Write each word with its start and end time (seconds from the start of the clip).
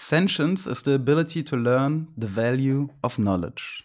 Sentience 0.00 0.68
is 0.68 0.82
the 0.82 0.94
ability 0.94 1.42
to 1.42 1.56
learn 1.56 2.06
the 2.16 2.28
value 2.28 2.88
of 3.02 3.18
knowledge. 3.18 3.84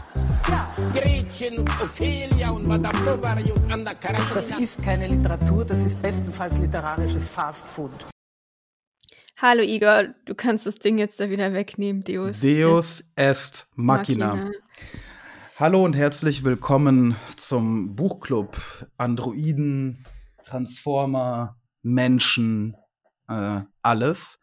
Gretchen 0.93 1.59
und 1.59 1.69
Ophelia 1.81 2.49
und 2.49 2.67
Madame 2.67 2.99
Bovary 2.99 3.51
und 3.51 3.71
Anna 3.71 3.93
Karenina. 3.93 4.33
Das 4.33 4.51
ist 4.59 4.83
keine 4.83 5.07
Literatur, 5.07 5.63
das 5.63 5.83
ist 5.83 6.01
bestenfalls 6.01 6.59
literarisches 6.59 7.29
Fastfood. 7.29 7.91
Hallo 9.37 9.63
Igor, 9.63 10.13
du 10.25 10.35
kannst 10.35 10.65
das 10.65 10.75
Ding 10.75 10.97
jetzt 10.97 11.19
da 11.19 11.29
wieder 11.29 11.53
wegnehmen, 11.53 12.03
Deus. 12.03 12.41
Deus 12.41 13.11
est 13.15 13.67
machina. 13.75 14.35
Machina. 14.35 14.51
Hallo 15.57 15.85
und 15.85 15.95
herzlich 15.95 16.43
willkommen 16.43 17.15
zum 17.37 17.95
Buchclub 17.95 18.59
Androiden, 18.97 20.05
Transformer, 20.43 21.55
Menschen, 21.81 22.75
äh, 23.27 23.61
alles. 23.81 24.39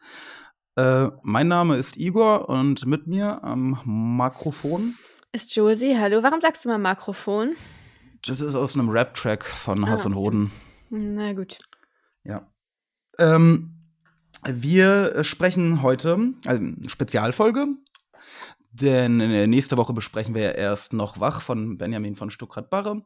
Äh, 0.77 1.09
mein 1.23 1.49
Name 1.49 1.77
ist 1.77 1.97
Igor 1.97 2.49
und 2.49 2.87
mit 2.87 3.07
mir 3.07 3.45
am 3.45 3.81
Mikrofon, 4.17 4.95
Ist 5.33 5.55
Josie, 5.55 5.97
hallo. 5.99 6.23
Warum 6.23 6.41
sagst 6.41 6.65
du 6.65 6.69
mal 6.69 6.79
Makrofon? 6.79 7.55
das 8.27 8.41
ist 8.41 8.57
aus 8.57 8.75
einem 8.75 8.89
Rap-Track 8.89 9.45
von 9.45 9.89
Hass 9.89 10.03
Ah, 10.03 10.07
und 10.07 10.15
okay. 10.15 10.21
Hoden. 10.25 10.53
Na 10.91 11.33
gut. 11.35 11.59
Ja. 12.25 12.51
Ähm, 13.19 13.75
wir 14.45 15.23
sprechen 15.23 15.83
heute, 15.83 16.35
also 16.47 16.63
eine 16.65 16.89
Spezialfolge, 16.89 17.67
denn 18.73 19.19
nächste 19.51 19.77
Woche 19.77 19.93
besprechen 19.93 20.35
wir 20.35 20.43
ja 20.43 20.51
erst 20.51 20.93
noch 20.95 21.21
Wach 21.21 21.41
von 21.43 21.77
Benjamin 21.77 22.17
von 22.17 22.31
Stuckrad-Barre. 22.31 23.03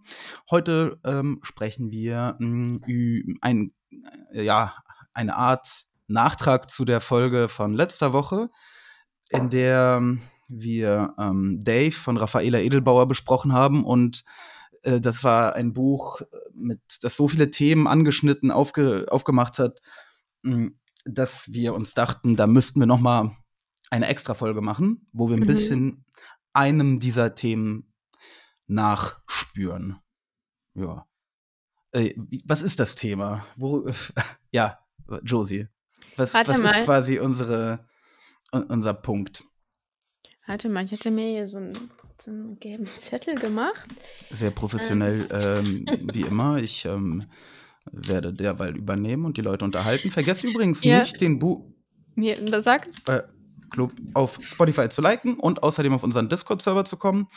Heute 0.50 0.98
ähm, 1.04 1.40
sprechen 1.42 1.90
wir 1.90 2.36
ü- 2.40 3.36
ein, 3.42 3.72
äh, 4.32 4.42
ja, 4.42 4.74
eine 5.12 5.36
Art 5.36 5.84
Nachtrag 6.06 6.70
zu 6.70 6.84
der 6.86 7.00
Folge 7.02 7.48
von 7.48 7.74
letzter 7.74 8.12
Woche, 8.14 8.48
in 9.28 9.50
der 9.50 10.00
wir 10.60 11.14
ähm, 11.18 11.60
Dave 11.62 11.92
von 11.92 12.16
Raffaela 12.16 12.58
Edelbauer 12.60 13.06
besprochen 13.08 13.52
haben 13.52 13.84
und 13.84 14.24
äh, 14.82 15.00
das 15.00 15.24
war 15.24 15.54
ein 15.54 15.72
Buch, 15.72 16.20
äh, 16.20 16.26
mit, 16.54 16.80
das 17.02 17.16
so 17.16 17.28
viele 17.28 17.50
Themen 17.50 17.86
angeschnitten, 17.86 18.50
aufge, 18.50 19.06
aufgemacht 19.10 19.58
hat, 19.58 19.80
mh, 20.42 20.70
dass 21.04 21.52
wir 21.52 21.74
uns 21.74 21.94
dachten, 21.94 22.36
da 22.36 22.46
müssten 22.46 22.78
wir 22.80 22.86
noch 22.86 23.00
mal 23.00 23.36
eine 23.90 24.06
Extra-Folge 24.06 24.60
machen, 24.60 25.06
wo 25.12 25.28
wir 25.28 25.36
ein 25.36 25.40
Mhm. 25.40 25.46
bisschen 25.46 26.04
einem 26.52 26.98
dieser 26.98 27.34
Themen 27.34 27.92
nachspüren. 28.66 29.96
Ja. 30.74 31.06
Äh, 31.92 32.14
was 32.44 32.62
ist 32.62 32.80
das 32.80 32.94
Thema? 32.94 33.44
Wo, 33.56 33.86
ja, 34.52 34.78
Josie. 35.24 35.68
Was, 36.16 36.34
was 36.34 36.58
ist 36.58 36.84
quasi 36.84 37.18
unsere, 37.18 37.86
un- 38.52 38.64
unser 38.64 38.94
Punkt? 38.94 39.44
Warte 40.46 40.68
mal, 40.68 40.84
ich 40.84 40.92
hatte 40.92 41.10
mir 41.10 41.28
hier 41.28 41.46
so 41.46 41.58
einen, 41.58 41.72
so 42.20 42.30
einen 42.30 42.58
gelben 42.58 42.86
Zettel 43.00 43.34
gemacht. 43.36 43.86
Sehr 44.30 44.50
professionell, 44.50 45.26
ähm, 45.30 45.86
wie 46.12 46.22
immer. 46.22 46.58
Ich 46.58 46.84
ähm, 46.84 47.24
werde 47.90 48.32
derweil 48.32 48.76
übernehmen 48.76 49.24
und 49.24 49.36
die 49.36 49.42
Leute 49.42 49.64
unterhalten. 49.64 50.10
Vergesst 50.10 50.44
übrigens 50.44 50.82
Ja. 50.84 51.00
nicht, 51.00 51.20
den 51.20 51.38
Bu 51.38 51.72
Mir 52.14 52.36
sag, 52.62 52.88
äh, 53.08 53.22
Club 53.70 53.92
auf 54.14 54.38
Spotify 54.42 54.88
zu 54.88 55.00
liken 55.00 55.34
und 55.38 55.62
außerdem 55.62 55.92
auf 55.94 56.02
unseren 56.02 56.28
Discord-Server 56.28 56.84
zu 56.84 56.96
kommen. 56.96 57.28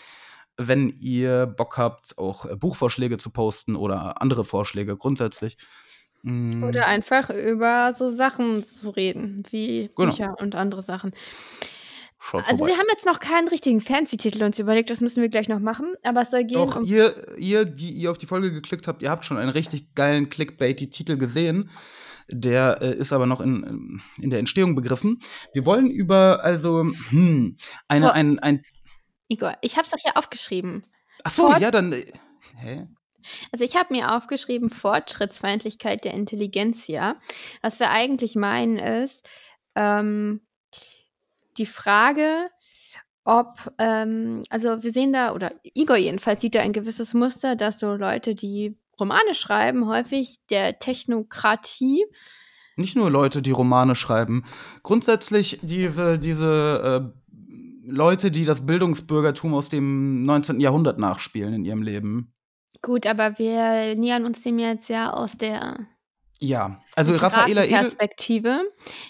Wenn 0.57 0.89
ihr 0.99 1.45
Bock 1.47 1.77
habt, 1.77 2.17
auch 2.17 2.45
äh, 2.45 2.55
Buchvorschläge 2.55 3.17
zu 3.17 3.29
posten 3.29 3.75
oder 3.75 4.21
andere 4.21 4.45
Vorschläge 4.45 4.95
grundsätzlich. 4.97 5.57
Mm, 6.23 6.63
oder 6.63 6.87
einfach 6.87 7.29
über 7.29 7.93
so 7.95 8.11
Sachen 8.11 8.65
zu 8.65 8.89
reden, 8.89 9.43
wie 9.51 9.89
Genau. 9.95 10.11
Bücher 10.11 10.35
und 10.39 10.55
andere 10.55 10.81
Sachen. 10.81 11.13
Schaut 12.25 12.43
Also 12.45 12.57
vorbei. 12.57 12.73
wir 12.73 12.77
haben 12.79 12.87
jetzt 12.91 13.05
noch 13.05 13.19
keinen 13.19 13.47
richtigen 13.47 13.81
Fancy-Titel 13.81 14.43
uns 14.43 14.57
überlegt, 14.59 14.89
das 14.89 15.01
müssen 15.01 15.21
wir 15.21 15.29
gleich 15.29 15.47
noch 15.47 15.59
machen. 15.59 15.93
Aber 16.03 16.21
es 16.21 16.31
soll 16.31 16.43
gehen 16.45 16.57
Doch, 16.57 16.77
um 16.77 16.83
ihr, 16.83 17.37
ihr, 17.37 17.65
die 17.65 17.91
ihr 17.91 18.11
auf 18.11 18.17
die 18.17 18.25
Folge 18.25 18.51
geklickt 18.51 18.87
habt, 18.87 19.01
ihr 19.01 19.09
habt 19.09 19.25
schon 19.25 19.37
einen 19.37 19.49
richtig 19.49 19.93
geilen 19.95 20.29
Clickbaity-Titel 20.29 21.17
gesehen. 21.17 21.69
Der 22.29 22.81
äh, 22.81 22.95
ist 22.95 23.13
aber 23.13 23.27
noch 23.27 23.39
in, 23.39 24.01
in 24.19 24.31
der 24.31 24.39
Entstehung 24.39 24.73
begriffen. 24.75 25.19
Wir 25.53 25.65
wollen 25.65 25.91
über, 25.91 26.43
also, 26.43 26.79
hm, 27.09 27.55
eine, 27.87 28.05
Vor- 28.07 28.13
ein, 28.13 28.39
ein, 28.39 28.63
Igor. 29.27 29.55
Ich 29.61 29.77
habe 29.77 29.85
es 29.85 29.91
doch 29.91 29.99
hier 30.01 30.17
aufgeschrieben. 30.17 30.83
ach 31.23 31.31
so, 31.31 31.49
Fort- 31.49 31.61
ja, 31.61 31.69
dann, 31.71 31.93
äh, 31.93 32.03
hä? 32.57 32.87
Also 33.51 33.63
ich 33.65 33.75
habe 33.75 33.93
mir 33.93 34.15
aufgeschrieben, 34.15 34.69
Fortschrittsfeindlichkeit 34.69 36.03
der 36.03 36.13
Intelligenzia. 36.13 37.13
Was 37.61 37.79
wir 37.79 37.89
eigentlich 37.89 38.35
meinen 38.35 38.77
ist, 38.77 39.27
ähm, 39.75 40.44
die 41.57 41.65
Frage, 41.65 42.45
ob, 43.23 43.73
ähm, 43.79 44.43
also 44.49 44.83
wir 44.83 44.91
sehen 44.91 45.11
da, 45.11 45.33
oder 45.33 45.53
Igor 45.73 45.97
jedenfalls 45.97 46.41
sieht 46.41 46.55
da 46.55 46.59
ein 46.59 46.73
gewisses 46.73 47.13
Muster, 47.13 47.55
dass 47.55 47.79
so 47.79 47.95
Leute, 47.95 48.35
die 48.35 48.77
Romane 48.99 49.33
schreiben, 49.33 49.87
häufig 49.87 50.39
der 50.49 50.79
Technokratie, 50.79 52.05
Nicht 52.77 52.95
nur 52.95 53.09
Leute, 53.09 53.41
die 53.41 53.51
Romane 53.51 53.95
schreiben. 53.95 54.43
Grundsätzlich 54.83 55.59
diese, 55.63 56.19
diese 56.19 57.11
äh, 57.13 57.25
Leute, 57.87 58.31
die 58.31 58.45
das 58.45 58.65
Bildungsbürgertum 58.65 59.53
aus 59.53 59.69
dem 59.69 60.25
19. 60.25 60.59
Jahrhundert 60.59 60.99
nachspielen 60.99 61.53
in 61.53 61.65
ihrem 61.65 61.81
Leben. 61.81 62.33
gut, 62.81 63.05
aber 63.07 63.37
wir 63.37 63.95
nähern 63.95 64.25
uns 64.25 64.41
dem 64.41 64.59
jetzt 64.59 64.89
ja 64.89 65.11
aus 65.13 65.37
der 65.37 65.87
Ja, 66.39 66.81
also 66.95 67.13
Raffaela 67.13 67.63
Edel. 67.63 67.79
Perspektive. 67.79 68.49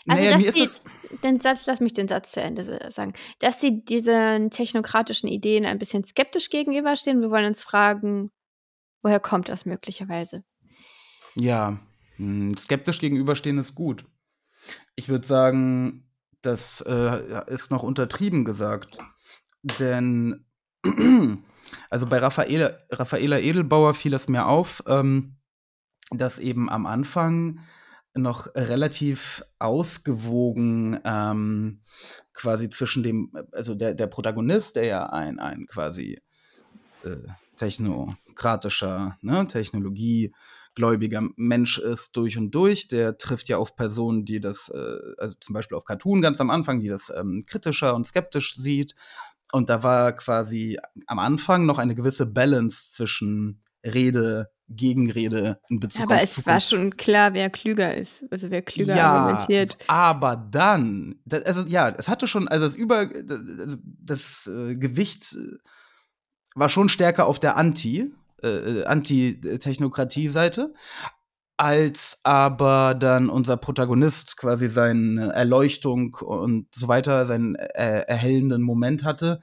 Also, 0.08 0.24
Naja, 0.24 0.38
mir 0.38 0.48
ist 0.48 0.60
das. 0.60 0.84
Den 1.24 1.40
Satz, 1.40 1.66
lass 1.66 1.80
mich 1.80 1.94
den 1.94 2.08
Satz 2.08 2.32
zu 2.32 2.42
Ende 2.42 2.64
sa- 2.64 2.92
sagen, 2.92 3.14
dass 3.40 3.60
sie 3.62 3.84
diesen 3.84 4.50
technokratischen 4.52 5.30
Ideen 5.30 5.66
ein 5.66 5.78
bisschen 5.80 6.04
skeptisch 6.04 6.50
gegenüberstehen. 6.50 7.22
Wir 7.22 7.32
wollen 7.32 7.46
uns 7.46 7.64
fragen, 7.64 8.32
woher 9.02 9.20
kommt 9.20 9.50
das 9.50 9.66
möglicherweise? 9.66 10.44
Ja, 11.36 11.80
mh, 12.18 12.58
skeptisch 12.58 13.00
gegenüberstehen 13.00 13.58
ist 13.58 13.76
gut. 13.76 14.06
Ich 14.96 15.10
würde 15.10 15.28
sagen, 15.28 16.10
das 16.42 16.82
äh, 16.82 17.44
ist 17.48 17.72
noch 17.72 17.84
untertrieben 17.84 18.46
gesagt. 18.46 18.98
Denn, 19.80 20.46
also 21.90 22.06
bei 22.06 22.18
Raffaela, 22.20 22.78
Raffaela 22.92 23.40
Edelbauer 23.40 23.94
fiel 23.94 24.14
es 24.14 24.28
mir 24.28 24.48
auf, 24.48 24.84
ähm, 24.88 25.38
dass 26.12 26.40
eben 26.40 26.70
am 26.70 26.86
Anfang 26.86 27.60
noch 28.16 28.48
relativ 28.56 29.44
ausgewogen 29.60 31.00
ähm, 31.04 31.82
quasi 32.34 32.70
zwischen 32.70 33.04
dem, 33.04 33.32
also 33.52 33.76
der, 33.76 33.94
der 33.94 34.08
Protagonist, 34.08 34.78
der 34.78 34.86
ja 34.86 35.06
ein, 35.08 35.40
ein 35.40 35.68
quasi 35.68 36.22
äh, 37.04 37.18
technokratischer, 37.58 39.18
ne, 39.22 39.48
technologiegläubiger 39.48 41.24
Mensch 41.36 41.78
ist 41.78 42.16
durch 42.16 42.38
und 42.38 42.52
durch. 42.52 42.88
Der 42.88 43.18
trifft 43.18 43.50
ja 43.50 43.58
auf 43.58 43.76
Personen, 43.76 44.26
die 44.26 44.40
das, 44.40 44.70
äh, 44.70 44.98
also 45.18 45.36
zum 45.40 45.54
Beispiel 45.54 45.78
auf 45.78 45.86
Cartoon 45.86 46.22
ganz 46.22 46.40
am 46.40 46.50
Anfang, 46.50 46.80
die 46.80 46.90
das 46.90 47.12
ähm, 47.16 47.44
kritischer 47.46 47.96
und 47.96 48.08
skeptisch 48.08 48.56
sieht. 48.56 48.96
Und 49.52 49.70
da 49.70 49.84
war 49.84 50.14
quasi 50.14 50.80
am 51.08 51.20
Anfang 51.20 51.66
noch 51.66 51.78
eine 51.78 51.96
gewisse 51.96 52.26
Balance 52.26 52.92
zwischen 52.92 53.62
Rede, 53.86 54.50
Gegenrede 54.68 55.60
in 55.70 55.80
Bezug 55.80 56.02
Aber 56.04 56.16
auf 56.16 56.24
es 56.24 56.46
war 56.46 56.58
Zukunfts- 56.58 56.70
schon 56.72 56.98
klar, 56.98 57.34
wer 57.36 57.50
klüger 57.52 57.96
ist. 57.96 58.26
Also 58.32 58.50
wer 58.50 58.64
klüger 58.64 58.96
ja, 58.96 59.12
argumentiert. 59.14 59.78
aber 59.88 60.36
dann, 60.36 61.20
da- 61.26 61.38
also 61.40 61.62
ja, 61.68 61.90
es 61.90 62.08
hatte 62.10 62.26
schon, 62.28 62.48
also 62.48 62.66
das 62.66 62.74
Über, 62.76 63.08
also 63.60 63.78
das 64.02 64.48
äh, 64.48 64.76
Gewicht 64.76 65.36
äh, 65.36 65.58
war 66.56 66.70
schon 66.70 66.90
stärker 66.90 67.28
auf 67.28 67.40
der 67.40 67.58
Anti, 67.58 68.12
äh, 68.42 68.48
äh, 68.48 68.86
Anti-Technokratie-Seite, 68.86 70.74
als 71.58 72.20
aber 72.24 72.96
dann 72.96 73.30
unser 73.30 73.58
Protagonist 73.58 74.36
quasi 74.38 74.68
seine 74.68 75.32
Erleuchtung 75.34 76.16
und 76.16 76.68
so 76.76 76.88
weiter, 76.88 77.26
seinen 77.26 77.56
äh, 77.56 78.02
erhellenden 78.08 78.62
Moment 78.62 79.04
hatte, 79.04 79.40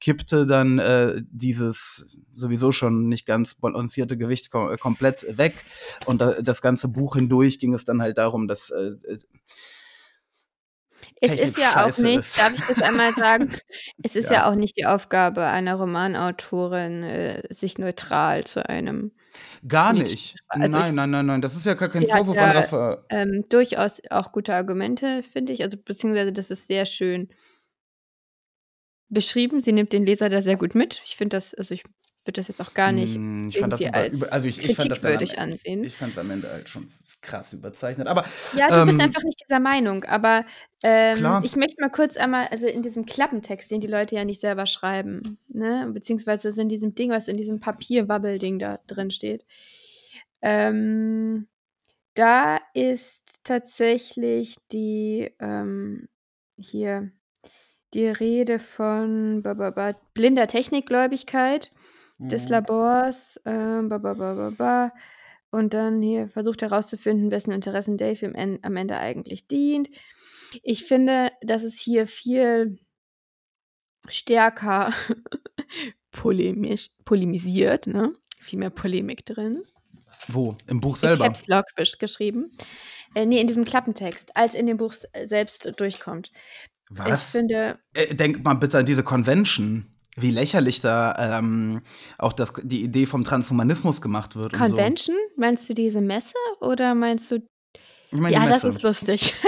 kippte 0.00 0.46
dann 0.46 0.78
äh, 0.78 1.22
dieses 1.30 2.20
sowieso 2.32 2.70
schon 2.72 3.08
nicht 3.08 3.26
ganz 3.26 3.54
balancierte 3.54 4.16
Gewicht 4.18 4.50
kom 4.50 4.70
äh, 4.72 4.76
komplett 4.76 5.26
weg. 5.38 5.64
Und 6.04 6.20
da, 6.20 6.40
das 6.42 6.60
ganze 6.62 6.88
Buch 6.88 7.16
hindurch 7.16 7.58
ging 7.58 7.72
es 7.74 7.84
dann 7.84 8.02
halt 8.02 8.18
darum, 8.18 8.46
dass 8.48 8.70
äh, 8.70 8.92
Es 11.20 11.30
Technik 11.30 11.40
ist 11.48 11.58
ja 11.58 11.84
auch 11.86 11.98
nicht, 11.98 12.18
ist. 12.18 12.38
darf 12.38 12.52
ich 12.54 12.60
das 12.66 12.82
einmal 12.82 13.14
sagen? 13.14 13.50
Es 14.02 14.16
ist 14.16 14.26
ja, 14.30 14.32
Ja. 14.36 14.50
auch 14.50 14.54
nicht 14.54 14.76
die 14.76 14.84
Aufgabe 14.86 15.44
einer 15.46 15.74
Romanautorin, 15.76 17.02
äh, 17.02 17.42
sich 17.50 17.78
neutral 17.78 18.44
zu 18.44 18.68
einem 18.68 19.12
Gar 19.66 19.92
nicht. 19.94 20.36
also 20.48 20.66
ich- 20.66 20.72
nein, 20.72 20.94
nein, 20.94 21.10
nein, 21.10 21.26
nein. 21.26 21.42
Das 21.42 21.56
ist 21.56 21.66
ja 21.66 21.74
gar 21.74 21.88
kein 21.88 22.06
Vorwurf 22.06 22.36
ja, 22.36 22.50
Raphael. 22.52 22.98
ähm, 23.10 23.44
durchaus 23.48 24.00
auch 24.10 24.32
gute 24.32 24.54
Argumente, 24.54 25.22
finde 25.22 25.52
ich. 25.52 25.62
Also 25.62 25.76
beziehungsweise 25.82 26.32
das 26.32 26.50
ist 26.50 26.66
sehr 26.66 26.84
schön 26.86 27.28
beschrieben. 29.08 29.60
Sie 29.60 29.72
nimmt 29.72 29.92
den 29.92 30.04
Leser 30.04 30.28
da 30.28 30.42
sehr 30.42 30.56
gut 30.56 30.74
mit. 30.74 31.00
Ich 31.04 31.16
finde 31.16 31.36
das, 31.36 31.54
also 31.54 31.74
ich 31.74 31.84
würde 32.24 32.40
das 32.40 32.48
jetzt 32.48 32.60
auch 32.60 32.74
gar 32.74 32.92
nicht 32.92 33.14
Hm, 33.14 33.48
ich 33.48 33.58
fand 33.58 33.72
das 33.72 33.80
über, 33.80 33.94
als 33.94 34.16
über, 34.16 34.32
also 34.32 34.48
ich, 34.48 34.64
ich 34.64 34.74
fand 34.74 34.90
das 34.90 35.00
dann 35.00 35.12
am, 35.12 35.18
kritikwürdig 35.18 35.38
ansehen. 35.38 35.84
ich 35.84 35.96
fand 35.96 36.12
es 36.12 36.18
am 36.18 36.30
Ende 36.30 36.50
halt 36.50 36.68
schon 36.68 36.88
krass 37.22 37.52
überzeichnet. 37.52 38.08
Aber 38.08 38.24
Ja, 38.56 38.68
du 38.68 38.84
bist 38.84 38.98
ähm, 38.98 39.06
einfach 39.06 39.22
nicht 39.22 39.40
dieser 39.46 39.60
Meinung, 39.60 40.04
aber 40.04 40.44
ähm, 40.82 41.40
ich 41.42 41.56
möchte 41.56 41.80
mal 41.80 41.90
kurz 41.90 42.16
einmal, 42.16 42.46
also 42.48 42.66
in 42.66 42.82
diesem 42.82 43.06
Klappentext, 43.06 43.70
den 43.70 43.80
die 43.80 43.86
Leute 43.86 44.16
ja 44.16 44.24
nicht 44.24 44.40
selber 44.40 44.66
schreiben, 44.66 45.38
ne, 45.48 45.88
beziehungsweise 45.92 46.60
in 46.60 46.68
diesem 46.68 46.94
Ding, 46.94 47.10
was 47.10 47.28
in 47.28 47.36
diesem 47.36 47.60
Papierwabbelding 47.60 48.58
da 48.58 48.78
drin 48.86 49.10
steht, 49.10 49.44
ähm, 50.42 51.48
da 52.14 52.58
ist 52.74 53.40
tatsächlich 53.44 54.56
die, 54.72 55.30
ähm, 55.38 56.08
hier, 56.58 57.12
die 57.94 58.06
Rede 58.08 58.58
von 58.58 59.42
ba, 59.42 59.54
ba, 59.54 59.70
ba, 59.70 59.94
blinder 60.14 60.46
Technikgläubigkeit 60.46 61.72
des 62.18 62.46
Mhm. 62.46 62.50
Labors, 62.50 63.40
ba. 63.44 64.92
Und 65.50 65.74
dann 65.74 66.02
hier 66.02 66.28
versucht 66.28 66.62
herauszufinden, 66.62 67.30
wessen 67.30 67.52
Interessen 67.52 67.96
Dave 67.96 68.26
En 68.34 68.58
am 68.62 68.76
Ende 68.76 68.98
eigentlich 68.98 69.46
dient. 69.46 69.88
Ich 70.62 70.84
finde, 70.84 71.30
dass 71.42 71.62
es 71.62 71.78
hier 71.80 72.06
viel 72.06 72.78
stärker 74.08 74.92
polemisch, 76.10 76.88
polemisiert, 77.04 77.86
ne? 77.86 78.12
Viel 78.40 78.58
mehr 78.58 78.70
Polemik 78.70 79.24
drin. 79.26 79.62
wo? 80.28 80.56
Im 80.66 80.80
Buch 80.80 80.96
In 80.96 81.00
selber. 81.00 81.24
Caps 81.24 81.46
Lock 81.48 81.66
geschrieben. 81.98 82.50
Äh, 83.14 83.26
nee, 83.26 83.40
in 83.40 83.46
diesem 83.46 83.64
Klappentext, 83.64 84.36
als 84.36 84.54
in 84.54 84.66
dem 84.66 84.76
Buch 84.76 84.94
selbst 85.24 85.72
durchkommt. 85.78 86.30
Ich 86.90 86.98
Was? 86.98 87.30
finde, 87.30 87.78
Äh, 87.94 88.14
denk 88.14 88.44
mal 88.44 88.54
bitte 88.54 88.78
an 88.78 88.86
diese 88.86 89.02
Convention. 89.02 89.86
Wie 90.18 90.30
lächerlich 90.30 90.80
da 90.80 91.38
ähm, 91.38 91.82
auch 92.16 92.32
das, 92.32 92.54
die 92.62 92.82
Idee 92.82 93.04
vom 93.04 93.22
Transhumanismus 93.22 94.00
gemacht 94.00 94.34
wird 94.34 94.54
und 94.54 94.58
so. 94.58 94.64
Convention, 94.64 95.16
meinst 95.36 95.68
du 95.68 95.74
diese 95.74 96.00
Messe 96.00 96.36
oder 96.60 96.94
meinst 96.94 97.30
du. 97.30 97.46
Ich 98.10 98.18
meine, 98.18 98.34
Ja, 98.34 98.46
das 98.46 98.64
ist 98.64 98.82
lustig. 98.82 99.34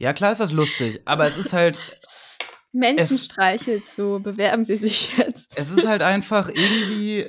Ja, 0.00 0.12
klar 0.12 0.32
ist 0.32 0.38
das 0.38 0.50
lustig, 0.50 1.00
aber 1.04 1.26
es 1.26 1.36
ist 1.36 1.52
halt, 1.52 1.78
Menschenstreichel 2.72 3.82
zu, 3.82 4.20
bewerben 4.22 4.64
Sie 4.64 4.76
sich 4.76 5.16
jetzt. 5.16 5.56
es 5.56 5.70
ist 5.70 5.86
halt 5.86 6.02
einfach 6.02 6.48
irgendwie, 6.48 7.28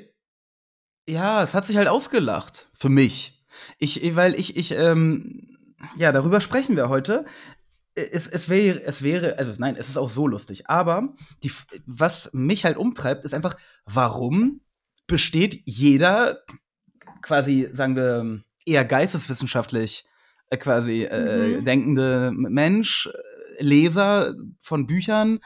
ja, 1.07 1.44
es 1.44 1.53
hat 1.53 1.65
sich 1.65 1.77
halt 1.77 1.88
ausgelacht 1.88 2.69
für 2.73 2.89
mich. 2.89 3.45
Ich, 3.77 4.15
weil 4.15 4.33
ich, 4.33 4.57
ich, 4.57 4.71
ähm, 4.71 5.57
ja, 5.95 6.12
darüber 6.12 6.41
sprechen 6.41 6.75
wir 6.75 6.89
heute. 6.89 7.25
Es, 7.95 8.27
es 8.27 8.50
wäre, 8.50 8.83
es 8.83 9.01
wäre, 9.03 9.38
also 9.38 9.53
nein, 9.57 9.75
es 9.77 9.88
ist 9.88 9.97
auch 9.97 10.12
so 10.12 10.27
lustig, 10.27 10.69
aber 10.69 11.13
die, 11.44 11.51
was 11.86 12.30
mich 12.33 12.65
halt 12.65 12.75
umtreibt, 12.77 13.24
ist 13.24 13.33
einfach, 13.33 13.56
warum 13.86 14.59
besteht 15.07 15.62
jeder 15.65 16.39
quasi, 17.21 17.69
sagen 17.71 17.95
wir, 17.95 18.44
eher 18.65 18.83
geisteswissenschaftlich 18.86 20.06
äh, 20.50 20.57
quasi 20.57 21.03
äh, 21.03 21.59
Mhm. 21.59 21.65
denkende 21.65 22.31
Mensch, 22.33 23.07
äh, 23.59 23.63
Leser 23.63 24.36
von 24.62 24.86
Büchern, 24.88 25.39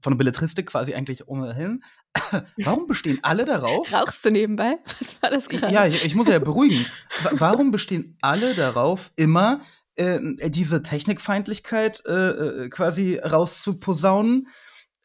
von 0.00 0.12
der 0.12 0.16
Belletristik 0.18 0.66
quasi 0.66 0.94
eigentlich 0.94 1.28
ohnehin. 1.28 1.82
Warum 2.56 2.86
bestehen 2.86 3.18
alle 3.22 3.44
darauf? 3.44 3.92
Rauchst 3.92 4.24
du 4.24 4.30
nebenbei? 4.30 4.78
Was 5.00 5.20
war 5.22 5.30
das 5.30 5.48
gerade? 5.48 5.72
Ja, 5.74 5.86
ich, 5.86 6.02
ich 6.04 6.14
muss 6.14 6.28
ja 6.28 6.38
beruhigen. 6.38 6.86
Wa- 7.22 7.32
Warum 7.34 7.70
bestehen 7.72 8.16
alle 8.22 8.54
darauf, 8.54 9.12
immer 9.16 9.60
äh, 9.96 10.50
diese 10.50 10.82
Technikfeindlichkeit 10.82 12.04
äh, 12.06 12.12
äh, 12.12 12.68
quasi 12.68 13.18
rauszuposaunen, 13.18 14.48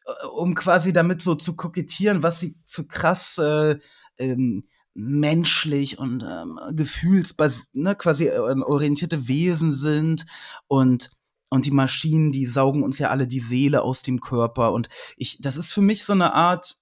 äh, 0.06 0.26
um 0.26 0.54
quasi 0.54 0.92
damit 0.92 1.20
so 1.20 1.34
zu 1.34 1.56
kokettieren, 1.56 2.22
was 2.22 2.40
sie 2.40 2.56
für 2.64 2.86
krass 2.86 3.38
äh, 3.38 3.78
ähm, 4.18 4.64
menschlich 4.94 5.98
und 5.98 6.22
ähm, 6.22 6.60
gefühlsbas 6.72 7.68
ne, 7.72 7.94
quasi 7.96 8.28
ähm, 8.28 8.62
orientierte 8.62 9.26
Wesen 9.28 9.72
sind 9.72 10.26
und 10.68 11.10
und 11.48 11.66
die 11.66 11.70
Maschinen, 11.70 12.32
die 12.32 12.46
saugen 12.46 12.82
uns 12.82 12.98
ja 12.98 13.10
alle 13.10 13.26
die 13.26 13.40
Seele 13.40 13.82
aus 13.82 14.00
dem 14.00 14.22
Körper 14.22 14.72
und 14.72 14.88
ich, 15.18 15.38
das 15.40 15.58
ist 15.58 15.70
für 15.70 15.82
mich 15.82 16.02
so 16.02 16.14
eine 16.14 16.32
Art 16.32 16.78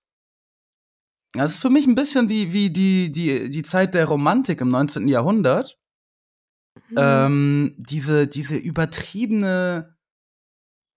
das 1.32 1.52
ist 1.52 1.60
für 1.60 1.70
mich 1.70 1.86
ein 1.86 1.94
bisschen 1.94 2.28
wie, 2.28 2.52
wie 2.52 2.70
die, 2.70 3.12
die, 3.12 3.50
die 3.50 3.62
Zeit 3.62 3.94
der 3.94 4.06
Romantik 4.06 4.60
im 4.60 4.70
19. 4.70 5.06
Jahrhundert. 5.06 5.78
Mhm. 6.90 6.96
Ähm, 6.98 7.74
diese, 7.78 8.26
diese 8.26 8.56
übertriebene 8.56 9.96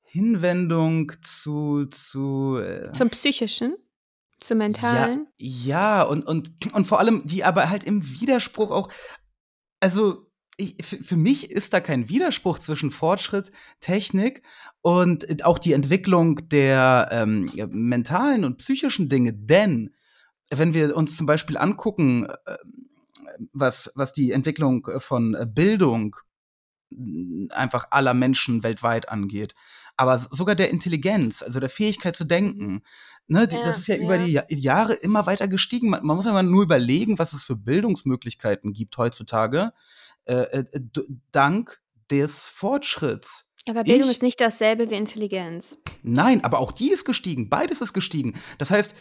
Hinwendung 0.01 1.11
zu, 1.21 1.85
zu 1.85 2.57
äh, 2.57 2.91
Zum 2.91 3.09
Psychischen? 3.09 3.75
Zum 4.39 4.59
ja, 4.59 4.65
Mentalen? 4.67 5.27
ja, 5.37 6.03
und, 6.03 6.25
und, 6.25 6.73
und 6.73 6.85
vor 6.85 6.99
allem, 6.99 7.25
die 7.25 7.43
aber 7.43 7.69
halt 7.69 7.83
im 7.83 8.07
Widerspruch 8.19 8.71
auch, 8.71 8.91
also 9.79 10.29
ich, 10.57 10.75
für, 10.85 11.15
mich 11.15 11.49
ist 11.49 11.73
da 11.73 11.79
kein 11.79 12.09
Widerspruch 12.09 12.59
zwischen 12.59 12.91
Fortschritt, 12.91 13.51
Technik 13.79 14.43
und 14.81 15.43
auch 15.45 15.57
die 15.57 15.73
Entwicklung 15.73 16.47
der 16.49 17.09
ähm, 17.11 17.49
ja, 17.53 17.67
mentalen 17.67 18.45
und 18.45 18.57
psychischen 18.57 19.09
Dinge, 19.09 19.33
denn 19.33 19.95
wenn 20.51 20.73
wir 20.73 20.95
uns 20.95 21.17
zum 21.17 21.25
Beispiel 21.25 21.57
angucken, 21.57 22.27
äh, 22.45 22.57
was, 23.51 23.91
was 23.95 24.13
die 24.13 24.31
Entwicklung 24.31 24.87
von 24.99 25.35
äh, 25.35 25.45
Bildung 25.45 26.15
einfach 27.51 27.87
aller 27.89 28.13
Menschen 28.13 28.61
weltweit 28.63 29.09
angeht, 29.09 29.55
aber 29.97 30.17
sogar 30.19 30.53
der 30.55 30.69
Intelligenz, 30.69 31.41
also 31.41 31.59
der 31.59 31.69
Fähigkeit 31.69 32.15
zu 32.15 32.23
denken, 32.23 32.83
ne, 33.27 33.47
die, 33.47 33.55
Ja, 33.55 33.63
das 33.63 33.79
ist 33.79 33.87
ja, 33.87 33.95
über 33.97 34.15
ja. 34.17 34.25
die 34.25 34.31
Ja- 34.31 34.45
Jahre 34.49 34.93
immer 34.93 35.25
weiter 35.25 35.47
gestiegen. 35.47 35.89
Man, 35.89 36.05
man 36.05 36.15
muss 36.15 36.25
ja 36.25 36.33
mal 36.33 36.43
nur 36.43 36.63
überlegen, 36.63 37.17
was 37.17 37.33
es 37.33 37.41
für 37.43 37.55
Bildungsmöglichkeiten 37.55 38.73
gibt 38.73 38.95
heutzutage, 38.97 39.73
äh, 40.25 40.33
äh, 40.59 40.65
dank 41.31 41.81
des 42.11 42.47
Fortschritts. 42.47 43.49
Aber 43.67 43.83
Bildung 43.83 44.09
Ich- 44.09 44.17
ist 44.17 44.21
nicht 44.23 44.41
dasselbe 44.41 44.89
wie 44.89 44.95
Intelligenz. 44.95 45.77
Nein, 46.03 46.43
aber 46.43 46.59
auch 46.59 46.71
die 46.73 46.91
ist 46.91 47.05
gestiegen. 47.05 47.49
Beides 47.49 47.81
ist 47.81 47.93
gestiegen. 47.93 48.33
Das 48.57 48.71
heißt, 48.71 48.93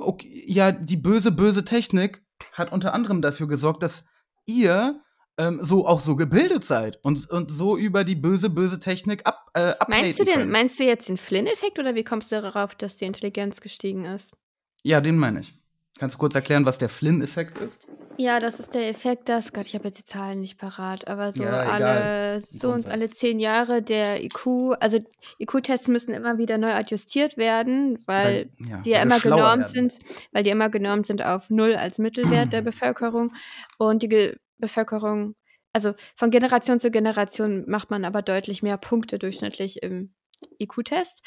okay, 0.00 0.42
ja, 0.46 0.72
die 0.72 0.96
böse, 0.96 1.30
böse 1.30 1.64
Technik 1.64 2.24
hat 2.52 2.72
unter 2.72 2.94
anderem 2.94 3.22
dafür 3.22 3.48
gesorgt, 3.48 3.82
dass 3.82 4.06
ihr 4.46 5.00
ähm, 5.38 5.60
so 5.62 5.86
auch 5.86 6.00
so 6.00 6.16
gebildet 6.16 6.64
seid 6.64 6.98
und, 7.02 7.28
und 7.30 7.50
so 7.50 7.76
über 7.76 8.04
die 8.04 8.14
böse, 8.16 8.50
böse 8.50 8.78
Technik 8.78 9.26
ab, 9.26 9.50
äh, 9.54 9.74
Meinst 9.88 10.20
du, 10.20 10.24
den, 10.24 10.34
könnt. 10.34 10.52
meinst 10.52 10.78
du 10.78 10.84
jetzt 10.84 11.08
den 11.08 11.16
Flynn-Effekt 11.16 11.78
oder 11.78 11.94
wie 11.94 12.04
kommst 12.04 12.30
du 12.32 12.40
darauf, 12.40 12.74
dass 12.74 12.96
die 12.96 13.06
Intelligenz 13.06 13.60
gestiegen 13.60 14.04
ist? 14.04 14.36
Ja, 14.84 15.00
den 15.00 15.16
meine 15.16 15.40
ich. 15.40 15.54
Kannst 15.98 16.14
du 16.14 16.18
kurz 16.18 16.34
erklären, 16.34 16.66
was 16.66 16.78
der 16.78 16.88
Flynn-Effekt 16.88 17.58
ist? 17.58 17.86
Ja, 18.18 18.40
das 18.40 18.60
ist 18.60 18.74
der 18.74 18.88
Effekt, 18.88 19.28
dass, 19.28 19.52
Gott, 19.52 19.66
ich 19.66 19.74
habe 19.74 19.88
jetzt 19.88 19.98
die 19.98 20.04
Zahlen 20.04 20.40
nicht 20.40 20.58
parat, 20.58 21.08
aber 21.08 21.32
so 21.32 21.44
Ja, 21.44 21.60
alle 21.62 22.40
so 22.40 22.70
und 22.72 22.86
alle 22.86 23.08
zehn 23.10 23.40
Jahre 23.40 23.82
der 23.82 24.22
IQ, 24.22 24.74
also 24.80 24.98
IQ-Tests 25.38 25.88
müssen 25.88 26.12
immer 26.14 26.36
wieder 26.38 26.58
neu 26.58 26.72
adjustiert 26.72 27.36
werden, 27.36 27.98
weil 28.06 28.50
Weil- 28.58 28.68
ja, 28.70 28.80
die 28.82 28.90
ja 28.90 29.02
immer 29.02 29.18
genormt 29.18 29.60
werden. 29.74 29.90
sind, 29.90 29.98
weil 30.32 30.42
die 30.44 30.50
immer 30.50 30.68
genormt 30.68 31.06
sind 31.06 31.22
auf 31.24 31.48
null 31.50 31.74
als 31.74 31.98
Mittelwert 31.98 32.52
der 32.52 32.62
Bevölkerung 32.62 33.34
und 33.78 34.02
die 34.02 34.08
Ge 34.08 34.36
Bevölkerung, 34.58 35.34
also 35.72 35.94
von 36.14 36.30
Generation 36.30 36.78
zu 36.78 36.90
Generation 36.90 37.64
macht 37.66 37.90
man 37.90 38.04
aber 38.04 38.22
deutlich 38.22 38.62
mehr 38.62 38.76
Punkte 38.76 39.18
durchschnittlich 39.18 39.82
im 39.82 40.14
IQ-Test. 40.60 41.22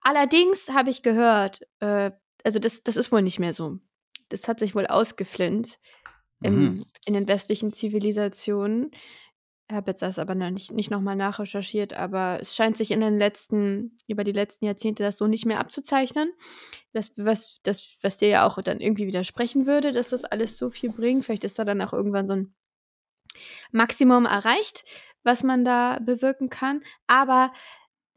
Allerdings 0.00 0.68
habe 0.68 0.90
ich 0.90 1.02
gehört, 1.02 1.60
äh, 1.80 2.10
also 2.42 2.58
das, 2.58 2.82
das 2.82 2.96
ist 2.96 3.10
wohl 3.12 3.22
nicht 3.22 3.38
mehr 3.38 3.54
so. 3.54 3.78
Das 4.34 4.48
hat 4.48 4.58
sich 4.58 4.74
wohl 4.74 4.86
ausgeflinnt 4.86 5.78
im, 6.42 6.74
Mhm. 6.74 6.84
in 7.06 7.14
den 7.14 7.28
westlichen 7.28 7.72
Zivilisationen. 7.72 8.90
Ich 9.70 9.74
habe 9.74 9.92
jetzt 9.92 10.02
das 10.02 10.18
aber 10.18 10.34
noch 10.34 10.50
nicht, 10.50 10.72
nicht 10.72 10.90
nochmal 10.90 11.16
nachrecherchiert, 11.16 11.94
aber 11.94 12.38
es 12.40 12.54
scheint 12.54 12.76
sich 12.76 12.90
in 12.90 13.00
den 13.00 13.16
letzten, 13.18 13.96
über 14.06 14.22
die 14.24 14.32
letzten 14.32 14.66
Jahrzehnte 14.66 15.02
das 15.02 15.16
so 15.16 15.26
nicht 15.26 15.46
mehr 15.46 15.58
abzuzeichnen. 15.58 16.32
Das, 16.92 17.12
was, 17.16 17.60
das, 17.62 17.96
was 18.02 18.18
dir 18.18 18.28
ja 18.28 18.46
auch 18.46 18.60
dann 18.60 18.80
irgendwie 18.80 19.06
widersprechen 19.06 19.66
würde, 19.66 19.92
dass 19.92 20.10
das 20.10 20.24
alles 20.24 20.58
so 20.58 20.68
viel 20.70 20.90
bringt. 20.90 21.24
Vielleicht 21.24 21.44
ist 21.44 21.58
da 21.58 21.64
dann 21.64 21.80
auch 21.80 21.94
irgendwann 21.94 22.26
so 22.26 22.34
ein 22.34 22.54
Maximum 23.72 24.26
erreicht, 24.26 24.84
was 25.22 25.42
man 25.42 25.64
da 25.64 25.98
bewirken 26.00 26.50
kann. 26.50 26.82
Aber 27.06 27.52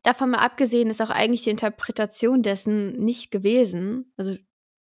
davon 0.04 0.32
mal 0.32 0.40
abgesehen 0.40 0.90
ist 0.90 1.02
auch 1.02 1.10
eigentlich 1.10 1.44
die 1.44 1.50
Interpretation 1.50 2.44
dessen 2.44 2.94
nicht 3.04 3.32
gewesen. 3.32 4.14
Also 4.18 4.36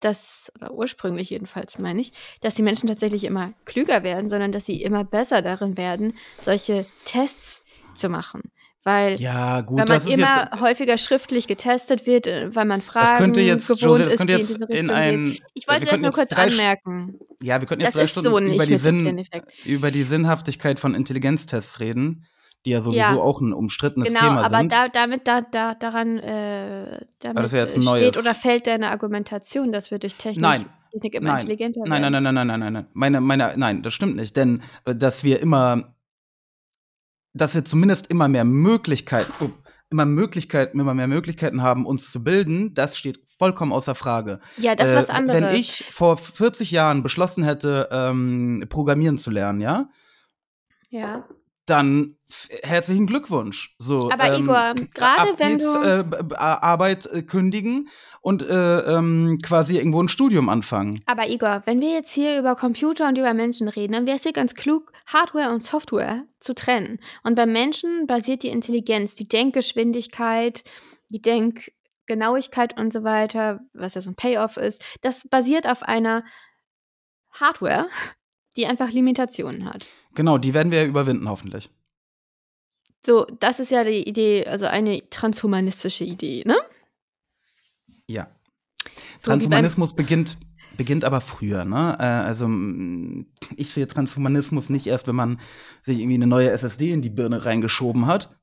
das, 0.05 0.51
oder 0.59 0.71
ursprünglich 0.71 1.29
jedenfalls 1.29 1.77
meine 1.79 2.01
ich, 2.01 2.13
dass 2.41 2.55
die 2.55 2.63
Menschen 2.63 2.87
tatsächlich 2.87 3.23
immer 3.23 3.53
klüger 3.65 4.03
werden, 4.03 4.29
sondern 4.29 4.51
dass 4.51 4.65
sie 4.65 4.81
immer 4.81 5.03
besser 5.03 5.41
darin 5.41 5.77
werden, 5.77 6.13
solche 6.41 6.85
Tests 7.05 7.63
zu 7.93 8.09
machen. 8.09 8.51
Weil 8.83 9.19
Ja, 9.19 9.61
gut, 9.61 9.79
wenn 9.79 9.87
man 9.87 9.97
das 9.97 10.05
ist 10.05 10.13
immer 10.13 10.43
jetzt 10.43 10.61
häufiger 10.61 10.99
schriftlich 10.99 11.47
getestet 11.47 12.05
wird, 12.05 12.27
äh, 12.27 12.55
weil 12.55 12.65
man 12.65 12.81
das 12.81 12.87
Fragen 12.87 13.17
könnte 13.17 13.41
jetzt, 13.41 13.67
gewohnt 13.67 13.81
Jose, 13.81 14.03
das 14.03 14.13
ist, 14.13 14.17
könnte 14.19 14.35
die 14.35 14.41
in 14.41 14.47
jetzt 14.59 14.59
in 14.59 14.85
gehen. 14.85 14.95
ein 14.95 15.37
Ich 15.55 15.67
wollte 15.67 15.85
das 15.87 15.99
nur 15.99 16.11
kurz 16.11 16.31
anmerken. 16.33 17.17
ja, 17.41 17.59
wir 17.59 17.67
könnten 17.67 17.83
Das 17.83 17.95
jetzt 17.95 17.95
drei 17.95 18.03
ist 18.03 18.13
so 18.13 18.21
Stunden 18.21 18.53
über 18.53 18.57
nicht 18.57 18.69
die 18.69 18.77
Sinn 18.77 19.23
über 19.65 19.89
die 19.89 20.03
Sinnhaftigkeit 20.03 20.79
von 20.79 20.93
Intelligenztests 20.93 21.79
reden, 21.79 22.27
die 22.65 22.71
ja 22.71 22.81
sowieso 22.81 22.99
Ja, 22.99 23.13
auch 23.15 23.41
'n 23.41 23.53
umstrittenes 23.53 24.09
genau, 24.09 24.19
Thema 24.21 24.43
aber 24.45 24.59
sind. 24.59 24.71
da 24.71 24.89
damit 24.89 25.27
da 25.27 25.41
da 25.41 25.75
daran 25.75 26.17
äh, 26.19 26.99
Aber 27.25 27.43
damit 27.43 27.53
äh, 27.53 27.67
steht 27.67 28.17
oder 28.17 28.23
neues 28.23 28.37
fällt 28.37 28.67
deine 28.67 28.89
Argumentation, 28.91 29.71
dass 29.71 29.91
wir 29.91 29.99
durch 29.99 30.15
Technik 30.15 30.41
Nein. 30.41 30.65
Technik 30.91 31.15
immer 31.15 31.27
Nein. 31.29 31.39
intelligenter 31.41 31.81
Nein, 31.85 32.01
nein, 32.01 32.13
werden. 32.13 32.23
nein, 32.23 32.23
nein, 32.23 32.47
nein, 32.47 32.47
nein, 32.47 32.59
nein, 32.59 32.73
nein. 32.73 32.87
Meine 32.93 33.21
meine 33.21 33.53
nein, 33.57 33.83
das 33.83 33.93
stimmt 33.93 34.15
nicht, 34.15 34.35
denn, 34.35 34.63
äh, 34.85 34.95
dass 34.95 35.23
wir 35.23 35.39
immer 35.41 35.95
dass 37.33 37.53
wir 37.53 37.65
zumindest 37.65 38.07
immer 38.07 38.27
mehr 38.29 38.45
Möglichkeit 38.45 39.27
oh, 39.41 39.49
immer 39.91 40.05
Möglichkeiten 40.05 40.79
immer 40.79 40.93
mehr 40.93 41.07
Möglichkeiten 41.07 41.61
haben, 41.61 41.85
uns 41.85 42.11
zu 42.11 42.23
bilden, 42.23 42.73
das 42.73 42.97
steht 42.97 43.19
vollkommen 43.37 43.73
außer 43.73 43.93
Frage. 43.95 44.39
Ja, 44.57 44.75
das 44.75 44.87
ist 44.89 44.93
Äh, 44.93 44.95
was 44.95 45.09
w 45.09 45.13
wenn 45.33 45.43
anderes. 45.43 45.59
ich 45.59 45.85
vor 45.91 46.17
40 46.17 46.71
Jahren 46.71 47.03
beschlossen 47.03 47.43
hätte, 47.43 47.89
ähm, 47.91 48.63
programmieren 48.69 49.17
zu 49.17 49.29
lernen, 49.31 49.59
ja 49.61 49.89
Ja. 50.91 51.27
Dann 51.65 52.17
herzlichen 52.63 53.07
Glückwunsch. 53.07 53.75
So, 53.79 54.09
Aber 54.11 54.33
ähm, 54.33 54.43
Igor, 54.43 54.73
grade 54.93 55.31
ab 55.31 55.35
wenn 55.37 55.57
geht's, 55.57 55.63
du 55.63 55.79
äh, 55.79 56.35
Arbeit, 56.35 57.05
äh, 57.07 57.21
kündigen 57.21 57.89
und, 58.21 58.43
äh, 58.43 58.79
ähm, 58.79 59.39
quasi 59.43 59.77
irgendwo 59.77 59.99
'n 60.01 60.09
Studium 60.09 60.49
anfangen. 60.49 60.99
Aber 61.05 61.27
Igor, 61.29 61.63
wenn 61.65 61.81
wir 61.81 61.91
jetzt 61.91 62.11
hier 62.11 62.39
über 62.39 62.55
Computer 62.55 63.07
und 63.07 63.17
über 63.17 63.33
Menschen 63.33 63.67
reden, 63.67 63.93
dann 63.93 64.05
wäre 64.05 64.17
es 64.17 64.23
ja 64.23 64.31
ganz 64.31 64.53
klug, 64.55 64.91
Hardware 65.07 65.51
und 65.53 65.63
Software 65.63 66.23
zu 66.39 66.53
trennen. 66.55 66.99
Und 67.23 67.35
beim 67.35 67.51
Menschen 67.51 68.07
basiert 68.07 68.43
die 68.43 68.49
Intelligenz, 68.49 69.15
die 69.15 69.27
Denkgeschwindigkeit, 69.27 70.63
die 71.09 71.21
Denkgenauigkeit 71.21 72.79
und 72.79 72.91
so 72.91 73.03
weiter, 73.03 73.59
was 73.73 73.95
ja 73.95 74.01
so 74.01 74.09
'n 74.09 74.15
Payoff 74.15 74.57
ist, 74.57 74.83
das 75.01 75.27
basiert 75.29 75.67
auf 75.67 75.83
einer 75.83 76.23
Hardware, 77.31 77.87
die 78.55 78.67
einfach 78.67 78.91
Limitationen 78.91 79.65
hat. 79.65 79.85
Genau, 80.13 80.37
die 80.37 80.53
werden 80.53 80.71
wir 80.71 80.81
ja 80.83 80.87
überwinden, 80.87 81.29
hoffentlich. 81.29 81.69
So, 83.05 83.25
das 83.39 83.59
ist 83.59 83.69
ja 83.71 83.83
die 83.83 84.07
Idee, 84.07 84.45
also 84.47 84.65
eine 84.65 85.07
transhumanistische 85.09 86.03
Idee, 86.03 86.43
ne? 86.45 86.57
Ja. 88.07 88.27
So 89.19 89.29
Transhumanismus 89.31 89.95
beginnt 89.95 90.37
beginnt 90.77 91.05
aber 91.05 91.21
früher, 91.21 91.63
ne? 91.65 91.95
Äh, 91.99 92.03
also, 92.03 92.45
hm, 92.45 93.27
ich 93.55 93.71
sehe 93.71 93.87
Transhumanismus 93.87 94.69
nicht 94.69 94.87
erst, 94.87 95.07
wenn 95.07 95.15
man 95.15 95.39
sich 95.83 95.99
irgendwie 95.99 96.17
'ne 96.17 96.27
neue 96.27 96.49
SSD 96.51 96.91
in 96.91 97.01
die 97.01 97.09
Birne 97.09 97.45
reingeschoben 97.45 98.07
hat. 98.07 98.35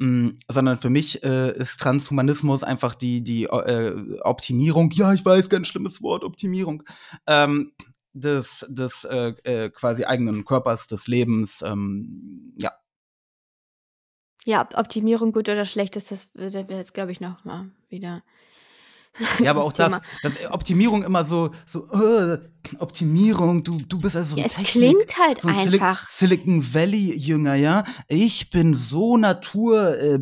Hm, 0.00 0.38
sondern 0.48 0.78
für 0.78 0.90
mich, 0.90 1.22
äh, 1.22 1.56
ist 1.58 1.78
Transhumanismus 1.80 2.62
einfach 2.64 2.94
die 2.94 3.22
die, 3.22 3.44
äh, 3.44 4.18
Optimierung 4.22 4.90
ja, 4.92 5.12
ich 5.12 5.24
weiß, 5.24 5.48
ganz 5.50 5.68
schlimmes 5.68 6.02
Wort, 6.02 6.24
Optimierung, 6.24 6.82
ähm, 7.26 7.72
des 8.12 8.66
des, 8.68 9.04
äh, 9.04 9.34
äh, 9.44 9.70
quasi 9.70 10.04
eigenen 10.04 10.44
Körpers, 10.44 10.88
des 10.88 11.06
Lebens, 11.06 11.62
ähm, 11.62 12.52
ja. 12.58 12.72
Ja, 14.46 14.62
ob 14.62 14.76
Optimierung 14.78 15.32
gut 15.32 15.48
oder 15.48 15.64
schlecht 15.66 15.96
ist, 15.96 16.10
das 16.10 16.28
wäre 16.34 16.66
jetzt, 16.78 16.94
glaube 16.94 17.12
ich, 17.12 17.20
noch 17.20 17.44
mal 17.44 17.70
wieder 17.88 18.22
Ja, 19.40 19.50
aber 19.50 19.60
das 19.60 19.66
auch 19.68 19.72
das 19.72 19.92
Thema. 19.92 20.02
dass 20.22 20.50
Optimierung 20.50 21.02
immer 21.02 21.24
so 21.24 21.50
so: 21.66 21.88
„Äh, 21.92 22.38
Optimierung, 22.78 23.64
du 23.64 23.78
du 23.88 23.98
bist 23.98 24.16
also 24.16 24.36
Ja, 24.36 24.44
es 24.46 24.54
Technik 24.54 24.72
klingt 24.72 25.18
halt 25.18 25.40
so 25.40 25.48
'n 25.48 25.54
Sili 25.54 25.76
einfach. 25.78 26.06
Silicon 26.08 26.74
Valley 26.74 27.16
Jünger, 27.16 27.54
ja? 27.54 27.84
Ich 28.08 28.50
bin 28.50 28.74
so 28.74 29.16
natur 29.16 29.98
äh, 29.98 30.18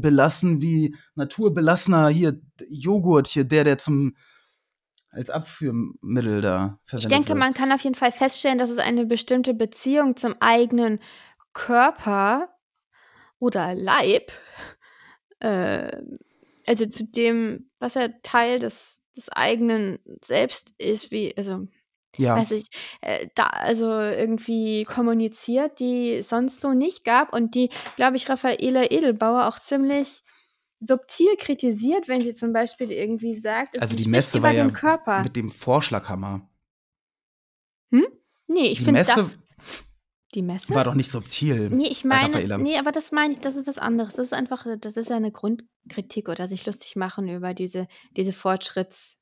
wie 0.61 0.95
naturbelassener 1.15 2.09
hier 2.09 2.41
Joghurt 2.71 3.29
hier, 3.29 3.45
der, 3.45 3.65
der 3.65 3.79
zum 3.79 4.15
als 5.11 5.31
Abführmittel 5.31 6.41
da 6.41 6.79
Ich 6.85 6.91
verwendet 6.91 7.11
denke, 7.13 7.29
wird. 7.31 7.39
man 7.39 7.55
kann 7.55 7.73
auf 7.73 7.83
jeden 7.83 7.95
Fall 7.95 8.13
feststellen, 8.13 8.59
dass 8.59 8.71
es 8.71 8.79
eine 8.79 9.07
bestimmte 9.07 9.55
Beziehung 9.55 10.17
zum 10.17 10.37
eigenen 10.41 11.01
Körper 11.53 12.49
oder 13.39 13.75
Leib, 13.75 14.33
ähm, 15.41 16.19
also 16.67 16.87
zu 16.87 17.05
dem, 17.05 17.71
was 17.79 17.95
ja 17.95 18.09
Teil 18.23 18.59
des 18.59 18.97
des 19.17 19.29
eigenen 19.31 19.99
Selbst 20.25 20.73
ist, 20.79 21.11
wie 21.11 21.37
also, 21.37 21.67
Ja. 22.17 22.37
weiß 22.37 22.53
ich, 22.53 22.69
äh, 23.01 23.27
da 23.35 23.45
also 23.47 23.91
irgendwie 23.91 24.85
kommuniziert, 24.85 25.81
die 25.81 26.13
es 26.15 26.29
sonst 26.29 26.61
so 26.61 26.73
nicht 26.73 27.03
gab 27.05 27.33
und 27.33 27.55
die, 27.57 27.71
glaube 27.97 28.17
ich, 28.17 28.29
Raffaela 28.29 28.91
Edelbauer 28.93 29.49
auch 29.49 29.59
ziemlich 29.59 30.23
subtil 30.81 31.37
kritisiert, 31.39 32.09
wenn 32.09 32.21
sie 32.21 32.35
zum 32.35 32.53
Beispiel 32.53 32.93
irgendwie 32.93 33.35
sagt, 33.37 33.81
Also, 33.81 33.97
die 33.97 34.09
Messe 34.09 34.43
war 34.43 34.53
ja 34.53 34.69
Körper. 34.71 35.23
mit 35.23 35.37
dem 35.37 35.51
Vorschlaghammer. 35.51 36.49
Hm? 37.93 38.07
Ne, 38.49 38.69
ich 38.69 38.81
finde 38.81 39.03
das 39.05 39.39
die 40.35 40.43
Messe? 40.43 40.75
war 40.75 40.85
doch 40.85 40.95
nicht 40.95 41.11
subtil 41.11 41.71
Ne, 41.71 41.89
ich 41.89 42.05
meine 42.05 42.35
Raffaela. 42.35 42.59
ne, 42.59 42.79
aber 42.79 42.93
das 42.93 43.13
meine 43.13 43.33
ich, 43.35 43.41
das 43.41 43.57
ist 43.57 43.67
was 43.67 43.79
anderes. 43.79 44.15
Das 44.15 44.27
ist 44.27 44.33
einfach 44.35 44.67
das 44.81 44.97
ist 44.97 45.11
ja 45.11 45.19
'ne 45.19 45.33
Grundkritik 45.33 46.29
oder 46.29 46.47
sich 46.49 46.67
lustig 46.67 46.97
machen 46.97 47.29
über 47.29 47.55
diese 47.55 47.89
diese 48.17 48.33
Fortschrittsideen, 48.33 49.19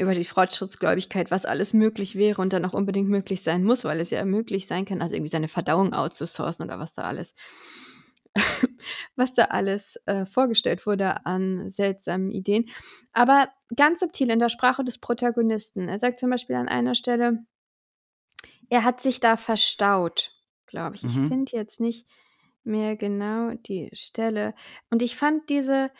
über 0.00 0.14
die 0.14 0.24
Fortschrittsgläubigkeit, 0.24 1.30
was 1.30 1.44
alles 1.44 1.72
möglich 1.74 2.16
wäre 2.16 2.42
und 2.42 2.52
dann 2.52 2.64
auch 2.64 2.74
unbedingt 2.74 3.08
möglich 3.08 3.42
sein 3.42 3.64
muss, 3.64 3.84
weil 3.84 4.00
es 4.00 4.10
ja 4.10 4.24
möglich 4.24 4.66
sein 4.66 4.84
kann, 4.84 5.00
also 5.02 5.14
irgendwie 5.14 5.30
seine 5.30 5.48
Verdauung 5.48 5.92
outzusourcen 5.92 6.64
oder 6.66 6.78
was 6.78 6.94
da 6.94 7.02
alles 7.02 7.34
was 9.16 9.32
da 9.34 9.44
alles, 9.46 9.96
äh, 10.06 10.24
vorgestellt 10.26 10.86
wurde 10.86 11.24
an 11.26 11.70
seltsamen 11.70 12.30
Ideen. 12.30 12.68
Aber 13.12 13.48
ganz 13.76 14.00
subtil 14.00 14.30
in 14.30 14.38
der 14.38 14.48
Sprache 14.48 14.84
des 14.84 14.98
Protagonisten. 14.98 15.88
Er 15.88 15.98
sagt 15.98 16.18
zum 16.20 16.30
Beispiel 16.30 16.56
an 16.56 16.68
einer 16.68 16.94
Stelle, 16.94 17.44
er 18.68 18.84
hat 18.84 19.00
sich 19.00 19.20
da 19.20 19.36
verstaut, 19.36 20.32
glaube 20.66 20.96
ich. 20.96 21.04
Ich 21.04 21.14
Mhm. 21.14 21.28
finde 21.28 21.52
jetzt 21.56 21.80
nicht 21.80 22.08
mehr 22.64 22.96
genau 22.96 23.50
die 23.54 23.90
Stelle. 23.92 24.54
Und 24.90 25.02
ich 25.02 25.16
fand 25.16 25.48
diese 25.50 25.90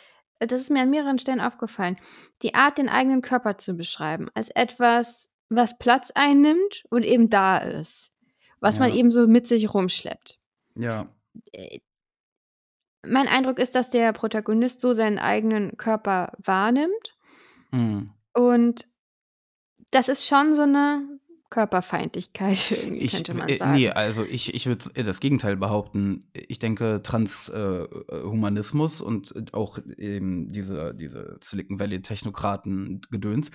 das 0.43 0.59
ist 0.59 0.71
mir 0.71 0.81
an 0.81 0.89
mehreren 0.89 1.19
Stellen 1.19 1.39
aufgefallen, 1.39 1.97
die 2.41 2.55
Art, 2.55 2.79
den 2.79 2.89
eigenen 2.89 3.21
Körper 3.21 3.59
zu 3.59 3.75
beschreiben 3.75 4.27
als 4.33 4.49
etwas, 4.49 5.29
was 5.49 5.77
Platz 5.77 6.09
einnimmt 6.15 6.83
und 6.89 7.03
eben 7.03 7.29
da 7.29 7.59
ist, 7.59 8.11
was 8.59 8.79
man 8.79 8.89
Ja. 8.89 8.95
eben 8.95 9.11
so 9.11 9.27
mit 9.27 9.45
sich 9.47 9.71
rumschleppt. 9.71 10.39
Ja. 10.73 11.13
Mein 13.05 13.27
Eindruck 13.27 13.59
ist, 13.59 13.75
dass 13.75 13.89
der 13.89 14.13
Protagonist 14.13 14.81
so 14.81 14.93
seinen 14.93 15.19
eigenen 15.19 15.77
Körper 15.77 16.33
wahrnimmt. 16.37 17.15
Mhm. 17.71 18.11
Und 18.33 18.85
das 19.91 20.07
ist 20.07 20.25
schon 20.25 20.55
so 20.55 20.65
'ne 20.65 21.19
Körperfeindlichkeit 21.51 22.71
Ich 22.93 23.11
könnte 23.11 23.33
man 23.35 23.49
äh, 23.49 23.57
sagen. 23.57 23.73
ne, 23.73 23.91
also 23.95 24.23
ich 24.23 24.53
ich 24.55 24.65
würde 24.65 24.89
äh, 24.95 25.03
das 25.03 25.19
Gegenteil 25.19 25.57
behaupten. 25.57 26.29
Ich 26.33 26.59
denke, 26.59 27.01
Trans 27.03 27.49
äh, 27.49 27.59
äh, 27.59 28.21
und 29.01 29.53
auch 29.53 29.77
eben 29.97 30.49
diese 30.49 30.95
diese 30.95 31.37
Silicon 31.41 31.79
Valley 31.79 32.01
Technokraten-Gedöns 32.01 33.51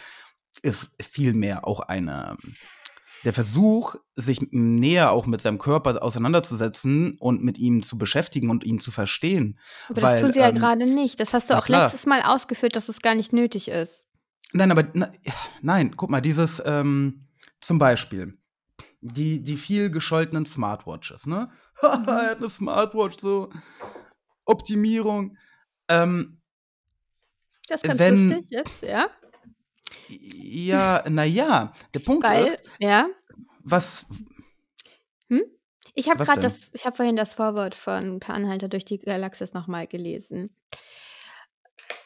ist 0.62 0.94
vielmehr 1.02 1.66
auch 1.66 1.80
eine 1.80 2.36
der 3.24 3.32
Versuch, 3.32 3.96
sich 4.16 4.40
näher 4.52 5.10
auch 5.12 5.26
mit 5.26 5.40
seinem 5.42 5.58
Körper 5.58 6.02
auseinanderzusetzen 6.02 7.16
und 7.18 7.42
mit 7.42 7.58
ihm 7.58 7.82
zu 7.82 7.98
beschäftigen 7.98 8.50
und 8.50 8.64
ihn 8.64 8.78
zu 8.80 8.90
verstehen, 8.92 9.58
Aber 9.90 10.00
das 10.00 10.16
weil, 10.16 10.16
tun 10.16 10.32
sie 10.32 10.40
ja 10.40 10.50
ähm 10.50 10.50
grade 10.50 10.86
nicht. 10.86 11.20
Das 11.20 11.32
hast 11.32 11.48
du 11.50 11.54
auch 11.54 11.66
klar. 11.66 11.68
letztes 11.68 12.06
Mal 12.06 12.22
ausgeführt, 12.22 12.74
dass 12.76 12.88
es 12.88 13.00
gar 13.02 13.14
nicht 13.14 13.32
nötig 13.32 13.68
ist. 13.68 14.04
Nein, 14.52 14.70
aber 14.70 14.88
na 14.94 15.10
nein, 15.62 15.96
guck 15.96 16.10
mal, 16.10 16.20
dieses, 16.20 16.62
ähm 16.64 17.22
zum 17.60 17.78
Beispiel 17.78 18.38
die 19.02 19.42
die 19.42 19.56
viel 19.58 19.90
gescholtenen 19.90 20.46
Smartwatches, 20.46 21.26
ne? 21.26 21.50
„Er 21.82 21.96
Mhm. 21.98 22.08
hat 22.30 22.40
'ne 22.40 22.50
Smartwatch, 22.50 23.18
so 23.20 23.50
Optimierung.“ 24.46 25.36
Ähm 25.88 26.40
Das 27.68 27.80
ist 27.80 27.84
ganz 27.84 28.06
wenn 28.06 28.06
lustig 28.06 28.46
jetzt, 28.50 28.82
ja? 28.82 29.10
Ja, 30.08 31.04
na 31.08 31.24
ja, 31.24 31.72
der 31.94 32.00
Punkt 32.00 32.24
Weil 32.24 32.46
ist 32.46 32.62
ja? 32.78 33.08
was 33.62 34.06
Hm? 35.28 35.42
Ich 35.94 36.08
habe 36.08 36.24
denn? 36.24 36.40
das 36.40 36.70
ich 36.72 36.84
habe 36.84 36.96
vorhin 36.96 37.16
das 37.16 37.34
Vorwort 37.34 37.74
von 37.74 38.20
Per 38.20 38.34
Anhalter 38.34 38.68
durch 38.68 38.84
die 38.84 38.98
Galaxis 38.98 39.54
noch 39.54 39.66
mal 39.66 39.86
gelesen. 39.86 40.50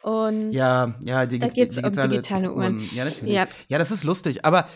Und 0.02 0.52
Ja, 0.52 0.94
ja, 1.02 1.18
da 1.18 1.26
digi 1.26 1.48
geht's 1.48 1.76
um 1.76 1.92
digitale 1.92 2.52
Uhren. 2.52 2.78
Uhren. 2.78 2.90
Ja, 2.94 3.04
natürlich. 3.04 3.34
Ja. 3.34 3.46
Ja, 3.68 3.78
das 3.78 3.90
ist 3.90 4.04
lustig, 4.04 4.44
aber 4.44 4.66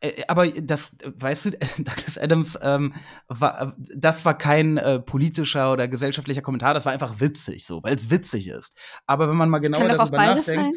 äh, 0.00 0.24
aber 0.28 0.48
das 0.48 0.96
weißt 1.04 1.44
du, 1.46 1.50
Douglas 1.78 2.18
Adams, 2.18 2.58
ähm, 2.62 2.94
war 3.28 3.76
das 3.94 4.24
war 4.24 4.36
kein, 4.36 4.78
äh, 4.78 5.00
politischer 5.00 5.72
oder 5.72 5.88
gesellschaftlicher 5.88 6.42
Kommentar, 6.42 6.74
das 6.74 6.84
war 6.84 6.92
einfach 6.92 7.20
witzig 7.20 7.66
so, 7.66 7.82
weil's 7.82 8.10
witzig 8.10 8.48
ist. 8.48 8.76
Aber 9.06 9.28
wenn 9.28 9.36
man 9.36 9.50
mal 9.50 9.58
genauer 9.58 9.88
darüber 9.88 10.16
nachdenkt 10.16 10.44
sein. 10.46 10.72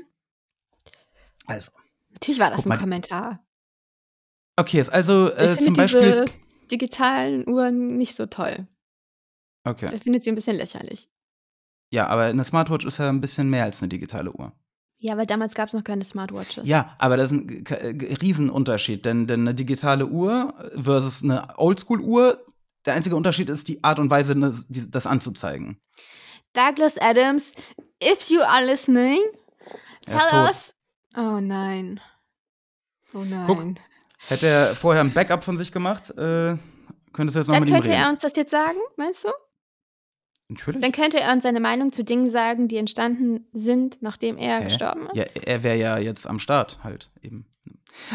also 1.48 1.72
Natürlich 2.16 2.40
war 2.40 2.50
das 2.50 2.58
guck 2.58 2.66
'n 2.66 2.70
mal 2.70 2.78
Kommentar. 2.80 3.46
Okay, 4.58 4.80
ist 4.80 4.90
also, 4.90 5.28
Ich 5.32 5.38
äh, 5.38 5.48
finde 5.50 5.66
zum 5.66 5.74
Beispiel 5.76 6.26
diese 6.26 6.26
digitalen 6.72 7.48
Uhren 7.48 7.98
nicht 7.98 8.16
so 8.16 8.26
toll. 8.26 8.68
Okay. 9.66 9.90
Er 9.92 10.00
findet 10.00 10.24
sie 10.24 10.32
ein 10.32 10.36
bisschen 10.36 10.56
lächerlich. 10.56 11.10
Ja, 11.92 12.08
aber 12.08 12.24
eine 12.24 12.44
Smartwatch 12.44 12.86
ist 12.86 12.98
ja 13.00 13.10
ein 13.10 13.22
bisschen 13.22 13.50
mehr 13.50 13.64
als 13.66 13.82
eine 13.82 13.90
digitale 13.90 14.32
Uhr. 14.32 14.54
Ja, 14.98 15.18
weil 15.18 15.26
damals 15.26 15.54
gab 15.56 15.68
es 15.68 15.74
noch 15.74 15.84
keine 15.84 16.04
Smartwatches. 16.06 16.68
Ja, 16.68 16.96
aber 17.00 17.18
das 17.18 17.32
ist 17.32 17.38
ein 17.38 17.66
äh, 17.66 18.16
Riesenunterschied, 18.22 19.06
denn, 19.06 19.28
denn 19.28 19.42
eine 19.42 19.54
digitale 19.54 20.08
Uhr 20.08 20.54
versus 20.82 21.22
eine 21.24 21.58
Oldschool-Uhr, 21.60 22.44
der 22.86 22.94
einzige 22.94 23.16
Unterschied 23.16 23.50
ist 23.50 23.68
die 23.68 23.84
Art 23.84 24.00
und 24.00 24.10
Weise, 24.10 24.36
ne- 24.36 24.54
das 24.70 25.06
anzuzeigen. 25.06 25.80
Douglas 26.54 26.98
Adams, 26.98 27.54
if 28.02 28.30
you 28.30 28.42
are 28.42 28.66
listening, 28.66 29.20
ist 30.08 30.30
tell 30.30 30.40
us. 30.48 30.75
Oh 31.16 31.40
nein. 31.40 32.00
Oh 33.14 33.20
nein. 33.20 33.80
Hätte 34.28 34.48
er 34.48 34.76
vorher 34.76 35.02
ein 35.04 35.14
Backup 35.14 35.44
von 35.44 35.58
sich 35.58 35.72
gemacht, 35.72 36.10
äh, 36.12 36.58
könntest 37.14 37.36
du 37.36 37.40
jetzt 37.40 37.48
noch 37.48 37.56
Dann 37.56 37.64
mit 37.64 37.70
ihm 37.70 37.74
könnte 37.76 37.90
reden. 37.90 38.02
er 38.02 38.10
uns 38.10 38.20
das 38.20 38.36
jetzt 38.36 38.52
sagen, 38.52 38.78
meinst 38.98 39.24
du? 39.24 39.30
Natürlich. 40.50 40.82
Dann 40.82 40.92
könnte 40.92 41.20
er 41.20 41.32
uns 41.34 41.44
seine 41.44 41.60
Meinung 41.60 41.92
zu 41.92 42.04
Dingen 42.04 42.30
sagen, 42.30 42.68
die 42.68 42.78
entstanden 42.78 43.48
sind, 43.54 44.02
nachdem 44.02 44.38
er 44.38 44.60
Hä? 44.60 44.66
gestorben 44.66 45.08
ist. 45.08 45.16
Ja, 45.16 45.24
er 45.44 45.64
wäre 45.64 45.78
ja 45.78 45.98
jetzt 45.98 46.28
am 46.28 46.40
Start 46.40 46.84
halt 46.84 47.12
eben. 47.22 47.48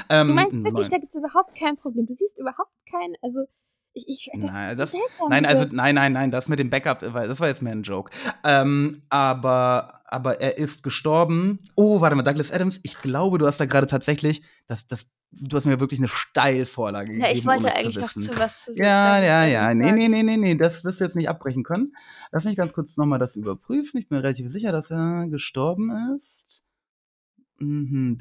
Ähm, 0.09 0.29
Du 0.29 0.35
meinst 0.35 0.53
wirklich, 0.53 0.75
nein. 0.75 0.91
da 0.91 0.99
gibt 0.99 1.13
es 1.13 1.19
überhaupt 1.19 1.59
kein 1.59 1.77
Problem. 1.77 2.07
Du 2.07 2.15
siehst 2.15 2.39
überhaupt 2.39 2.73
kein, 2.91 3.15
also 3.23 3.41
ich, 3.93 4.07
ich 4.09 4.31
das 4.41 4.53
Nein, 4.53 4.71
ist 4.71 4.79
das- 4.79 4.93
so 4.93 4.99
seltsam. 4.99 5.29
Nein, 5.31 5.47
also 5.47 5.65
nein, 5.71 5.95
nein, 5.95 6.13
nein, 6.13 6.31
das 6.31 6.49
mit 6.49 6.59
dem 6.59 6.71
Backup, 6.71 7.01
das 7.01 7.41
war 7.41 7.49
jetzt 7.49 7.63
mehr 7.63 7.73
ein 7.73 7.83
Joke. 7.83 8.11
Ähm, 8.45 9.03
aber, 9.09 10.01
aber 10.07 10.41
er 10.41 10.59
ist 10.59 10.83
gestorben. 10.83 11.59
Oh, 11.75 12.01
warte 12.01 12.17
mal, 12.17 12.23
Douglas 12.23 12.53
Adams, 12.53 12.81
ich 12.83 13.01
glaube, 13.01 13.39
du 13.39 13.47
hast 13.47 13.59
da 13.61 13.67
gerade 13.67 13.87
tatsächlich, 13.87 14.43
das, 14.69 14.87
das, 14.87 15.11
du 15.33 15.57
hast 15.57 15.65
mir 15.65 15.81
wirklich 15.81 16.01
eine 16.01 16.09
Steilvorlage 16.09 17.13
ja, 17.13 17.27
gegeben. 17.29 17.39
ich 17.39 17.47
wollte 17.47 17.67
es 17.69 17.73
zu 17.75 17.79
eigentlich 17.81 17.99
noch 17.99 18.09
zu 18.13 18.39
was 18.39 18.65
zu 18.65 18.77
Ja, 18.77 19.15
Douglas 19.17 19.29
ja, 19.29 19.45
ja. 19.45 19.75
Nee, 19.75 19.85
sagen. 19.85 19.97
nee, 19.99 20.09
nee, 20.09 20.23
nee, 20.23 20.37
nee, 20.37 20.55
das 20.55 20.85
wirst 20.85 21.01
du 21.01 21.05
jetzt 21.05 21.17
nicht 21.17 21.29
abbrechen 21.29 21.63
können. 21.65 21.93
Lass 22.33 22.45
mich 22.45 22.57
ganz 22.57 22.73
kurz 22.73 22.97
nochmal 22.97 23.19
das 23.19 23.37
überprüfen. 23.37 23.99
Ich 23.99 24.09
bin 24.09 24.19
mir 24.19 24.25
relativ 24.25 24.51
sicher, 24.53 24.73
dass 24.73 24.91
er 24.91 25.27
gestorben 25.29 25.91
ist. 26.17 26.63
Mhm, 27.61 28.17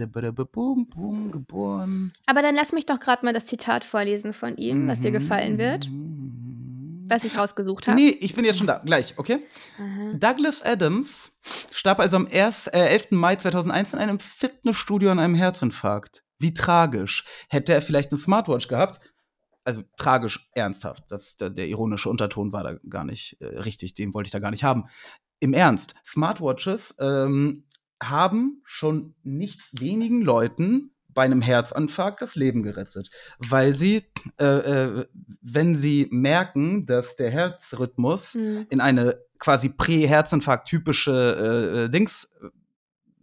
bum, 0.52 0.88
bum, 0.88 1.32
geboren. 1.32 2.12
Aber 2.26 2.42
dann 2.42 2.56
lass 2.56 2.74
mich 2.74 2.86
doch 2.86 3.00
gerade 3.00 3.26
mal 3.26 3.34
das 3.34 3.46
Zitat 3.46 3.86
vorlesen 3.86 4.34
von 4.34 4.58
ihm, 4.58 4.88
was 4.88 5.00
dir 5.00 5.12
gefallen 5.12 5.58
wird, 5.58 5.90
Mhm. 5.90 7.06
was 7.08 7.24
ich 7.24 7.38
rausgesucht 7.38 7.88
habe. 7.88 7.96
Nee, 8.00 8.10
ich 8.20 8.36
bin 8.36 8.44
jetzt 8.44 8.58
schon 8.58 8.68
da. 8.68 8.80
Gleich, 8.80 9.14
okay? 9.18 9.40
Aha. 9.78 10.14
Douglas 10.14 10.62
Adams 10.62 11.32
starb 11.72 12.00
also 12.00 12.18
am 12.18 12.28
1., 12.28 12.68
äh, 12.68 12.88
11. 12.90 13.16
Mai 13.16 13.38
2001 13.38 13.94
in 13.94 14.00
einem 14.00 14.20
Fitnessstudio 14.20 15.10
an 15.12 15.20
einem 15.20 15.36
Herzinfarkt. 15.36 16.24
Wie 16.38 16.54
tragisch. 16.54 17.24
Hätte 17.50 17.74
er 17.74 17.82
vielleicht 17.82 18.12
eine 18.12 18.18
Smartwatch 18.18 18.68
gehabt? 18.68 19.00
Also 19.64 19.84
tragisch, 19.98 20.50
ernsthaft. 20.54 21.04
Das, 21.10 21.38
der, 21.38 21.50
der 21.50 21.68
ironische 21.68 22.10
Unterton 22.10 22.52
war 22.54 22.64
da 22.64 22.74
gar 22.90 23.04
nicht 23.06 23.38
äh, 23.40 23.46
richtig. 23.60 23.94
Den 23.94 24.14
wollte 24.14 24.28
ich 24.28 24.32
da 24.32 24.40
gar 24.40 24.52
nicht 24.52 24.64
haben. 24.64 24.86
Im 25.40 25.54
Ernst, 25.54 25.96
Smartwatches 26.06 26.96
ähm, 27.00 27.64
haben 28.02 28.62
schon 28.66 29.16
nicht 29.24 29.60
wenigen 29.80 30.22
Leuten 30.22 30.92
bei 31.10 31.24
einem 31.26 31.42
Herzinfarkt 31.42 32.22
das 32.22 32.36
Leben 32.36 32.64
gerettet, 32.64 33.10
weil 33.40 33.76
sie, 33.76 34.04
äh, 34.40 34.46
äh, 34.46 35.06
wenn 35.42 35.76
sie 35.76 36.08
merken, 36.12 36.86
dass 36.86 37.16
der 37.16 37.32
Herzrhythmus 37.32 38.36
Hm. 38.36 38.68
in 38.70 38.80
eine 38.80 39.20
quasi 39.40 39.70
Prä-Herzinfarkt-typische 39.70 41.12
äh, 41.12 41.86
äh, 41.86 41.90
Dings 41.90 42.32
äh, 42.42 42.50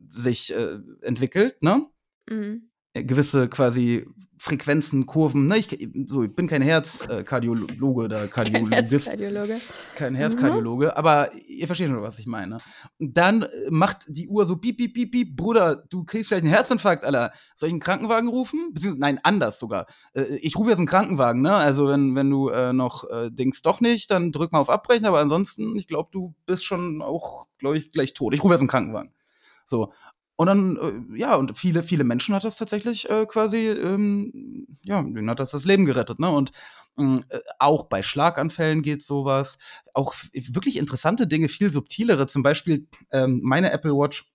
sich 0.09 0.55
äh, 0.55 0.79
entwickelt, 1.03 1.63
ne? 1.63 1.87
Mhm. 2.29 2.71
Gewisse 2.95 3.49
quasi 3.49 4.07
Frequenzen, 4.47 5.07
Kurven, 5.07 5.49
ne? 5.49 5.59
Ich, 5.59 5.67
so, 6.07 6.23
ich 6.23 6.35
bin 6.35 6.47
kein 6.47 6.63
Herzkardiologe 6.63 8.05
oder 8.05 8.29
Kein 8.29 8.45
Kardiologist, 8.53 9.09
Herzkardiologe. 9.09 9.61
kein 9.97 10.15
Herzkardiologe, 10.15 10.97
aber 10.97 11.31
ihr 11.49 11.67
versteht 11.67 11.89
schon, 11.89 12.01
was 12.01 12.21
ich 12.21 12.29
meine. 12.29 12.59
Und 13.01 13.17
dann 13.17 13.43
äh, 13.43 13.49
macht 13.71 14.05
die 14.07 14.29
Uhr 14.29 14.47
so 14.47 14.57
piep, 14.57 14.77
piep, 14.77 14.95
piep, 14.95 15.11
piep, 15.11 15.37
Bruder, 15.37 15.75
du 15.91 16.05
kriegst 16.05 16.31
gleich 16.31 16.43
einen 16.43 16.51
Herzinfarkt, 16.51 17.05
Alter. 17.05 17.33
Soll 17.57 17.69
ich 17.69 17.73
einen 17.73 17.81
Krankenwagen 17.81 18.29
rufen? 18.29 18.71
Beziehungsweise, 18.73 19.01
nein, 19.01 19.21
anders 19.25 19.59
sogar. 19.59 19.87
Äh, 20.15 20.37
ich 20.37 20.57
rufe 20.57 20.71
jetzt 20.71 20.79
einen 20.79 20.87
Krankenwagen, 20.87 21.43
ne? 21.43 21.53
Also, 21.55 21.89
wenn, 21.89 22.15
wenn 22.15 22.31
du 22.31 22.49
äh, 22.49 22.73
noch 22.73 23.03
äh, 23.11 23.31
denkst, 23.33 23.63
doch 23.63 23.81
nicht, 23.81 24.13
dann 24.13 24.31
drück 24.31 24.53
mal 24.53 24.61
auf 24.61 24.71
Abbrechen, 24.71 25.07
aber 25.07 25.19
ansonsten, 25.19 25.75
ich 25.75 25.89
glaube, 25.89 26.11
du 26.13 26.35
bist 26.47 26.65
schon 26.65 27.03
auch, 27.03 27.47
glaube 27.59 27.79
ich, 27.79 27.91
gleich 27.91 28.15
tot. 28.15 28.33
Ich 28.33 28.45
rufe 28.45 28.55
jetzt 28.55 28.61
einen 28.61 28.69
Krankenwagen. 28.69 29.13
So. 29.65 29.93
Und 30.37 30.47
dann, 30.49 30.77
äh, 31.15 31.19
ja, 31.19 31.35
und 31.37 31.57
viele, 31.57 31.83
viele 31.83 32.05
Menschen 32.05 32.35
hat 32.35 32.45
das 32.45 32.57
tatsächlich 32.57 33.09
äh, 33.09 33.27
quasi, 33.27 33.69
ähm, 33.69 34.67
ja, 34.85 35.03
denen 35.03 35.31
hat 35.31 35.41
das 35.41 35.51
das 35.51 35.65
Leben 35.65 35.87
gerettet, 35.87 36.19
ne? 36.19 36.31
Und 36.31 36.53
mh, 36.97 37.23
äh, 37.31 37.41
auch 37.59 37.85
bei 37.85 38.03
Schlaganfällen 38.03 38.83
geht 38.83 39.03
sowas. 39.03 39.59
Auch 39.95 40.13
f- 40.13 40.29
wirklich 40.35 40.77
interessante 40.77 41.27
Dinge, 41.27 41.49
viel 41.49 41.71
subtilere. 41.71 42.27
Zum 42.27 42.43
Beispiel 42.43 42.87
ähm, 43.13 43.41
meine 43.43 43.73
Apple 43.73 43.93
Watch. 43.93 44.31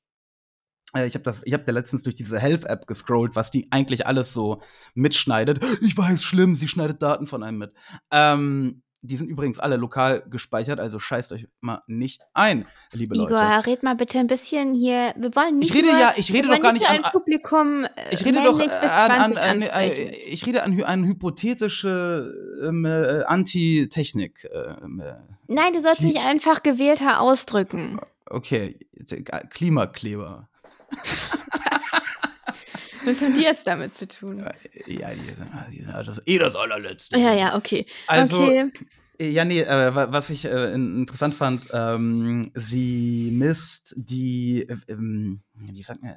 Äh, 0.95 1.07
ich 1.07 1.13
habe 1.13 1.23
das, 1.23 1.45
ich 1.45 1.53
habe 1.53 1.63
da 1.63 1.71
letztens 1.71 2.03
durch 2.03 2.15
diese 2.15 2.39
Health-App 2.39 2.87
gescrollt, 2.87 3.35
was 3.35 3.51
die 3.51 3.67
eigentlich 3.71 4.07
alles 4.07 4.33
so 4.33 4.61
mitschneidet. 4.93 5.59
Ich 5.81 5.97
weiß, 5.97 6.23
schlimm, 6.23 6.55
sie 6.55 6.67
schneidet 6.67 7.01
Daten 7.01 7.27
von 7.27 7.43
einem 7.43 7.57
mit. 7.59 7.73
Ähm, 8.11 8.83
die 9.03 9.17
sind 9.17 9.27
übrigens 9.29 9.57
alle 9.59 9.77
lokal 9.77 10.23
gespeichert, 10.29 10.79
also 10.79 10.99
scheißt 10.99 11.31
euch 11.31 11.47
mal 11.59 11.81
nicht 11.87 12.21
ein, 12.33 12.67
liebe 12.91 13.15
Leute. 13.15 13.33
Igor, 13.33 13.65
red 13.65 13.81
mal 13.83 13.95
bitte 13.95 14.19
ein 14.19 14.27
bisschen 14.27 14.75
hier. 14.75 15.13
Wir 15.17 15.35
wollen 15.35 15.57
nicht 15.57 15.69
Ich 15.71 15.75
rede 15.75 15.87
nur, 15.91 15.99
ja- 15.99 16.13
ich 16.17 16.31
rede 16.31 16.47
doch 16.49 16.59
gar 16.61 16.71
nicht 16.73 16.87
an- 16.87 17.03
ein 17.03 17.11
Publikum 17.11 17.83
äh, 17.85 17.89
Ich 18.11 18.23
rede 18.25 18.43
doch 18.43 18.59
an, 18.59 18.69
an, 19.11 19.33
20 19.33 19.41
an, 19.43 19.61
äh, 19.63 20.11
ich 20.27 20.45
rede 20.45 20.63
an, 20.63 20.81
an 20.83 21.03
hypothetische 21.05 22.33
ähm, 22.63 22.85
äh, 22.85 23.23
Anti-Technik. 23.23 24.47
Ähm, 24.53 24.99
äh, 24.99 25.13
Nein, 25.47 25.73
du 25.73 25.81
sollst 25.81 26.01
Kli- 26.01 26.09
dich 26.13 26.19
einfach 26.19 26.61
gewählter 26.63 27.21
ausdrücken. 27.21 27.99
okay, 28.29 28.77
Klimakleber. 29.49 30.47
Was 33.05 33.21
haben 33.21 33.33
die 33.33 33.41
jetzt 33.41 33.65
damit 33.67 33.95
zu 33.95 34.07
tun? 34.07 34.37
Ja, 34.87 35.13
die 35.13 35.33
sind, 35.35 35.49
die 35.71 35.81
sind 35.83 35.93
das 36.07 36.21
eh 36.27 36.37
das 36.37 36.55
allerletzte. 36.55 37.17
Ja, 37.17 37.33
ja, 37.33 37.55
okay. 37.55 37.85
Also, 38.07 38.43
okay. 38.47 38.69
Ja, 39.19 39.45
nee, 39.45 39.61
äh, 39.61 39.93
wa- 39.93 40.11
was 40.11 40.29
ich 40.31 40.45
äh, 40.45 40.73
in- 40.73 40.97
interessant 41.01 41.35
fand, 41.35 41.67
ähm, 41.73 42.49
sie 42.55 43.29
misst 43.31 43.93
die, 43.97 44.67
äh, 44.67 44.77
ähm, 44.87 45.43
wie 45.53 45.83
sagt 45.83 46.01
man, 46.01 46.15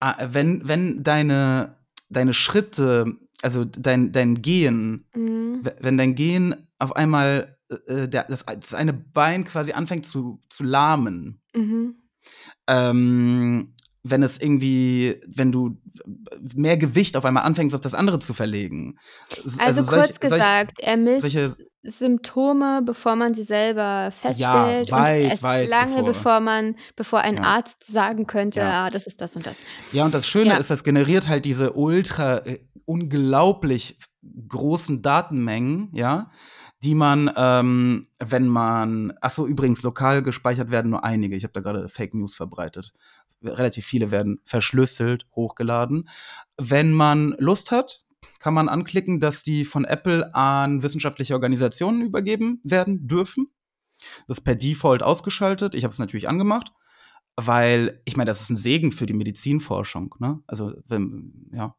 ah, 0.00 0.16
wenn, 0.32 0.66
wenn 0.66 1.02
deine, 1.02 1.76
deine 2.08 2.32
Schritte, 2.34 3.16
also 3.42 3.64
dein, 3.64 4.12
dein 4.12 4.40
Gehen, 4.42 5.06
Mhm. 5.14 5.62
wenn 5.80 5.98
dein 5.98 6.14
Gehen 6.14 6.68
auf 6.78 6.96
einmal 6.96 7.58
äh, 7.86 8.08
der, 8.08 8.24
das, 8.24 8.46
das 8.46 8.72
eine 8.74 8.92
Bein 8.94 9.44
quasi 9.44 9.72
anfängt 9.72 10.06
zu, 10.06 10.42
zu 10.48 10.64
lahmen, 10.64 11.42
Mhm. 11.54 11.96
ähm, 12.66 13.74
wenn 14.02 14.22
es 14.22 14.40
irgendwie, 14.40 15.20
wenn 15.26 15.52
du 15.52 15.76
mehr 16.54 16.76
Gewicht 16.76 17.16
auf 17.16 17.24
einmal 17.24 17.42
anfängst, 17.44 17.74
auf 17.74 17.80
das 17.82 17.94
andere 17.94 18.18
zu 18.18 18.32
verlegen. 18.34 18.98
S- 19.44 19.58
Also, 19.58 19.82
solch- 19.82 20.06
kurz 20.08 20.20
gesagt, 20.20 20.80
er 20.80 20.96
misst 20.96 21.20
solche, 21.22 21.54
Symptome, 21.82 22.82
bevor 22.84 23.16
man 23.16 23.32
sie 23.34 23.42
selber 23.42 24.10
feststellt 24.12 24.90
weit, 24.90 25.24
und 25.24 25.30
erst 25.30 25.42
weit 25.42 25.68
lange 25.68 25.90
bevor. 25.96 26.04
bevor 26.04 26.40
man, 26.40 26.76
bevor 26.96 27.20
ein 27.20 27.36
Ja. 27.36 27.42
Arzt 27.42 27.86
sagen 27.86 28.26
könnte, 28.26 28.60
Ja. 28.60 28.86
ah, 28.86 28.90
das 28.90 29.06
ist 29.06 29.20
das 29.20 29.34
und 29.36 29.46
das. 29.46 29.56
Ja, 29.92 30.04
und 30.04 30.12
das 30.12 30.26
Schöne 30.26 30.50
Ja. 30.50 30.56
ist, 30.58 30.70
das 30.70 30.84
generiert 30.84 31.28
halt 31.28 31.44
diese 31.46 31.72
ultra 31.72 32.38
äh, 32.46 32.58
unglaublich 32.84 33.98
großen 34.48 35.00
Datenmengen, 35.02 35.88
ja, 35.94 36.30
die 36.82 36.94
man, 36.94 37.30
ähm, 37.36 38.08
wenn 38.18 38.46
man, 38.48 39.12
ach 39.20 39.30
so, 39.30 39.46
übrigens, 39.46 39.82
lokal 39.82 40.22
gespeichert 40.22 40.70
werden 40.70 40.90
nur 40.90 41.04
einige. 41.04 41.36
Ich 41.36 41.44
habe 41.44 41.52
da 41.52 41.60
gerade 41.60 41.88
Fake 41.88 42.14
News 42.14 42.34
verbreitet. 42.34 42.92
Relativ 43.42 43.86
viele 43.86 44.10
werden 44.10 44.40
verschlüsselt, 44.44 45.26
hochgeladen. 45.34 46.08
Wenn 46.58 46.92
man 46.92 47.34
Lust 47.38 47.72
hat, 47.72 48.04
kann 48.38 48.54
man 48.54 48.68
anklicken, 48.68 49.20
dass 49.20 49.42
die 49.42 49.64
von 49.64 49.84
Apple 49.84 50.34
an 50.34 50.82
wissenschaftliche 50.82 51.34
Organisationen 51.34 52.02
übergeben 52.02 52.60
werden 52.64 53.06
dürfen. 53.06 53.50
Das 54.26 54.38
ist 54.38 54.44
per 54.44 54.54
Default 54.54 55.02
ausgeschaltet. 55.02 55.74
Ich 55.74 55.84
habe 55.84 55.92
es 55.92 55.98
natürlich 55.98 56.28
angemacht 56.28 56.72
weil 57.46 58.00
ich 58.04 58.16
meine, 58.16 58.28
das 58.28 58.40
ist 58.40 58.50
ein 58.50 58.56
Segen 58.56 58.92
für 58.92 59.06
die 59.06 59.14
Medizinforschung, 59.14 60.14
ne? 60.18 60.42
Also, 60.46 60.74
wenn, 60.86 61.48
ja, 61.52 61.76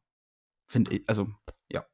finde 0.68 0.96
ich, 0.96 1.10
also, 1.10 1.28
ja. 1.72 1.86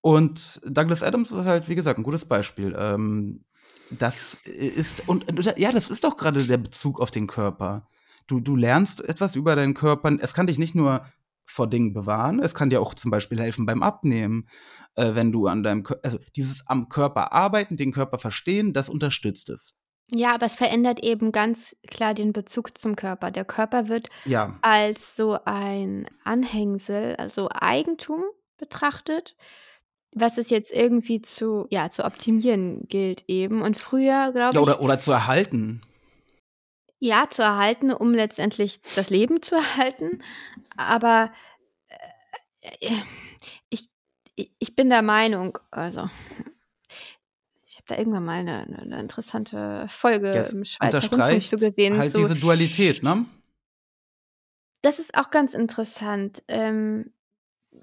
Und 0.00 0.60
Douglas 0.64 1.02
Adams 1.02 1.32
ist 1.32 1.44
halt, 1.44 1.68
wie 1.68 1.74
gesagt, 1.74 1.98
ein 1.98 2.04
gutes 2.04 2.26
Beispiel. 2.26 2.74
Ähm, 2.78 3.44
das 3.90 4.34
ist, 4.44 5.08
und, 5.08 5.26
ja, 5.56 5.72
das 5.72 5.90
ist 5.90 6.04
doch 6.04 6.16
gerade 6.16 6.46
der 6.46 6.58
Bezug 6.58 7.00
auf 7.00 7.10
den 7.10 7.26
Körper. 7.26 7.88
Du, 8.26 8.40
du 8.40 8.56
lernst 8.56 9.06
etwas 9.06 9.36
über 9.36 9.56
deinen 9.56 9.74
Körper. 9.74 10.16
Es 10.20 10.34
kann 10.34 10.46
dich 10.46 10.58
nicht 10.58 10.74
nur 10.74 11.04
vor 11.46 11.66
Dingen 11.68 11.92
bewahren, 11.92 12.40
es 12.40 12.54
kann 12.54 12.70
dir 12.70 12.80
auch 12.80 12.94
zum 12.94 13.10
Beispiel 13.10 13.38
helfen 13.38 13.66
beim 13.66 13.82
Abnehmen, 13.82 14.48
äh, 14.94 15.14
wenn 15.14 15.30
du 15.30 15.46
an 15.46 15.62
deinem, 15.62 15.84
also 16.02 16.18
dieses 16.36 16.66
am 16.68 16.88
Körper 16.88 17.32
arbeiten, 17.32 17.76
den 17.76 17.92
Körper 17.92 18.18
verstehen, 18.18 18.72
das 18.72 18.88
unterstützt 18.88 19.50
es. 19.50 19.78
Ja, 20.10 20.34
aber 20.34 20.46
es 20.46 20.56
verändert 20.56 21.00
eben 21.00 21.32
ganz 21.32 21.76
klar 21.86 22.14
den 22.14 22.32
Bezug 22.32 22.76
zum 22.76 22.94
Körper. 22.96 23.30
Der 23.30 23.44
Körper 23.44 23.88
wird 23.88 24.08
Ja, 24.24 24.58
als 24.62 25.16
so 25.16 25.38
ein 25.44 26.08
Anhängsel, 26.24 27.16
also 27.16 27.48
Eigentum 27.50 28.22
betrachtet, 28.58 29.36
was 30.14 30.38
es 30.38 30.50
jetzt 30.50 30.70
irgendwie 30.70 31.22
zu, 31.22 31.66
ja, 31.70 31.90
zu 31.90 32.04
optimieren 32.04 32.86
gilt 32.88 33.24
eben. 33.28 33.62
Und 33.62 33.76
früher, 33.76 34.30
glaube 34.32 34.54
Ja, 34.54 34.60
ich, 34.60 34.66
oder, 34.66 34.80
oder 34.80 35.00
zu 35.00 35.10
erhalten. 35.10 35.82
Ja, 37.04 37.28
zu 37.30 37.42
erhalten, 37.42 37.92
um 37.92 38.12
letztendlich 38.12 38.80
das 38.94 39.10
Leben 39.10 39.42
zu 39.42 39.54
erhalten. 39.56 40.22
Aber 40.76 41.32
äh, 42.60 42.92
ich, 43.68 43.88
ich 44.34 44.50
ich 44.58 44.76
bin 44.76 44.90
der 44.90 45.02
Meinung, 45.02 45.58
also 45.70 46.08
ich 47.66 47.76
habe 47.76 47.84
da 47.86 47.96
irgendwann 47.96 48.24
mal 48.24 48.40
eine, 48.40 48.62
eine, 48.80 49.00
interessante 49.00 49.86
Folge 49.88 50.28
Ja, 50.28 50.40
es 50.40 50.52
im 50.52 50.64
Schweizer 50.64 51.00
Rundfunk 51.00 51.46
zu 51.46 51.56
gesehen. 51.58 51.98
halt 51.98 52.12
zu, 52.12 52.18
diese 52.18 52.34
Dualität, 52.34 53.02
ne? 53.02 53.26
das 54.84 54.98
ist 54.98 55.14
auch 55.16 55.30
ganz 55.30 55.54
interessant. 55.54 56.42
Ähm, 56.46 57.12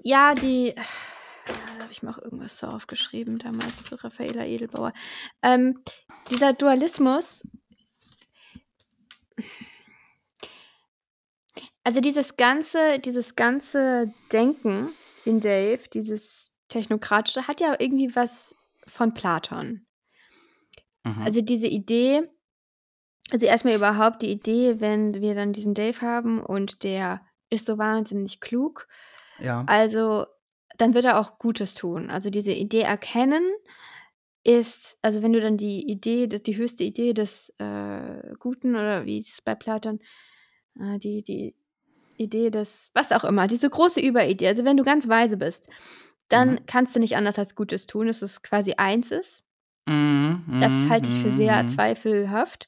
ja, 0.03 0.35
die, 0.35 0.75
da 0.75 1.83
habe 1.83 1.91
ich 1.91 2.03
mir 2.03 2.11
auch 2.11 2.19
irgendwas 2.19 2.59
so 2.59 2.67
aufgeschrieben 2.67 3.39
damals 3.39 3.83
zu 3.83 3.95
Raffaela 3.95 4.45
Edelbauer. 4.45 4.93
Ähm, 5.41 5.81
dieser 6.29 6.53
Dualismus, 6.53 7.43
also 11.83 12.01
dieses 12.01 12.37
ganze, 12.37 12.99
dieses 12.99 13.35
ganze 13.35 14.13
Denken 14.31 14.93
in 15.25 15.39
Dave, 15.39 15.81
dieses 15.93 16.51
technokratische, 16.67 17.47
hat 17.47 17.59
ja 17.59 17.75
irgendwie 17.79 18.15
was 18.15 18.55
von 18.87 19.13
Platon. 19.13 19.85
Mhm. 21.03 21.21
Also 21.23 21.41
diese 21.41 21.67
Idee, 21.67 22.23
also 23.31 23.45
erstmal 23.45 23.75
überhaupt 23.75 24.21
die 24.21 24.31
Idee, 24.31 24.79
wenn 24.79 25.21
wir 25.21 25.35
dann 25.35 25.53
diesen 25.53 25.73
Dave 25.73 26.01
haben 26.01 26.41
und 26.43 26.83
der 26.83 27.21
ist 27.49 27.65
so 27.65 27.77
wahnsinnig 27.77 28.39
klug, 28.39 28.87
ja. 29.39 29.63
also 29.67 30.25
dann 30.77 30.93
wird 30.93 31.05
er 31.05 31.19
auch 31.19 31.37
Gutes 31.37 31.75
tun. 31.75 32.09
Also 32.09 32.29
diese 32.29 32.53
Idee 32.53 32.81
erkennen 32.81 33.43
ist, 34.43 34.97
also 35.01 35.21
wenn 35.23 35.33
du 35.33 35.41
dann 35.41 35.57
die 35.57 35.87
Idee, 35.89 36.27
die 36.27 36.57
höchste 36.57 36.83
Idee 36.83 37.13
des 37.13 37.53
äh, 37.59 38.33
Guten 38.39 38.75
oder 38.75 39.05
wie 39.05 39.19
ist 39.19 39.29
es 39.29 39.41
bei 39.41 39.55
Platon, 39.55 39.99
äh, 40.79 40.99
die, 40.99 41.23
die 41.23 41.55
Idee 42.17 42.51
des, 42.51 42.91
was 42.93 43.11
auch 43.11 43.23
immer, 43.25 43.47
diese 43.47 43.69
große 43.69 44.01
Überidee, 44.01 44.47
also 44.47 44.65
wenn 44.65 44.77
du 44.77 44.83
ganz 44.83 45.07
weise 45.09 45.37
bist, 45.37 45.69
dann 46.29 46.57
Mhm. 46.57 46.65
kannst 46.67 46.95
du 46.95 46.99
nicht 46.99 47.17
anders 47.17 47.39
als 47.39 47.55
Gutes 47.55 47.87
tun, 47.87 48.07
dass 48.07 48.21
es 48.21 48.41
quasi 48.43 48.73
eins 48.77 49.11
ist. 49.11 49.43
Mhm, 49.87 50.43
Das 50.57 50.87
mhm, 50.87 50.89
halte 50.89 51.09
ich 51.09 51.19
für 51.19 51.31
sehr 51.31 51.65
mhm, 51.65 51.67
zweifelhaft. 51.67 52.67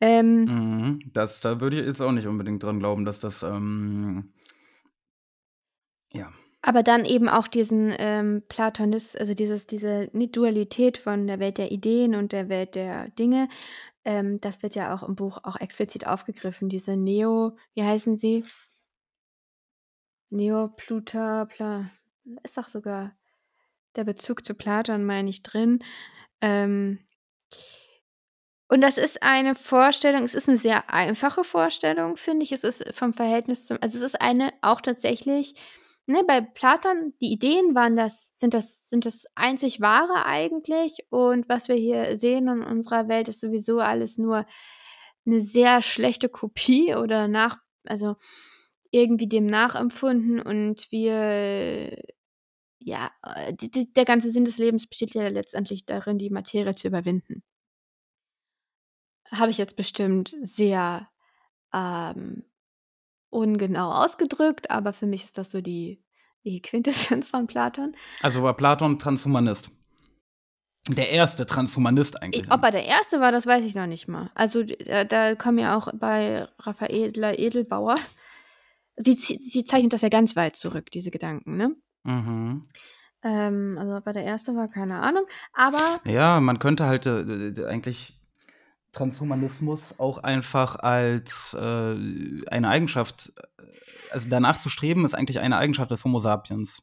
Ähm, 0.00 0.52
mhm. 0.52 1.00
Das, 1.12 1.40
da 1.40 1.60
würde 1.60 1.80
ich 1.80 1.86
jetzt 1.86 2.00
auch 2.00 2.12
nicht 2.12 2.26
unbedingt 2.26 2.62
dran 2.62 2.78
glauben, 2.78 3.04
dass 3.04 3.20
das, 3.20 3.42
ähm, 3.42 4.32
ja. 6.12 6.32
Aber 6.62 6.84
dann 6.84 7.04
eben 7.04 7.28
auch 7.28 7.48
diesen 7.48 7.92
ähm, 7.98 8.42
Platonis, 8.48 9.16
also 9.16 9.34
dieses, 9.34 9.66
diese 9.66 10.06
Dualität 10.12 10.96
von 10.96 11.26
der 11.26 11.40
Welt 11.40 11.58
der 11.58 11.72
Ideen 11.72 12.14
und 12.14 12.30
der 12.30 12.48
Welt 12.48 12.76
der 12.76 13.08
Dinge, 13.10 13.48
ähm, 14.04 14.40
das 14.40 14.62
wird 14.62 14.76
ja 14.76 14.94
auch 14.94 15.02
im 15.02 15.16
Buch 15.16 15.38
auch 15.42 15.60
explizit 15.60 16.06
aufgegriffen. 16.06 16.68
Diese 16.68 16.96
Neo, 16.96 17.56
wie 17.74 17.82
heißen 17.82 18.16
sie? 18.16 18.44
Neo-Pluta, 20.30 21.44
Pla, 21.46 21.90
ist 22.42 22.56
doch 22.56 22.68
sogar 22.68 23.12
der 23.96 24.04
Bezug 24.04 24.44
zu 24.44 24.54
Platon, 24.54 25.04
meine 25.04 25.30
ich, 25.30 25.42
drin. 25.42 25.80
Ähm, 26.40 27.00
und 28.68 28.80
das 28.80 28.96
ist 28.96 29.22
eine 29.22 29.54
Vorstellung, 29.54 30.24
es 30.24 30.34
ist 30.34 30.48
eine 30.48 30.58
sehr 30.58 30.88
einfache 30.90 31.44
Vorstellung, 31.44 32.16
finde 32.16 32.44
ich. 32.44 32.52
Es 32.52 32.64
ist 32.64 32.84
vom 32.94 33.12
Verhältnis 33.12 33.66
zum, 33.66 33.78
also 33.82 33.98
es 33.98 34.04
ist 34.04 34.20
eine 34.20 34.50
auch 34.62 34.80
tatsächlich, 34.80 35.54
ne, 36.06 36.24
bei 36.26 36.40
Platon, 36.40 37.14
die 37.20 37.32
Ideen 37.32 37.74
waren 37.74 37.96
das, 37.96 38.38
sind 38.38 38.54
das, 38.54 38.88
sind 38.88 39.06
das 39.06 39.26
einzig 39.34 39.80
wahre 39.80 40.26
eigentlich. 40.26 41.06
Und 41.10 41.48
was 41.48 41.68
wir 41.68 41.76
hier 41.76 42.16
sehen 42.16 42.48
in 42.48 42.62
unserer 42.62 43.08
Welt 43.08 43.28
ist 43.28 43.40
sowieso 43.40 43.78
alles 43.78 44.18
nur 44.18 44.46
eine 45.26 45.42
sehr 45.42 45.82
schlechte 45.82 46.28
Kopie 46.28 46.94
oder 46.94 47.28
nach, 47.28 47.58
also 47.86 48.16
irgendwie 48.90 49.28
dem 49.28 49.46
nachempfunden 49.46 50.40
und 50.40 50.90
wir, 50.90 51.96
ja, 52.78 53.10
die, 53.52 53.70
die, 53.70 53.92
der 53.92 54.04
ganze 54.04 54.30
Sinn 54.30 54.44
des 54.44 54.58
Lebens 54.58 54.86
besteht 54.86 55.14
ja 55.14 55.26
letztendlich 55.28 55.86
darin, 55.86 56.18
die 56.18 56.30
Materie 56.30 56.74
zu 56.74 56.88
überwinden. 56.88 57.42
Habe 59.30 59.50
ich 59.50 59.58
jetzt 59.58 59.76
bestimmt 59.76 60.36
sehr 60.42 61.08
ähm, 61.72 62.44
ungenau 63.32 63.90
ausgedrückt, 63.90 64.70
aber 64.70 64.92
für 64.92 65.06
mich 65.06 65.24
ist 65.24 65.38
das 65.38 65.50
so 65.50 65.60
die, 65.60 66.02
die 66.44 66.60
Quintessenz 66.60 67.30
von 67.30 67.46
Platon. 67.46 67.96
Also 68.22 68.42
war 68.42 68.54
Platon 68.54 68.98
Transhumanist. 68.98 69.70
Der 70.88 71.10
erste 71.10 71.46
Transhumanist 71.46 72.20
eigentlich. 72.20 72.50
Ob 72.50 72.62
er 72.64 72.72
der 72.72 72.84
Erste 72.84 73.20
war, 73.20 73.30
das 73.30 73.46
weiß 73.46 73.64
ich 73.64 73.76
noch 73.76 73.86
nicht 73.86 74.08
mal. 74.08 74.30
Also 74.34 74.64
da, 74.64 75.04
da 75.04 75.36
kommen 75.36 75.58
ja 75.58 75.76
auch 75.76 75.88
bei 75.94 76.48
Raffaela 76.58 77.38
Edelbauer, 77.38 77.94
sie, 78.96 79.14
sie 79.14 79.64
zeichnet 79.64 79.92
das 79.92 80.02
ja 80.02 80.08
ganz 80.08 80.34
weit 80.34 80.56
zurück, 80.56 80.90
diese 80.90 81.12
Gedanken, 81.12 81.56
ne? 81.56 81.76
Mhm. 82.02 82.66
Ähm, 83.22 83.76
also 83.78 83.96
ob 83.96 84.06
er 84.08 84.12
der 84.12 84.24
Erste 84.24 84.56
war, 84.56 84.66
keine 84.66 84.98
Ahnung. 84.98 85.24
Aber 85.52 86.00
Ja, 86.04 86.40
man 86.40 86.58
könnte 86.58 86.86
halt 86.86 87.06
äh, 87.06 87.64
eigentlich 87.64 88.20
Transhumanismus 88.92 89.98
auch 89.98 90.18
einfach 90.18 90.76
als 90.76 91.54
äh, 91.58 91.60
eine 92.48 92.68
Eigenschaft, 92.68 93.32
äh, 93.58 93.62
also 94.10 94.28
danach 94.28 94.58
zu 94.58 94.68
streben, 94.68 95.04
ist 95.04 95.14
eigentlich 95.14 95.40
eine 95.40 95.56
Eigenschaft 95.56 95.90
des 95.90 96.04
Homo 96.04 96.18
sapiens. 96.18 96.82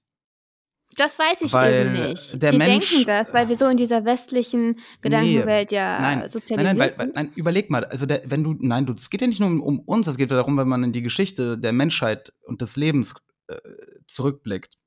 das 0.98 1.20
weiß 1.20 1.42
ich 1.42 1.54
Weil 1.54 1.86
eben 1.86 2.10
nicht. 2.10 2.42
wir 2.42 2.54
Mensch- 2.54 2.90
denken 2.90 3.06
das, 3.06 3.32
weil 3.34 3.48
wir 3.48 3.58
so 3.58 3.68
in 3.68 3.78
dieser 3.78 4.06
westlichen 4.06 4.80
Gedankenwelt 5.02 5.72
ja 5.72 6.00
nein, 6.02 6.20
nein, 6.20 6.30
sozialisiert 6.30 6.78
nein, 6.78 6.80
weil, 6.80 6.98
weil, 6.98 7.06
sind. 7.06 7.16
nein, 7.16 7.32
überleg 7.36 7.70
mal, 7.70 7.86
also 7.86 8.08
der, 8.08 8.24
wenn 8.26 8.44
du, 8.44 8.56
nein, 8.60 8.88
du, 8.88 8.94
es 8.94 9.10
geht 9.12 9.22
ja 9.22 9.28
nicht 9.28 9.40
nur 9.40 9.50
um, 9.50 9.62
um 9.62 9.80
uns, 9.82 10.08
es 10.08 10.18
geht 10.18 10.32
ja 10.32 10.38
darum, 10.38 10.58
wenn 10.58 10.68
man 10.68 10.84
in 10.84 10.92
die 10.92 11.04
Geschichte 11.04 11.58
der 11.60 11.74
Menschheit 11.74 12.34
und 12.44 12.62
des 12.62 12.76
Lebens 12.76 13.14
äh, 13.48 13.56
zurückblickt, 14.08 14.78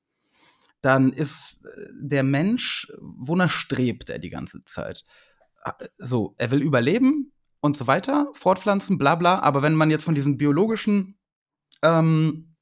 dann 0.81 1.13
ist 1.13 1.65
äh, 1.65 1.69
der 2.01 2.23
Mensch, 2.23 2.91
wonach 2.99 3.49
strebt 3.49 4.09
er 4.09 4.19
die 4.19 4.29
ganze 4.29 4.65
Zeit? 4.65 5.05
Äh, 5.65 5.71
So, 5.97 6.35
er 6.37 6.51
will 6.51 6.61
überleben 6.61 7.31
und 7.61 7.77
so 7.77 7.87
weiter, 7.87 8.27
fortpflanzen, 8.33 8.97
bla 8.97 9.15
bla, 9.15 9.39
aber 9.39 9.61
wenn 9.61 9.75
man 9.75 9.89
jetzt 9.89 10.03
von 10.03 10.15
diesen 10.15 10.37
biologischen 10.37 11.17
ähm, 11.81 12.55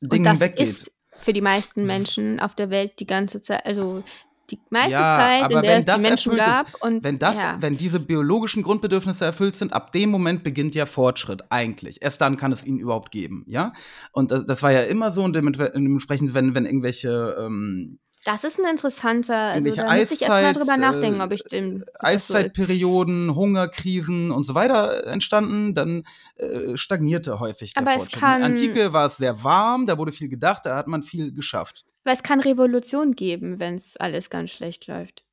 Dingen 0.00 0.24
das 0.24 0.40
weggeht. 0.40 0.66
ist 0.66 0.96
für 1.12 1.32
die 1.32 1.40
meisten 1.42 1.84
Menschen 1.84 2.40
auf 2.40 2.54
der 2.54 2.70
Welt 2.70 2.98
die 3.00 3.06
ganze 3.06 3.42
Zeit, 3.42 3.64
also 3.66 4.02
die 4.50 4.58
meiste 4.70 4.92
Ja, 4.92 5.16
Zeit, 5.16 5.52
in 5.52 5.62
der 5.62 5.78
es 5.78 5.84
die 5.84 6.00
Menschen 6.00 6.32
erfüllt 6.38 6.66
ist, 6.66 6.72
gab. 6.72 6.82
Und 6.82 7.04
Wenn 7.04 7.18
das, 7.18 7.40
ja. 7.40 7.56
wenn 7.60 7.76
diese 7.76 8.00
biologischen 8.00 8.62
Grundbedürfnisse 8.62 9.24
erfüllt 9.24 9.54
sind, 9.56 9.72
ab 9.72 9.92
dem 9.92 10.10
Moment 10.10 10.42
beginnt 10.42 10.74
ja 10.74 10.86
Fortschritt 10.86 11.44
eigentlich. 11.50 12.02
Erst 12.02 12.20
dann 12.20 12.36
kann 12.36 12.50
es 12.50 12.64
ihn 12.64 12.78
überhaupt 12.78 13.12
geben, 13.12 13.44
ja. 13.46 13.72
Und 14.12 14.32
das, 14.32 14.46
das 14.46 14.62
war 14.62 14.72
ja 14.72 14.80
immer 14.82 15.10
so 15.10 15.22
und 15.22 15.36
dement- 15.36 15.58
dementsprechend, 15.74 16.34
wenn 16.34 16.54
wenn 16.54 16.66
irgendwelche 16.66 17.36
ähm, 17.38 18.00
Das 18.24 18.44
ist 18.44 18.58
ein 18.58 18.66
interessanter, 18.70 19.34
also 19.34 19.70
da 19.74 19.94
müsste 19.94 20.14
ich 20.14 20.20
erstmal 20.20 20.44
Eiszeit, 20.44 20.56
drüber 20.56 20.76
nachdenken, 20.76 21.20
äh, 21.20 21.24
ob 21.24 21.32
ich 21.32 21.40
ob 21.42 21.50
das 21.50 22.26
so. 22.28 22.34
Eiszeitperioden, 22.34 23.34
Hungerkrisen 23.34 24.30
und 24.30 24.44
so 24.44 24.54
weiter 24.54 25.06
entstanden, 25.06 25.74
dann 25.74 26.04
äh, 26.36 26.76
stagnierte 26.76 27.40
häufig 27.40 27.72
der 27.72 27.82
Aber 27.82 27.92
es 27.92 27.96
Fortschritt. 27.98 28.20
kann- 28.20 28.42
In 28.42 28.54
der 28.54 28.62
Antike 28.64 28.92
war 28.92 29.06
es 29.06 29.16
sehr 29.16 29.42
warm, 29.42 29.86
da 29.86 29.96
wurde 29.96 30.12
viel 30.12 30.28
gedacht, 30.28 30.66
da 30.66 30.76
hat 30.76 30.86
man 30.86 31.02
viel 31.02 31.32
geschafft. 31.32 31.86
Weil 32.04 32.14
es 32.14 32.22
kann 32.22 32.40
Revolution 32.40 33.12
geben, 33.14 33.58
wenn 33.58 33.76
es 33.76 33.96
alles 33.96 34.28
ganz 34.28 34.50
schlecht 34.50 34.86
läuft. 34.86 35.24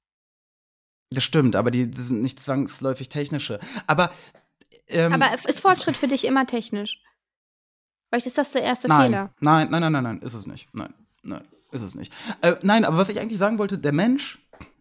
Das 1.10 1.23
stimmt, 1.26 1.56
aber 1.58 1.71
die, 1.71 1.89
die 1.91 2.02
sind 2.02 2.21
nicht 2.21 2.39
zwangsläufig 2.39 3.10
technische. 3.10 3.60
Aber 3.86 4.12
ähm, 4.88 5.12
Aber 5.13 5.28
ist 5.47 5.60
Fortschritt 5.62 5.97
für 5.97 6.08
dich 6.08 6.23
immer 6.26 6.45
technisch? 6.45 7.02
Vielleicht 8.10 8.28
ist 8.28 8.38
das 8.38 8.52
der 8.52 8.63
erste 8.63 8.88
nein, 8.88 9.12
Fehler. 9.12 9.34
Nein, 9.41 9.69
nein, 9.69 9.82
nein, 9.82 9.91
nein, 9.91 10.04
nein, 10.04 10.21
ist 10.21 10.34
es 10.34 10.47
nicht. 10.47 10.69
Nein, 10.73 10.93
nein, 11.23 11.45
ist 11.71 11.82
es 11.82 11.95
nicht. 11.95 12.13
Äh, 12.41 12.56
nein, 12.62 12.86
aber 12.86 12.97
was 12.97 13.10
ich 13.10 13.19
eigentlich 13.19 13.39
sagen 13.39 13.58
wollte, 13.60 13.77
der 13.77 13.91
Mensch, 13.93 14.39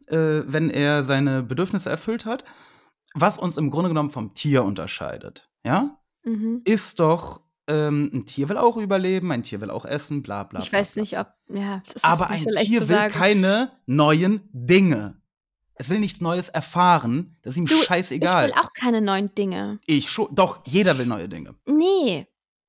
äh, 0.09 0.43
wenn 0.47 0.71
er 0.71 1.03
seine 1.03 1.43
Bedürfnisse 1.43 1.91
erfüllt 1.91 2.27
hat, 2.27 2.45
was 3.15 3.39
uns 3.39 3.57
im 3.57 3.71
Grunde 3.71 3.89
genommen 3.89 4.11
vom 4.11 4.35
Tier 4.35 4.65
unterscheidet, 4.65 5.49
ja, 5.65 5.99
Mhm. 6.25 6.63
ist 6.65 6.99
doch, 7.01 7.41
ähm, 7.69 8.11
ein 8.13 8.27
Tier 8.27 8.49
will 8.49 8.57
auch 8.59 8.77
überleben, 8.77 9.31
ein 9.33 9.43
Tier 9.43 9.61
will 9.61 9.71
auch 9.71 9.85
essen, 9.85 10.23
bla 10.23 10.43
bla. 10.45 10.61
Ich 10.61 10.71
bla, 10.71 10.81
weiß 10.81 10.95
bla. 10.95 11.01
nicht, 11.03 11.19
ob. 11.19 11.29
Ja, 11.49 11.83
das 11.87 11.97
ist 11.97 12.05
Aber 12.05 12.29
nicht 12.31 12.47
ein 12.49 12.65
Tier 12.65 12.89
will 12.89 13.09
keine 13.11 13.73
neuen 13.87 14.49
Dinge. 14.53 15.21
Es 15.79 15.89
will 15.91 15.99
nichts 16.01 16.21
Neues 16.21 16.49
erfahren. 16.49 17.37
Das 17.43 17.53
ist 17.53 17.59
ihm 17.59 17.67
Du, 17.67 17.75
scheißegal. 17.77 18.49
Ich 18.49 18.55
will 18.55 18.61
auch 18.63 18.73
keine 18.73 19.01
neuen 19.03 19.35
Dinge. 19.35 19.79
Ich 19.87 20.11
schon. 20.11 20.35
Doch, 20.35 20.61
jeder 20.67 20.97
will 20.99 21.07
neue 21.07 21.29
Dinge. 21.29 21.55
Nee. 21.67 22.27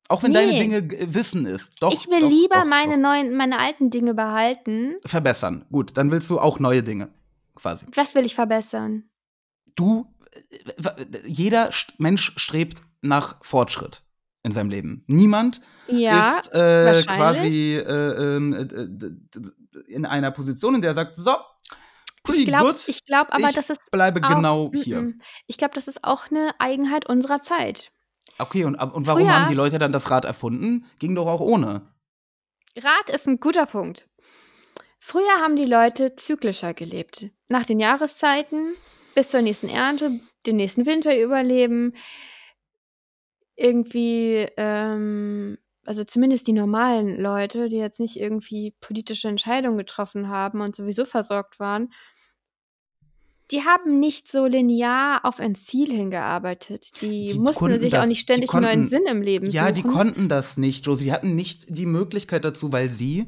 Auch 0.09 0.23
wenn 0.23 0.31
Nee. 0.31 0.45
deine 0.47 0.79
Dinge 0.81 1.13
Wissen 1.13 1.45
ist. 1.45 1.81
Doch, 1.81 1.93
ich 1.93 2.07
will 2.07 2.21
doch, 2.21 2.29
lieber 2.29 2.61
doch, 2.61 2.65
meine 2.65 2.97
neuen, 2.97 3.35
meine 3.35 3.59
alten 3.59 3.89
Dinge 3.89 4.13
behalten. 4.13 4.95
verbessern. 5.05 5.65
Gut, 5.71 5.97
dann 5.97 6.11
willst 6.11 6.29
du 6.29 6.39
auch 6.39 6.59
neue 6.59 6.83
Dinge, 6.83 7.09
quasi. 7.55 7.85
Was 7.93 8.15
will 8.15 8.25
ich 8.25 8.35
verbessern? 8.35 9.09
Du, 9.75 10.07
äh, 10.31 11.19
jeder 11.25 11.71
Mensch 11.97 12.33
strebt 12.37 12.81
nach 13.01 13.43
Fortschritt 13.43 14.01
in 14.43 14.51
seinem 14.53 14.69
Leben. 14.69 15.03
Niemand 15.07 15.61
Ja, 15.87 16.37
ist 16.39 16.53
äh, 16.53 17.03
quasi 17.05 17.75
äh, 17.75 18.35
ähm, 18.35 18.53
äh, 18.53 19.91
in 19.91 20.05
einer 20.05 20.31
Position, 20.31 20.75
in 20.75 20.81
der 20.81 20.91
er 20.91 20.95
sagt, 20.95 21.15
so, 21.17 21.35
Ich 22.33 22.45
glaube 22.45 22.73
glaub 23.05 23.27
aber, 23.29 23.49
ich 23.49 23.55
das 23.55 23.69
ist 23.69 23.91
bleibe 23.91 24.21
auch 24.23 24.29
genau 24.29 24.71
hier. 24.73 25.13
Ich 25.47 25.57
glaube, 25.57 25.73
das 25.75 25.87
ist 25.87 26.03
auch 26.03 26.29
eine 26.31 26.51
Eigenheit 26.59 27.07
unserer 27.07 27.41
Zeit. 27.41 27.91
Okay, 28.37 28.63
und, 28.65 28.75
und 28.75 29.07
warum 29.07 29.21
Früher- 29.23 29.33
haben 29.33 29.49
die 29.49 29.55
Leute 29.55 29.79
dann 29.79 29.91
das 29.91 30.11
Rad 30.11 30.25
erfunden? 30.25 30.85
Ging 30.99 31.15
doch 31.15 31.27
auch 31.27 31.41
ohne. 31.41 31.81
Rat 32.77 33.09
ist 33.09 33.27
ein 33.27 33.39
guter 33.39 33.65
Punkt. 33.65 34.07
Früher 34.99 35.39
haben 35.41 35.55
die 35.55 35.65
Leute 35.65 36.15
zyklischer 36.15 36.73
gelebt. 36.73 37.29
Nach 37.47 37.65
den 37.65 37.79
Jahreszeiten 37.79 38.73
bis 39.15 39.29
zur 39.29 39.41
nächsten 39.41 39.69
Ernte, 39.69 40.19
den 40.45 40.57
nächsten 40.57 40.85
Winter 40.85 41.19
überleben. 41.19 41.93
Irgendwie, 43.55 44.47
ähm, 44.57 45.57
also 45.85 46.03
zumindest 46.03 46.47
die 46.47 46.53
normalen 46.53 47.19
Leute, 47.19 47.69
die 47.69 47.77
jetzt 47.77 47.99
nicht 47.99 48.19
irgendwie 48.19 48.75
politische 48.81 49.29
Entscheidungen 49.29 49.77
getroffen 49.77 50.29
haben 50.29 50.61
und 50.61 50.75
sowieso 50.75 51.05
versorgt 51.05 51.59
waren, 51.59 51.91
die 53.51 53.63
haben 53.63 53.99
nicht 53.99 54.29
so 54.29 54.45
linear 54.45 55.21
auf 55.23 55.39
ein 55.39 55.55
Ziel 55.55 55.89
hingearbeitet. 55.91 56.89
Die, 57.01 57.25
Die 57.25 57.39
mussten 57.39 57.59
konnten 57.59 57.79
sich 57.79 57.93
auch 57.95 57.99
das- 57.99 58.07
nicht 58.09 58.19
die 58.19 58.33
ständig 58.33 58.53
einen 58.53 58.63
neuen 58.63 58.73
konnten- 58.81 58.89
Sinn 58.89 59.03
im 59.09 59.21
Leben 59.21 59.49
Ja, 59.49 59.71
die 59.71 59.81
suchen. 59.81 59.93
konnten 59.93 60.29
das 60.29 60.57
nicht, 60.57 60.85
Josie. 60.85 61.05
Die 61.05 61.11
hatten 61.13 61.35
nicht 61.35 61.65
die 61.69 61.85
Möglichkeit 61.85 62.43
dazu, 62.45 62.71
weil 62.71 62.89
sie 62.89 63.25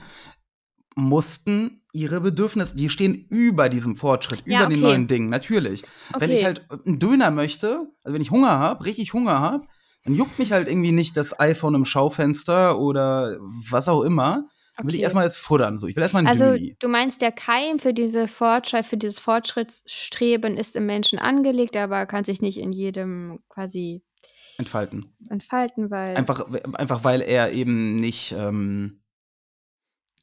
mussten 0.96 1.82
ihre 1.94 2.22
Bedürfnisse, 2.22 2.76
die 2.76 2.90
stehen 2.90 3.26
über 3.30 3.70
diesem 3.70 3.96
Fortschritt, 3.96 4.44
Ja, 4.46 4.60
über 4.62 4.70
den 4.70 4.80
okay. 4.80 4.88
neuen 4.92 5.08
Dingen, 5.08 5.30
natürlich. 5.30 5.84
Wenn 6.18 6.30
ich 6.32 6.38
Okay. 6.38 6.46
halt 6.46 6.66
einen 6.86 7.00
Döner 7.00 7.32
möchte, 7.32 7.88
also 8.04 8.14
wenn 8.14 8.22
ich 8.22 8.32
Hunger 8.32 8.60
habe, 8.60 8.86
richtig 8.86 9.14
Hunger 9.14 9.40
habe, 9.40 9.66
dann 10.04 10.16
juckt 10.16 10.38
mich 10.40 10.52
halt 10.52 10.68
irgendwie 10.68 10.92
nicht 10.92 11.18
das 11.18 11.40
iPhone 11.40 11.76
im 11.76 11.86
Schaufenster 11.86 12.80
oder 12.80 13.38
was 13.70 13.88
auch 13.90 14.02
immer. 14.04 14.48
Dann 14.80 14.88
will 14.88 14.96
ich 14.96 15.00
Okay. 15.00 15.04
erstmal 15.04 15.24
das 15.26 15.38
futtern. 15.38 15.78
So. 15.78 15.88
Ich 15.88 15.96
will 15.96 16.04
erstmal 16.04 16.24
ein 16.24 16.28
Also 16.28 16.46
Döni. 16.46 16.76
du 16.80 16.88
meinst, 16.88 17.22
der 17.22 17.32
Keim 17.32 17.80
für 17.80 17.94
diese 17.94 18.28
Fortschritt, 18.28 18.86
für 18.86 18.98
dieses 18.98 19.20
Fortschrittsstreben 19.20 20.58
ist 20.58 20.76
im 20.76 20.86
Menschen 20.86 21.20
angelegt, 21.20 21.76
aber 21.78 22.06
kann 22.06 22.24
sich 22.24 22.42
nicht 22.42 22.58
in 22.58 22.72
jedem 22.72 23.40
quasi 23.50 24.02
Entfalten. 24.58 25.16
entfalten, 25.30 25.92
weil 25.92 26.16
Einfach, 26.18 26.48
einfach 26.74 27.04
weil 27.04 27.22
er 27.22 27.54
eben 27.54 27.96
nicht 27.98 28.34
ähm, 28.38 29.02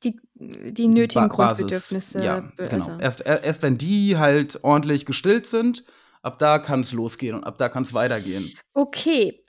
die, 0.04 0.20
die 0.34 0.88
nötigen 0.88 1.28
Ba- 1.28 1.36
Basis- 1.36 1.60
Grundbedürfnisse. 1.66 2.22
Ja, 2.24 2.40
genau. 2.56 2.86
also- 2.86 2.98
Erst, 3.00 3.20
er- 3.22 3.42
erst 3.44 3.62
wenn 3.62 3.78
die 3.78 4.16
halt 4.18 4.60
ordentlich 4.62 5.06
gestillt 5.06 5.46
sind, 5.46 5.84
ab 6.22 6.38
da 6.38 6.58
kann 6.58 6.80
es 6.80 6.92
losgehen 6.92 7.34
und 7.36 7.44
ab 7.44 7.56
da 7.58 7.68
kann 7.68 7.82
es 7.82 7.94
weitergehen. 7.94 8.50
Okay, 8.74 9.42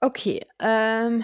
okay. 0.00 0.40
Ähm, 0.58 1.22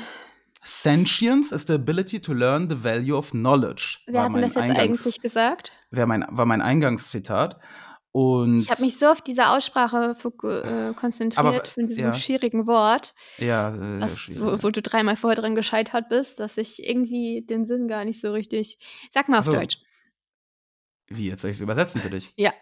Sentience 0.68 1.50
is 1.52 1.66
the 1.66 1.72
ability 1.74 2.20
to 2.20 2.32
learn 2.34 2.68
the 2.68 2.76
value 2.82 3.16
of 3.16 3.30
knowledge. 3.30 4.00
wer 4.06 4.14
war 4.14 4.22
hat 4.24 4.26
denn 4.28 4.32
mein, 4.32 4.42
das 4.42 4.54
jetzt 4.54 4.62
Eingangs, 4.62 5.02
eigentlich 5.06 5.20
gesagt? 5.22 5.72
mein, 5.90 6.26
war 6.30 6.44
mein 6.44 6.60
Eingangszitat. 6.60 7.58
Und 8.12 8.60
Ich 8.60 8.70
habe 8.70 8.82
mich 8.82 8.98
so 8.98 9.06
auf 9.06 9.20
diese 9.20 9.48
Aussprache 9.48 10.14
äh, 10.18 10.94
konzentriert 10.94 11.38
Aber, 11.38 11.64
von 11.64 11.86
diesem 11.86 12.04
ja. 12.04 12.14
schwierigen 12.14 12.66
Wort, 12.66 13.14
ja, 13.38 13.74
äh, 13.74 14.00
was, 14.00 14.18
schwierig. 14.18 14.42
wo, 14.42 14.62
wo 14.62 14.70
du 14.70 14.82
dreimal 14.82 15.16
vorher 15.16 15.40
dran 15.40 15.54
gescheitert 15.54 16.08
bist, 16.08 16.40
dass 16.40 16.56
ich 16.58 16.86
irgendwie 16.86 17.44
den 17.48 17.64
Sinn 17.64 17.86
gar 17.88 18.04
nicht 18.04 18.20
so 18.20 18.32
richtig. 18.32 18.78
Sag 19.10 19.28
mal 19.28 19.38
auf 19.38 19.46
Ach 19.48 19.52
so. 19.52 19.58
Deutsch. 19.58 19.78
Wie, 21.08 21.28
jetzt 21.28 21.42
soll 21.42 21.50
ich 21.50 21.56
es 21.58 21.62
übersetzen 21.62 22.00
für 22.02 22.10
dich? 22.10 22.32
Ja. 22.36 22.52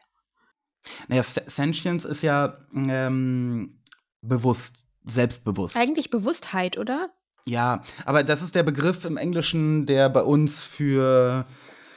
Naja, 1.08 1.22
Se- 1.22 1.42
Sentience 1.46 2.04
ist 2.04 2.22
ja 2.22 2.58
ähm, 2.74 3.82
bewusst, 4.20 4.86
selbstbewusst. 5.04 5.76
Eigentlich 5.76 6.10
Bewusstheit, 6.10 6.76
oder? 6.78 7.10
Ja, 7.48 7.82
aber 8.04 8.24
das 8.24 8.42
ist 8.42 8.54
der 8.54 8.62
Begriff 8.64 9.04
im 9.04 9.16
Englischen, 9.16 9.86
der 9.86 10.08
bei 10.08 10.22
uns 10.22 10.64
für 10.64 11.46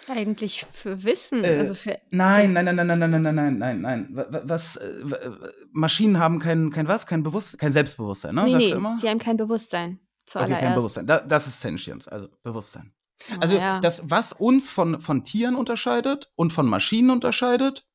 Eigentlich 0.08 0.66
für 0.72 1.04
Wissen. 1.04 1.44
Äh, 1.44 1.58
also 1.60 1.74
für 1.76 1.98
Nein, 2.12 2.54
nein, 2.54 2.66
nein, 2.66 2.76
nein, 2.76 2.88
nein, 2.88 3.00
nein, 3.00 3.22
nein, 3.22 3.36
nein, 3.36 3.58
nein, 3.58 3.82
nein. 3.82 4.08
Wa- 4.12 4.28
wa- 4.30 4.42
Was 4.46 4.76
äh, 4.78 4.94
wa- 5.04 5.16
äh, 5.18 5.32
Maschinen 5.72 6.20
haben 6.20 6.40
kein, 6.40 6.70
kein 6.72 6.88
was? 6.88 7.06
Kein 7.08 7.24
Bewusst 7.24 7.58
kein 7.58 7.72
Selbstbewusstsein, 7.72 8.36
ne? 8.36 8.44
nee, 8.44 8.52
Sagst 8.52 8.66
nee, 8.66 8.72
du 8.72 8.78
immer? 8.78 9.00
die 9.02 9.10
haben 9.10 9.20
kein 9.20 9.38
Bewusstsein. 9.38 10.00
Zuallererst. 10.26 10.58
Okay, 10.60 10.66
kein 10.68 10.76
Bewusstsein. 10.76 11.08
Da, 11.08 11.20
das 11.20 11.48
ist 11.48 11.60
Sentience, 11.62 12.08
also 12.08 12.28
Bewusstsein. 12.44 12.94
Ah, 13.32 13.38
Also 13.42 13.56
ja. 13.58 13.80
das, 13.80 14.04
was 14.10 14.34
uns 14.34 14.70
von, 14.70 15.02
von 15.02 15.24
Tieren 15.24 15.56
unterscheidet 15.56 16.32
und 16.36 16.54
von 16.54 16.68
Maschinen 16.68 17.10
unterscheidet, 17.10 17.88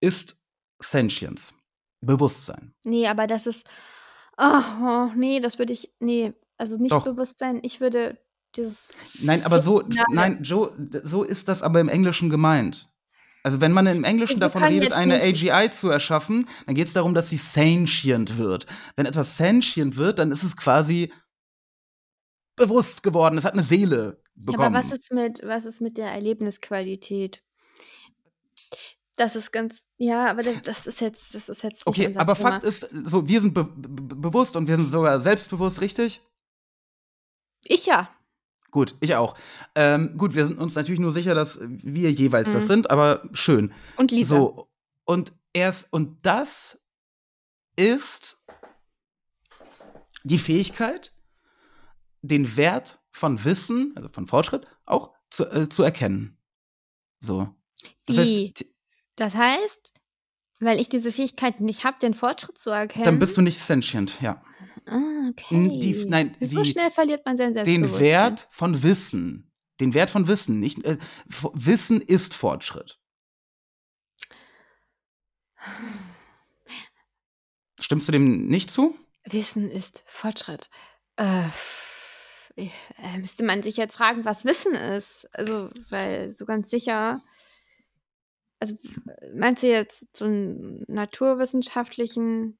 ist 0.00 0.40
Sentience. 0.80 1.52
Bewusstsein. 2.00 2.74
Nee, 2.82 3.06
aber 3.08 3.26
das 3.26 3.46
ist. 3.46 3.64
Oh, 4.36 5.10
nee, 5.16 5.40
das 5.40 5.58
würde 5.58 5.72
ich. 5.72 5.92
Nee, 6.00 6.32
also 6.56 6.76
nicht 6.76 6.92
Doch. 6.92 7.04
Bewusstsein. 7.04 7.60
Ich 7.62 7.80
würde 7.80 8.18
dieses. 8.56 8.88
Nein, 9.20 9.44
aber 9.44 9.60
so, 9.60 9.80
Funktionale- 9.80 10.14
nein, 10.14 10.42
Joe, 10.42 10.72
so 11.02 11.22
ist 11.22 11.48
das 11.48 11.62
aber 11.62 11.80
im 11.80 11.88
Englischen 11.88 12.30
gemeint. 12.30 12.88
Also 13.42 13.60
wenn 13.60 13.72
man 13.72 13.86
im 13.86 14.04
Englischen 14.04 14.40
davon 14.40 14.62
redet, 14.64 14.92
eine 14.92 15.20
AGI 15.22 15.68
zu 15.70 15.90
erschaffen, 15.90 16.48
dann 16.66 16.74
geht 16.74 16.86
es 16.86 16.94
darum, 16.94 17.12
dass 17.12 17.28
sie 17.28 17.36
sentient 17.36 18.38
wird. 18.38 18.66
Wenn 18.96 19.04
etwas 19.04 19.36
sentient 19.36 19.96
wird, 19.98 20.18
dann 20.18 20.30
ist 20.32 20.42
es 20.44 20.56
quasi 20.56 21.12
bewusst 22.56 23.02
geworden. 23.02 23.36
Es 23.36 23.44
hat 23.44 23.52
eine 23.52 23.62
Seele 23.62 24.22
Ja, 24.36 24.52
bekommen. 24.52 24.74
aber 24.74 24.78
was 24.78 24.92
ist 24.92 25.12
mit, 25.12 25.42
was 25.44 25.66
ist 25.66 25.80
mit 25.82 25.98
der 25.98 26.06
Erlebnisqualität? 26.12 27.42
Das 29.16 29.36
ist 29.36 29.52
ganz. 29.52 29.88
Ja, 29.96 30.26
aber 30.26 30.42
das, 30.42 30.62
das 30.62 30.86
ist 30.86 31.00
jetzt, 31.00 31.34
das 31.34 31.48
ist 31.48 31.62
jetzt. 31.62 31.86
Okay, 31.86 32.12
aber 32.16 32.34
Thema. 32.34 32.50
Fakt 32.50 32.64
ist, 32.64 32.88
so 33.04 33.28
wir 33.28 33.40
sind 33.40 33.54
be 33.54 33.64
be 33.64 34.16
bewusst 34.16 34.56
und 34.56 34.66
wir 34.66 34.76
sind 34.76 34.86
sogar 34.86 35.20
selbstbewusst, 35.20 35.80
richtig? 35.80 36.20
Ich 37.64 37.86
ja. 37.86 38.10
Gut, 38.72 38.96
ich 38.98 39.14
auch. 39.14 39.36
Ähm, 39.76 40.18
gut, 40.18 40.34
wir 40.34 40.46
sind 40.48 40.58
uns 40.58 40.74
natürlich 40.74 40.98
nur 41.00 41.12
sicher, 41.12 41.34
dass 41.34 41.58
wir 41.62 42.10
jeweils 42.10 42.52
das 42.52 42.64
Mhm. 42.64 42.68
sind, 42.68 42.90
aber 42.90 43.22
schön. 43.32 43.72
Und 43.96 44.10
Lisa. 44.10 44.34
So, 44.34 44.68
und 45.04 45.32
erst, 45.52 45.92
und 45.92 46.26
das 46.26 46.82
ist 47.76 48.44
die 50.24 50.38
Fähigkeit, 50.38 51.14
den 52.22 52.56
Wert 52.56 52.98
von 53.12 53.44
Wissen, 53.44 53.92
also 53.94 54.08
von 54.08 54.26
Fortschritt, 54.26 54.66
auch 54.86 55.12
zu, 55.30 55.44
äh, 55.44 55.68
zu 55.68 55.84
erkennen. 55.84 56.36
So. 57.20 57.54
Das 58.06 58.16
Wie? 58.16 58.48
heißt, 58.48 58.64
Das 59.16 59.34
heißt, 59.34 59.92
weil 60.60 60.80
ich 60.80 60.88
diese 60.88 61.12
Fähigkeit 61.12 61.60
nicht 61.60 61.84
habe, 61.84 61.98
den 62.00 62.14
Fortschritt 62.14 62.58
zu 62.58 62.70
erkennen. 62.70 63.04
dann 63.04 63.18
bist 63.18 63.36
du 63.36 63.42
nicht 63.42 63.58
sentient, 63.58 64.20
ja. 64.20 64.42
Ah, 64.86 65.28
okay. 65.30 65.78
die- 65.78 66.04
nein, 66.06 66.36
so 66.40 66.62
die- 66.62 66.70
schnell 66.70 66.90
verliert 66.90 67.24
man 67.24 67.36
sein 67.36 67.48
Den 67.52 67.54
Selbstbewusstsein. 67.64 68.00
Wert 68.00 68.48
von 68.50 68.82
Wissen. 68.82 69.50
Den 69.80 69.94
Wert 69.94 70.10
von 70.10 70.28
Wissen. 70.28 70.60
Nicht, 70.60 70.84
äh, 70.84 70.98
Wissen 71.26 72.00
ist 72.00 72.34
Fortschritt. 72.34 72.98
Stimmst 77.80 78.08
du 78.08 78.12
dem 78.12 78.46
nicht 78.46 78.70
zu? 78.70 78.96
Wissen 79.24 79.68
ist 79.70 80.02
Fortschritt. 80.06 80.68
Äh, 81.16 81.48
äh, 82.56 83.18
müsste 83.18 83.44
man 83.44 83.62
sich 83.62 83.76
jetzt 83.76 83.96
fragen, 83.96 84.24
was 84.24 84.44
Wissen 84.44 84.74
ist. 84.74 85.26
Also, 85.32 85.70
weil 85.90 86.30
so 86.32 86.44
ganz 86.44 86.70
sicher. 86.70 87.22
Also, 88.70 88.76
meinst 89.34 89.62
du 89.62 89.66
jetzt 89.68 90.06
so 90.16 90.24
einen 90.24 90.84
naturwissenschaftlichen 90.88 92.58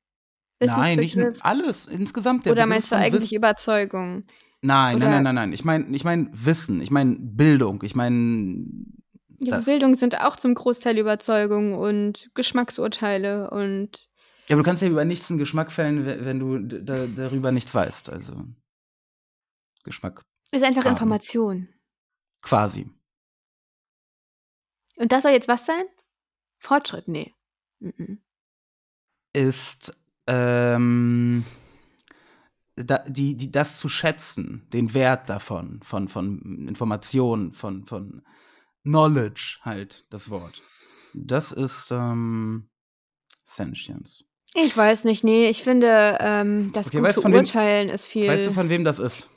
Nein, 0.61 0.99
nicht 0.99 1.19
alles. 1.45 1.87
Insgesamt 1.87 2.47
der 2.47 2.53
Oder 2.53 2.63
Begriff 2.63 2.75
meinst 2.77 2.93
du 2.93 2.97
eigentlich 2.97 3.23
Wissen. 3.25 3.37
Überzeugung? 3.37 4.25
Nein, 4.63 4.97
nein, 4.97 4.97
oder- 4.97 5.09
nein, 5.11 5.23
nein, 5.25 5.35
nein. 5.35 5.53
Ich 5.53 5.65
meine 5.65 5.95
ich 5.95 6.05
mein 6.05 6.31
Wissen, 6.33 6.81
ich 6.81 6.91
meine 6.91 7.17
Bildung, 7.19 7.83
ich 7.83 7.95
meine. 7.95 8.65
Ja. 9.41 9.59
Bildung 9.61 9.95
sind 9.95 10.19
auch 10.21 10.37
zum 10.37 10.55
Großteil 10.55 10.97
Überzeugungen 10.97 11.75
und 11.75 12.31
Geschmacksurteile 12.35 13.51
und 13.51 14.09
Ja, 14.49 14.55
aber 14.57 14.63
du 14.63 14.67
kannst 14.69 14.83
ja 14.83 14.89
über 14.89 15.05
nichts 15.05 15.29
einen 15.31 15.39
Geschmack 15.39 15.71
fällen, 15.71 16.07
we- 16.07 16.25
wenn 16.25 16.39
du 16.41 16.59
darüber 16.61 17.53
nichts 17.53 17.75
weißt. 17.75 18.09
Also. 18.11 18.45
Geschmack 19.85 20.23
ist 20.51 20.63
einfach 20.65 20.85
Haben. 20.85 20.93
Information. 20.93 21.69
quasi. 22.41 22.89
Und 24.97 25.13
das 25.13 25.23
soll 25.23 25.33
jetzt 25.33 25.49
was 25.49 25.67
sein? 25.67 25.85
Fortschritt? 26.59 27.09
Nee. 27.09 27.35
Mhm. 27.81 28.21
Ist. 29.33 30.01
Ähm, 30.27 31.45
da, 32.77 32.99
die, 33.07 33.37
die, 33.37 33.53
das 33.53 33.79
zu 33.79 33.89
schätzen, 33.89 34.67
den 34.73 34.95
Wert 34.95 35.29
davon, 35.29 35.81
von, 35.85 36.09
von 36.09 36.67
Informationen, 36.67 37.53
von, 37.53 37.85
von 37.87 38.23
Knowledge 38.83 39.59
halt, 39.63 40.07
das 40.11 40.31
Wort. 40.31 40.63
Das 41.13 41.53
ist 41.53 41.91
ähm, 41.93 42.69
Sentience. 43.45 44.25
Ich 44.55 44.77
weiß 44.77 45.05
nicht, 45.05 45.25
nee, 45.25 45.49
ich 45.49 45.63
finde, 45.63 46.17
ähm, 46.21 46.73
das 46.73 46.87
Okay, 46.87 46.97
gut 46.99 47.07
weißt 47.07 47.17
zu 47.17 47.23
von 47.23 47.33
wem- 47.33 47.41
urteilen 47.41 47.89
ist 47.89 48.07
viel. 48.07 48.29
Weißt 48.29 48.47
du, 48.47 48.53
von 48.53 48.69
wem 48.69 48.83
das 48.85 48.99
ist? 48.99 49.29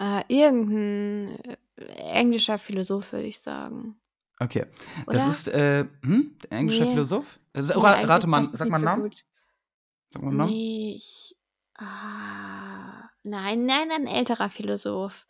äh, 0.00 0.22
irgendein 0.28 1.38
äh, 1.44 1.56
englischer 1.76 2.58
Philosoph, 2.58 3.12
würde 3.12 3.26
ich 3.26 3.40
sagen. 3.40 4.00
Okay. 4.38 4.66
Oder? 5.06 5.18
Das 5.18 5.26
ist, 5.28 5.48
äh, 5.48 5.86
hm? 6.02 6.36
Der 6.42 6.52
englische 6.58 6.84
Nee. 6.84 6.90
Philosoph? 6.90 7.38
Also, 7.52 7.74
Nee, 7.74 7.80
ra 7.80 7.92
eigentlich 7.94 8.08
rate 8.10 8.26
mal, 8.26 8.44
es 8.52 8.58
sag 8.58 8.68
mal 8.68 8.76
einen 8.76 8.84
so 8.84 8.90
Namen. 8.90 9.02
gut. 9.04 9.24
Sag 10.12 10.22
mal 10.22 10.28
einen 10.28 10.36
Namen. 10.38 10.50
Nee, 10.50 10.94
ich. 10.96 11.36
Ah, 11.78 13.10
nein, 13.22 13.66
nein, 13.66 13.90
ein 13.90 14.06
älterer 14.06 14.48
Philosoph. 14.48 15.26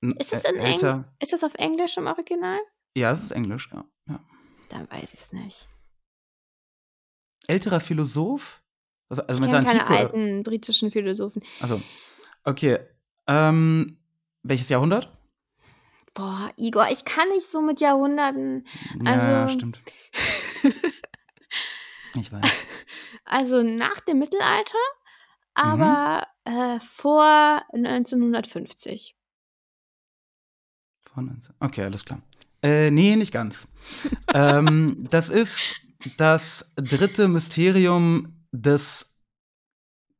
Ist 0.00 0.32
es 0.32 0.44
äh, 0.44 0.50
in 0.50 0.56
Eng 0.56 1.04
ist 1.20 1.32
das 1.32 1.42
auf 1.44 1.54
Englisch 1.54 1.96
im 1.96 2.06
Original? 2.06 2.58
Ja, 2.96 3.12
es 3.12 3.22
ist 3.22 3.30
Englisch, 3.30 3.68
ja. 3.72 3.84
ja. 4.08 4.20
Dann 4.68 4.90
weiß 4.90 5.12
ich 5.14 5.20
es 5.20 5.32
nicht. 5.32 5.68
Älterer 7.48 7.80
Philosoph? 7.80 8.62
Also, 9.08 9.22
also 9.22 9.44
Ich 9.44 9.50
kenne 9.50 9.64
keine 9.64 9.86
alten 9.86 10.42
britischen 10.42 10.90
Philosophen. 10.90 11.42
Also, 11.60 11.80
okay. 12.44 12.78
Ähm, 13.28 13.98
welches 14.42 14.68
Jahrhundert? 14.68 15.15
Boah, 16.16 16.50
Igor, 16.56 16.88
ich 16.90 17.04
kann 17.04 17.28
nicht 17.28 17.46
so 17.50 17.60
mit 17.60 17.78
Jahrhunderten. 17.80 18.66
ja, 19.04 19.12
ja, 19.30 19.42
Also 19.44 19.58
stimmt. 19.58 19.80
Ich 22.16 22.32
weiß. 22.32 22.40
also 23.26 23.62
nach 23.62 24.00
dem 24.00 24.18
Mittelalter, 24.18 24.78
Mhm. 25.58 25.64
aber, 25.72 26.26
äh, 26.44 26.80
vor 26.80 27.62
1950. 27.74 29.14
Von 31.12 31.26
19 31.26 31.54
Okay, 31.60 31.82
alles 31.84 32.04
klar. 32.06 32.22
Äh, 32.62 32.90
nee, 32.90 33.16
nicht 33.16 33.32
ganz. 33.32 33.68
ähm, 34.32 35.06
das 35.10 35.28
ist 35.28 35.74
das 36.16 36.72
dritte 36.76 37.28
Mysterium 37.28 38.46
des 38.52 39.15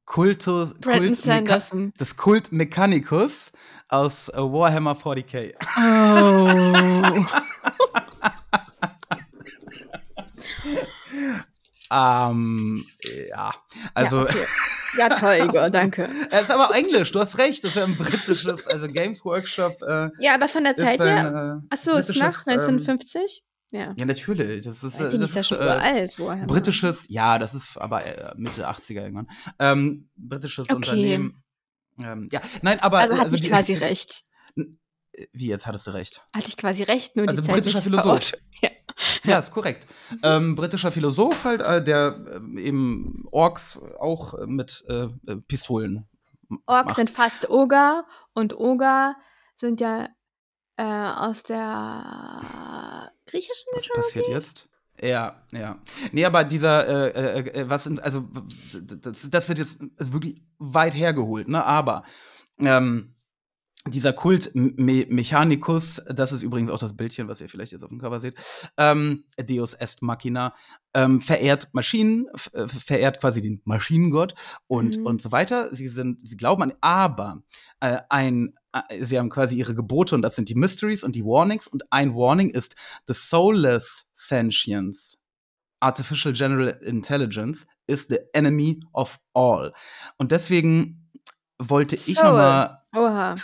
Kultus, 0.06 0.74
Kult 0.80 1.16
Sanderson. 1.16 1.92
des 2.00 2.16
Kult 2.16 2.52
Mechanicus 2.52 3.52
aus 3.88 4.28
äh, 4.30 4.36
Warhammer 4.38 4.94
40k. 4.96 5.52
Oh. 5.76 7.26
ähm, 11.92 12.84
ja, 13.28 13.54
also. 13.94 14.18
Ja, 14.18 14.24
okay. 14.24 14.46
Ja, 14.98 15.08
toll, 15.10 15.34
Igor, 15.44 15.70
danke. 15.70 16.08
Es 16.30 16.42
ist 16.42 16.50
aber 16.50 16.74
Englisch, 16.74 17.12
du 17.12 17.20
hast 17.20 17.36
recht, 17.38 17.62
das 17.64 17.72
ist 17.72 17.76
ja 17.76 17.84
ein 17.84 17.96
britisches, 17.96 18.66
also 18.66 18.86
Games 18.86 19.24
Workshop. 19.24 19.82
Äh, 19.82 20.08
Ja, 20.18 20.34
aber 20.34 20.48
von 20.48 20.64
der 20.64 20.76
Zeit 20.76 21.00
ein, 21.00 21.06
her. 21.06 21.60
äh, 21.70 21.74
Achso, 21.74 21.96
ist 21.96 22.08
nach 22.16 22.32
britisches, 22.32 22.46
ähm, 22.46 22.52
1950? 22.54 23.44
Ja. 23.72 23.92
Ja, 23.96 24.04
natürlich. 24.04 24.64
Das 24.64 24.82
ist, 24.84 25.00
Weiß 25.00 25.12
äh, 25.12 25.18
das 25.18 25.20
nicht, 25.20 25.22
ist 25.30 25.34
ja 25.34 25.40
ist 25.40 25.48
schon 25.48 25.58
äh, 25.58 25.64
uralt, 26.22 26.46
britisches, 26.46 27.06
ja, 27.08 27.38
das 27.38 27.54
ist 27.54 27.76
aber 27.78 28.04
äh, 28.04 28.32
Mitte 28.36 28.68
80er 28.68 29.02
irgendwann. 29.02 29.28
Ähm, 29.58 30.08
britisches 30.16 30.66
Okay. 30.70 30.76
Unternehmen. 30.76 31.42
Ähm, 31.98 32.28
ja, 32.30 32.40
nein, 32.62 32.78
aber 32.80 32.98
Also 32.98 33.16
hatte 33.18 33.34
ich 33.34 33.40
die- 33.40 33.48
quasi 33.48 33.72
recht. 33.74 34.24
Wie 35.32 35.46
jetzt 35.46 35.66
hattest 35.66 35.86
du 35.86 35.92
recht? 35.92 36.26
Hatte 36.34 36.48
ich 36.48 36.56
quasi 36.58 36.82
recht, 36.82 37.16
nur 37.16 37.26
Also 37.26 37.40
die 37.40 37.46
Zeit 37.46 37.56
britischer 37.56 37.82
Philosoph. 37.82 38.32
Ja. 38.62 38.70
Ja, 39.24 39.38
ist 39.40 39.50
korrekt. 39.50 39.86
Ähm, 40.22 40.54
britischer 40.54 40.92
Philosoph 40.92 41.44
halt, 41.44 41.60
äh, 41.60 41.82
der 41.82 42.24
ähm, 42.36 42.56
eben 42.58 43.24
Orks 43.32 43.78
auch 43.98 44.34
äh, 44.34 44.46
mit 44.46 44.84
äh, 44.88 45.04
äh, 45.26 45.36
Pistolen 45.48 46.06
Orks 46.66 46.86
macht. 46.90 46.96
sind 46.96 47.10
fast 47.10 47.50
Oger 47.50 48.06
und 48.34 48.56
Oger 48.56 49.16
sind 49.56 49.80
ja 49.80 50.08
äh, 50.76 50.84
aus 50.84 51.42
der 51.42 53.10
griechischen 53.26 53.66
Was 53.72 53.82
Mythologie. 53.84 54.02
passiert 54.20 54.28
jetzt? 54.28 54.68
Ja, 55.02 55.42
ja. 55.52 55.78
Nee, 56.12 56.24
aber 56.24 56.44
dieser, 56.44 57.14
äh, 57.14 57.40
äh, 57.40 57.60
äh, 57.60 57.68
was 57.70 57.84
sind, 57.84 58.02
also, 58.02 58.26
das, 59.02 59.28
das 59.30 59.48
wird 59.48 59.58
jetzt 59.58 59.80
wirklich 59.98 60.40
weit 60.58 60.94
hergeholt, 60.94 61.48
ne? 61.48 61.62
Aber 61.64 62.04
ähm, 62.58 63.12
dieser 63.88 64.12
Kult 64.14 64.50
Me 64.54 65.06
Mechanicus, 65.08 66.02
das 66.08 66.32
ist 66.32 66.42
übrigens 66.42 66.70
auch 66.70 66.78
das 66.78 66.96
Bildchen, 66.96 67.28
was 67.28 67.40
ihr 67.40 67.48
vielleicht 67.48 67.72
jetzt 67.72 67.82
auf 67.84 67.90
dem 67.90 68.00
Cover 68.00 68.18
seht, 68.20 68.36
ähm, 68.78 69.24
Deus 69.38 69.74
est 69.74 70.02
Machina, 70.02 70.54
ähm, 70.94 71.20
verehrt 71.20 71.68
Maschinen, 71.72 72.26
äh, 72.52 72.66
verehrt 72.66 73.20
quasi 73.20 73.42
den 73.42 73.60
Maschinengott 73.64 74.34
und, 74.66 74.96
Mhm. 74.96 75.06
und 75.06 75.20
so 75.22 75.30
weiter. 75.30 75.72
Sie 75.74 75.88
sind, 75.88 76.26
sie 76.26 76.36
glauben 76.38 76.62
an, 76.62 76.72
aber 76.80 77.42
äh, 77.80 77.98
ein, 78.08 78.54
sie 79.00 79.18
haben 79.18 79.30
quasi 79.30 79.56
ihre 79.56 79.74
Gebote 79.74 80.14
und 80.14 80.22
das 80.22 80.34
sind 80.34 80.48
die 80.48 80.54
Mysteries 80.54 81.04
und 81.04 81.14
die 81.14 81.24
Warnings 81.24 81.66
und 81.66 81.84
ein 81.90 82.14
Warning 82.14 82.50
ist 82.50 82.74
the 83.06 83.14
soulless 83.14 84.10
sentience. 84.14 85.18
Artificial 85.80 86.32
General 86.32 86.68
Intelligence 86.82 87.66
is 87.86 88.08
the 88.08 88.18
enemy 88.32 88.80
of 88.92 89.18
all. 89.34 89.72
Und 90.16 90.32
deswegen 90.32 91.10
wollte 91.58 91.96
ich 91.96 92.16
Soul. 92.16 92.24
nochmal 92.24 92.82
Oha. 92.94 93.34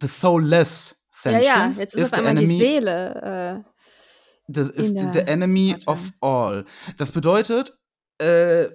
the 0.00 0.08
soulless 0.08 0.96
Ja, 1.24 1.30
sentience 1.30 1.76
ja, 1.76 1.82
jetzt 1.82 1.94
ist 1.94 2.02
is 2.02 2.12
auf 2.12 2.18
the 2.18 2.26
einmal 2.26 2.34
die 2.34 2.44
enemy 2.44 2.58
Seele. 2.58 3.64
Äh, 3.66 4.52
the, 4.52 4.60
is 4.72 4.90
in 4.90 5.12
the, 5.12 5.20
enemy 5.20 5.76
of 5.86 6.12
all. 6.20 6.64
Das 6.96 7.12
bedeutet, 7.12 7.76
äh, 8.18 8.66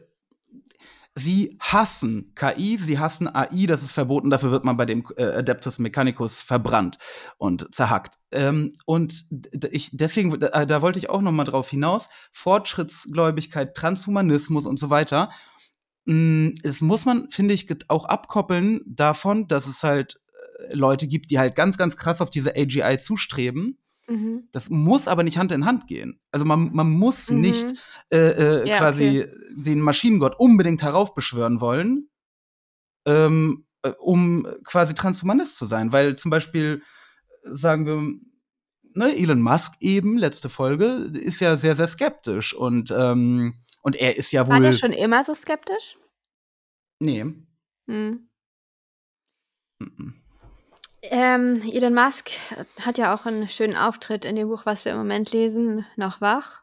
sie 1.16 1.58
hassen 1.60 2.34
KI, 2.36 2.78
sie 2.78 3.00
hassen 3.00 3.28
AI, 3.28 3.66
das 3.68 3.84
ist 3.84 3.92
verboten, 3.92 4.30
dafür 4.30 4.52
wird 4.52 4.64
man 4.64 4.78
bei 4.78 4.86
dem 4.86 5.06
äh, 5.18 5.26
Adeptus 5.26 5.80
Mechanicus 5.80 6.40
verbrannt 6.40 6.98
und 7.38 7.74
zerhackt. 7.74 8.16
Ähm, 8.32 8.74
und 8.86 9.26
ich, 9.72 9.90
deswegen, 9.94 10.40
da, 10.40 10.66
da 10.66 10.82
wollte 10.82 11.00
ich 11.00 11.10
auch 11.10 11.22
noch 11.22 11.32
mal 11.32 11.44
drauf 11.44 11.70
hinaus, 11.70 12.10
Fortschrittsgläubigkeit, 12.32 13.76
Transhumanismus 13.76 14.66
und 14.66 14.80
so 14.80 14.90
weiter. 14.90 15.30
Mm, 16.06 16.50
Es 16.64 16.82
muss 16.82 17.06
man, 17.06 17.30
finde 17.30 17.54
ich, 17.54 17.68
auch 17.90 18.06
abkoppeln 18.06 18.82
davon, 18.86 19.48
dass 19.48 19.68
es 19.68 19.84
halt 19.84 20.20
äh, 20.70 20.74
Leute 20.74 21.08
gibt, 21.08 21.30
die 21.32 21.40
halt 21.40 21.56
ganz, 21.56 21.78
ganz 21.78 21.98
krass 21.98 22.22
auf 22.22 22.30
diese 22.30 22.56
AGI 22.56 22.98
zustreben. 23.00 23.78
Mhm. 24.08 24.48
Das 24.52 24.70
muss 24.70 25.08
aber 25.08 25.24
nicht 25.24 25.38
Hand 25.38 25.52
in 25.52 25.66
Hand 25.66 25.88
gehen. 25.88 26.20
Also 26.32 26.46
man, 26.46 26.72
man 26.74 26.90
muss 26.90 27.30
Mhm. 27.30 27.40
nicht 27.40 27.74
äh, 28.12 28.18
äh, 28.18 28.68
Ja, 28.68 28.78
quasi 28.78 29.26
den 29.56 29.80
Maschinengott 29.82 30.40
unbedingt 30.40 30.82
heraufbeschwören 30.84 31.62
wollen, 31.62 32.10
ähm, 33.06 33.66
äh, 33.84 33.92
um 34.00 34.48
quasi 34.64 34.94
Transhumanist 34.94 35.56
zu 35.56 35.66
sein. 35.66 35.92
Weil 35.92 36.16
zum 36.18 36.32
Beispiel, 36.32 36.82
äh, 37.44 37.50
sagen 37.52 37.86
wir, 37.86 38.02
ne, 38.94 39.16
Elon 39.18 39.42
Musk 39.42 39.74
eben, 39.80 40.18
letzte 40.18 40.50
Folge, 40.50 40.86
ist 41.14 41.40
ja 41.40 41.56
sehr, 41.56 41.76
sehr 41.76 41.88
skeptisch. 41.88 42.54
Und, 42.54 42.92
ähm, 42.96 43.56
und 43.82 43.96
er 43.96 44.18
ist 44.18 44.32
ja 44.32 44.46
wohl. 44.46 44.54
War 44.54 44.60
der 44.60 44.74
schon 44.74 44.92
immer 44.94 45.24
so 45.24 45.34
skeptisch? 45.34 45.98
Nee. 47.00 47.26
Hm. 47.88 48.30
Mhm. 49.80 50.14
Ähm, 51.04 51.62
Elon 51.72 51.94
Musk 51.94 52.30
hat 52.82 52.98
ja 52.98 53.14
auch 53.14 53.26
einen 53.26 53.50
schönen 53.50 53.76
Auftritt 53.76 54.26
in 54.26 54.36
dem 54.36 54.50
Buch, 54.50 54.66
was 54.66 54.86
wir 54.86 54.92
im 54.92 55.00
Moment 55.00 55.32
lesen, 55.32 55.86
noch 55.96 56.22
wach. 56.22 56.62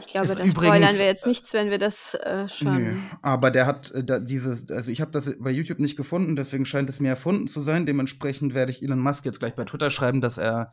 Ich 0.00 0.06
glaube, 0.06 0.26
Ist 0.26 0.38
da 0.38 0.44
übrigens, 0.44 0.64
spoilern 0.64 0.98
wir 0.98 1.06
jetzt 1.06 1.26
nichts, 1.26 1.52
wenn 1.52 1.70
wir 1.70 1.78
das 1.78 2.14
äh, 2.14 2.48
schon. 2.48 2.76
Nee, 2.76 2.96
aber 3.20 3.50
der 3.50 3.66
hat 3.66 3.90
äh, 3.90 4.22
dieses, 4.22 4.70
also 4.70 4.90
ich 4.90 5.00
habe 5.00 5.10
das 5.10 5.36
bei 5.38 5.50
YouTube 5.50 5.80
nicht 5.80 5.96
gefunden, 5.96 6.36
deswegen 6.36 6.66
scheint 6.66 6.88
es 6.88 7.00
mir 7.00 7.08
erfunden 7.08 7.48
zu 7.48 7.62
sein. 7.62 7.84
Dementsprechend 7.84 8.54
werde 8.54 8.70
ich 8.70 8.82
Elon 8.82 9.00
Musk 9.00 9.24
jetzt 9.24 9.40
gleich 9.40 9.54
bei 9.54 9.64
Twitter 9.64 9.90
schreiben, 9.90 10.20
dass 10.20 10.38
er 10.38 10.72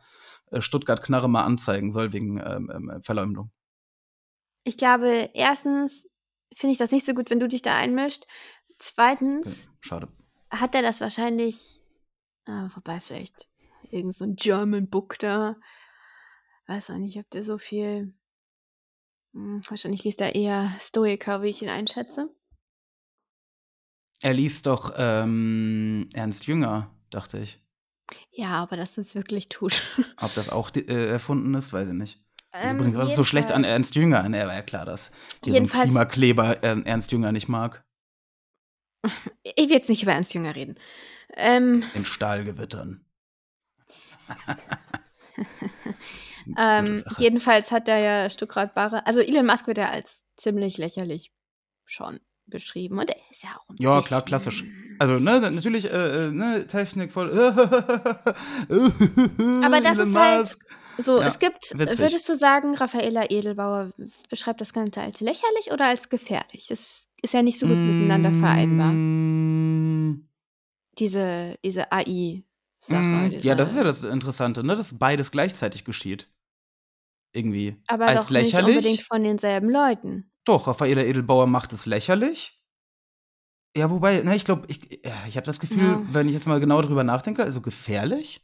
äh, 0.50 0.60
Stuttgart 0.60 1.02
Knarre 1.02 1.28
mal 1.28 1.44
anzeigen 1.44 1.90
soll 1.90 2.12
wegen 2.12 2.38
ähm, 2.38 2.70
ähm, 2.72 3.02
Verleumdung. 3.02 3.50
Ich 4.64 4.78
glaube, 4.78 5.30
erstens 5.34 6.08
finde 6.54 6.72
ich 6.72 6.78
das 6.78 6.90
nicht 6.90 7.06
so 7.06 7.14
gut, 7.14 7.30
wenn 7.30 7.40
du 7.40 7.48
dich 7.48 7.62
da 7.62 7.74
einmischt. 7.74 8.24
Okay, 8.24 8.74
Zweitens 8.78 9.70
schade. 9.80 10.08
hat 10.50 10.74
er 10.74 10.82
das 10.82 11.00
wahrscheinlich, 11.00 11.80
ah, 12.46 12.70
wobei 12.74 13.00
vielleicht 13.00 13.48
irgend 13.90 14.14
so 14.14 14.24
ein 14.24 14.36
German 14.36 14.88
Book 14.88 15.18
da. 15.18 15.56
Weiß 16.66 16.90
auch 16.90 16.98
nicht, 16.98 17.18
ob 17.18 17.28
der 17.30 17.44
so 17.44 17.58
viel. 17.58 18.14
Hm, 19.32 19.62
wahrscheinlich 19.68 20.04
liest 20.04 20.20
er 20.20 20.34
eher 20.34 20.70
Stoiker, 20.80 21.42
wie 21.42 21.48
ich 21.48 21.62
ihn 21.62 21.68
einschätze. 21.68 22.28
Er 24.22 24.32
liest 24.32 24.66
doch 24.66 24.94
ähm, 24.96 26.08
Ernst 26.14 26.46
Jünger, 26.46 26.90
dachte 27.10 27.38
ich. 27.38 27.60
Ja, 28.30 28.62
aber 28.62 28.76
dass 28.76 28.98
es 28.98 29.14
wirklich 29.14 29.48
tut. 29.48 29.82
Ob 30.16 30.34
das 30.34 30.48
auch 30.48 30.70
äh, 30.74 31.08
erfunden 31.08 31.54
ist, 31.54 31.72
weiß 31.72 31.88
ich 31.88 31.94
nicht. 31.94 32.22
Ähm, 32.52 32.76
Übrigens, 32.76 32.96
was 32.96 33.10
ist 33.10 33.16
so 33.16 33.24
schlecht 33.24 33.52
an 33.52 33.64
Ernst 33.64 33.94
Jünger? 33.94 34.28
Ne, 34.28 34.46
war 34.46 34.54
ja 34.54 34.62
klar, 34.62 34.84
dass 34.84 35.10
hier 35.44 35.54
so 35.54 35.66
Klimakleber 35.66 36.62
äh, 36.62 36.80
Ernst 36.84 37.12
Jünger 37.12 37.32
nicht 37.32 37.48
mag. 37.48 37.84
Ich 39.42 39.70
will 39.70 39.76
jetzt 39.76 39.88
nicht 39.88 40.02
über 40.02 40.12
Ernst 40.12 40.34
Jünger 40.34 40.54
reden. 40.54 40.76
Ähm, 41.34 41.82
In 41.94 42.04
Stahlgewittern. 42.04 43.04
Ähm, 46.56 47.02
jedenfalls 47.18 47.72
hat 47.72 47.88
er 47.88 47.98
ja 47.98 48.30
Stuckrad 48.30 48.72
Barre. 48.74 49.04
Also 49.06 49.20
Elon 49.20 49.46
Musk 49.46 49.66
wird 49.66 49.78
ja 49.78 49.90
als 49.90 50.24
ziemlich 50.36 50.78
lächerlich 50.78 51.32
schon 51.84 52.20
beschrieben. 52.46 52.98
Und 53.00 53.10
er 53.10 53.16
ist 53.30 53.42
ja 53.42 53.50
auch 53.58 53.68
ein 53.68 53.76
Ja, 53.78 54.00
klar, 54.00 54.22
klassisch. 54.22 54.64
Also, 55.00 55.18
ne, 55.18 55.40
natürlich, 55.40 55.90
äh, 55.92 56.26
äh, 56.26 56.30
ne, 56.30 56.66
Technik 56.66 57.12
voll. 57.12 57.30
Aber 57.36 58.34
das 59.80 59.98
Elon 59.98 60.08
ist 60.08 60.16
halt 60.16 60.40
Musk. 60.40 60.64
So, 60.98 61.20
Ja, 61.20 61.26
es 61.26 61.38
gibt, 61.38 61.78
witzig. 61.78 61.98
würdest 61.98 62.26
du 62.28 62.36
sagen, 62.36 62.74
Raffaella 62.74 63.28
Edelbauer 63.28 63.90
beschreibt 64.30 64.60
das 64.60 64.72
Ganze 64.72 65.00
als 65.02 65.20
lächerlich 65.20 65.72
oder 65.72 65.86
als 65.86 66.08
gefährlich? 66.08 66.70
Es 66.70 67.08
ist 67.20 67.34
ja 67.34 67.42
nicht 67.42 67.58
so 67.58 67.66
gut 67.66 67.76
miteinander 67.76 68.30
vereinbar. 68.30 68.92
Diese, 70.98 71.56
diese 71.64 71.92
AI-Sache. 71.92 72.94
mm, 72.94 73.32
Ja, 73.42 73.54
das 73.54 73.70
ist 73.70 73.76
ja 73.76 73.84
das 73.84 74.02
Interessante, 74.02 74.64
ne, 74.64 74.76
dass 74.76 74.98
beides 74.98 75.30
gleichzeitig 75.30 75.84
geschieht. 75.84 76.30
Irgendwie. 77.34 77.76
aber 77.88 78.06
als 78.06 78.24
doch 78.26 78.30
nicht 78.30 78.52
lächerlich. 78.52 78.76
unbedingt 78.76 79.02
von 79.02 79.22
denselben 79.22 79.68
Leuten. 79.68 80.30
Doch, 80.46 80.66
Raffaella 80.68 81.02
Edelbauer 81.02 81.46
macht 81.46 81.72
es 81.72 81.84
lächerlich. 81.84 82.62
Ja, 83.76 83.90
wobei, 83.90 84.22
ne, 84.22 84.34
ich 84.34 84.44
glaube, 84.46 84.66
ich, 84.68 85.00
ja, 85.04 85.12
ich 85.28 85.36
habe 85.36 85.44
das 85.44 85.60
Gefühl, 85.60 85.80
Ja. 85.98 86.06
wenn 86.10 86.28
ich 86.28 86.34
jetzt 86.34 86.46
mal 86.46 86.60
genau 86.60 86.80
drüber 86.80 87.04
nachdenke, 87.04 87.42
also 87.42 87.60
gefährlich. 87.60 88.40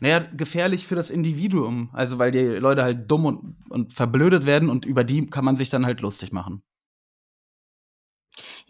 Naja, 0.00 0.18
gefährlich 0.36 0.86
für 0.86 0.96
das 0.96 1.10
Individuum. 1.10 1.90
Also, 1.92 2.18
weil 2.18 2.30
die 2.32 2.44
Leute 2.44 2.82
halt 2.82 3.10
dumm 3.10 3.24
und, 3.24 3.56
und 3.70 3.92
verblödet 3.94 4.44
werden 4.44 4.68
und 4.68 4.84
über 4.84 5.04
die 5.04 5.26
kann 5.26 5.44
man 5.44 5.56
sich 5.56 5.70
dann 5.70 5.86
halt 5.86 6.00
lustig 6.02 6.32
machen. 6.32 6.62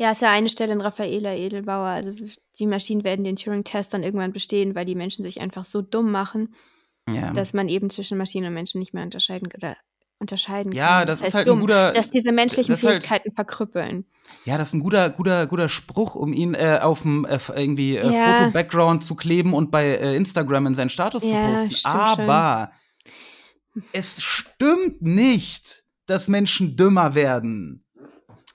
Ja, 0.01 0.13
ist 0.13 0.23
ja 0.23 0.31
eine 0.31 0.49
Stelle 0.49 0.73
in 0.73 0.81
Raffaela 0.81 1.35
Edelbauer. 1.35 1.89
Also 1.89 2.13
die 2.59 2.67
Maschinen 2.67 3.05
werden 3.05 3.23
den 3.23 3.37
Turing-Test 3.37 3.93
dann 3.93 4.03
irgendwann 4.03 4.33
bestehen, 4.33 4.75
weil 4.75 4.87
die 4.87 4.95
Menschen 4.95 5.23
sich 5.23 5.43
einfach 5.43 5.65
so 5.65 5.83
dumm 5.83 6.11
machen, 6.11 6.55
Ja. 7.09 7.33
dass 7.35 7.53
man 7.53 7.69
eben 7.69 7.91
zwischen 7.91 8.17
Maschinen 8.17 8.47
und 8.47 8.55
Menschen 8.55 8.79
nicht 8.79 8.95
mehr 8.95 9.03
unterscheiden 9.05 9.49
oder 9.55 9.77
unterscheiden 10.19 10.73
Ja, 10.73 11.01
kann. 11.01 11.07
das 11.09 11.19
ist 11.19 11.25
heißt 11.27 11.35
halt 11.35 11.47
ein 11.47 11.51
dumm, 11.51 11.61
guter- 11.61 11.93
dass 11.93 12.11
diese 12.11 12.33
menschlichen 12.33 12.73
das 12.73 12.81
ist 12.81 12.87
halt- 12.87 12.97
Fähigkeiten 13.05 13.33
verkrüppeln. 13.35 14.07
Ja, 14.47 14.57
das 14.57 14.69
ist 14.69 14.75
ein 14.75 14.81
guter, 14.81 15.11
guter, 15.11 15.47
guter 15.47 15.69
Spruch, 15.69 16.15
um 16.15 16.33
ihn 16.33 16.55
äh, 16.55 16.79
auf 16.81 17.03
dem 17.03 17.27
äh, 17.27 17.39
irgendwie 17.55 17.97
äh, 17.97 18.11
Ja. 18.11 18.37
Foto-Background 18.39 19.05
zu 19.05 19.17
kleben 19.17 19.53
und 19.53 19.71
bei 19.71 19.85
äh, 19.87 20.17
Instagram 20.17 20.67
in 20.69 20.75
seinen 20.75 20.89
Status 20.91 21.25
Ja, 21.25 21.57
zu 21.59 21.69
posten. 21.69 21.89
Aber 21.89 22.71
es 23.93 24.23
stimmt 24.23 25.03
nicht, 25.03 25.83
dass 26.07 26.29
Menschen 26.29 26.77
dümmer 26.77 27.15
werden. 27.15 27.85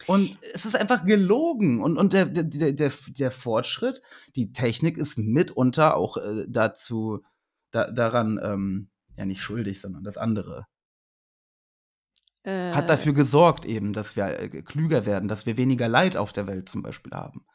Und 0.08 0.38
es 0.54 0.66
ist 0.66 0.76
einfach 0.76 1.06
gelogen. 1.06 1.82
Und, 1.82 1.98
und 1.98 2.14
der, 2.14 2.26
der, 2.26 2.74
der, 2.74 2.92
der 3.08 3.32
Fortschritt, 3.32 4.02
die 4.36 4.52
Technik 4.52 4.98
ist 4.98 5.18
mitunter 5.18 5.96
auch 5.96 6.18
äh, 6.18 6.46
dazu, 6.48 7.24
da, 7.72 7.90
daran, 7.92 8.40
ähm, 8.42 8.90
ja 9.18 9.26
nicht 9.26 9.42
schuldig, 9.42 9.82
sondern 9.82 10.04
das 10.04 10.18
andere. 10.18 10.68
Äh, 12.44 12.74
Hat 12.74 12.90
dafür 12.90 13.14
gesorgt 13.14 13.66
eben, 13.66 13.94
dass 13.94 14.16
wir 14.16 14.40
äh, 14.40 14.50
klüger 14.62 15.06
werden, 15.06 15.28
dass 15.28 15.46
wir 15.46 15.58
weniger 15.58 15.88
Leid 15.88 16.16
auf 16.16 16.32
der 16.32 16.48
Welt 16.48 16.70
zum 16.70 16.84
Beispiel 16.84 17.14
haben. 17.14 17.46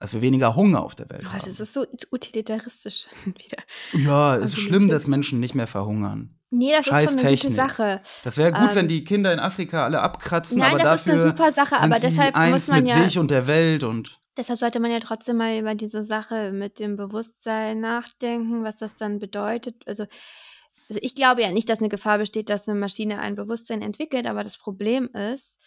Dass 0.00 0.14
wir 0.14 0.22
weniger 0.22 0.56
Hunger 0.56 0.82
auf 0.82 0.94
der 0.94 1.10
Welt 1.10 1.24
oh, 1.26 1.32
haben. 1.32 1.42
das 1.44 1.60
ist 1.60 1.74
so 1.74 1.86
utilitaristisch 2.10 3.06
wieder. 3.26 3.62
Ja, 3.92 4.36
es 4.36 4.52
ist 4.52 4.58
schlimm, 4.58 4.88
dass 4.88 5.06
Menschen 5.06 5.40
nicht 5.40 5.54
mehr 5.54 5.66
verhungern. 5.66 6.34
Nee, 6.50 6.72
das 6.72 6.86
Scheiß 6.86 7.10
ist 7.10 7.20
schon 7.20 7.28
eine 7.28 7.36
gute 7.36 7.42
Technik. 7.42 7.56
Sache. 7.56 8.02
Das 8.24 8.36
wäre 8.36 8.52
gut, 8.52 8.70
Ähm, 8.70 8.74
wenn 8.74 8.88
die 8.88 9.04
Kinder 9.04 9.32
in 9.32 9.38
Afrika 9.38 9.84
alle 9.84 10.00
abkratzen, 10.00 10.58
Nein, 10.58 10.70
aber 10.72 10.82
das 10.82 11.00
ist 11.00 11.06
dafür 11.06 11.22
eine 11.22 11.30
super 11.30 11.52
Sache, 11.52 11.74
sind 11.76 11.84
aber 11.92 12.00
sie 12.00 12.08
deshalb 12.08 12.34
eins 12.36 12.52
muss 12.52 12.68
man 12.68 12.80
mit 12.80 12.88
ja 12.88 13.04
sich 13.04 13.18
und 13.18 13.30
der 13.30 13.46
Welt 13.46 13.84
und 13.84 14.18
Deshalb 14.36 14.58
sollte 14.58 14.80
man 14.80 14.90
ja 14.90 15.00
trotzdem 15.00 15.36
mal 15.36 15.58
über 15.58 15.74
diese 15.74 16.02
Sache 16.02 16.52
mit 16.52 16.78
dem 16.78 16.96
Bewusstsein 16.96 17.80
nachdenken, 17.80 18.64
was 18.64 18.78
das 18.78 18.94
dann 18.94 19.18
bedeutet. 19.18 19.82
Also, 19.86 20.06
also 20.88 21.00
ich 21.02 21.14
glaube 21.14 21.42
ja 21.42 21.50
nicht, 21.50 21.68
dass 21.68 21.80
eine 21.80 21.88
Gefahr 21.88 22.18
besteht, 22.18 22.48
dass 22.48 22.68
eine 22.68 22.78
Maschine 22.78 23.18
ein 23.18 23.34
Bewusstsein 23.34 23.82
entwickelt, 23.82 24.26
aber 24.26 24.42
das 24.42 24.56
Problem 24.56 25.08
ist, 25.08 25.58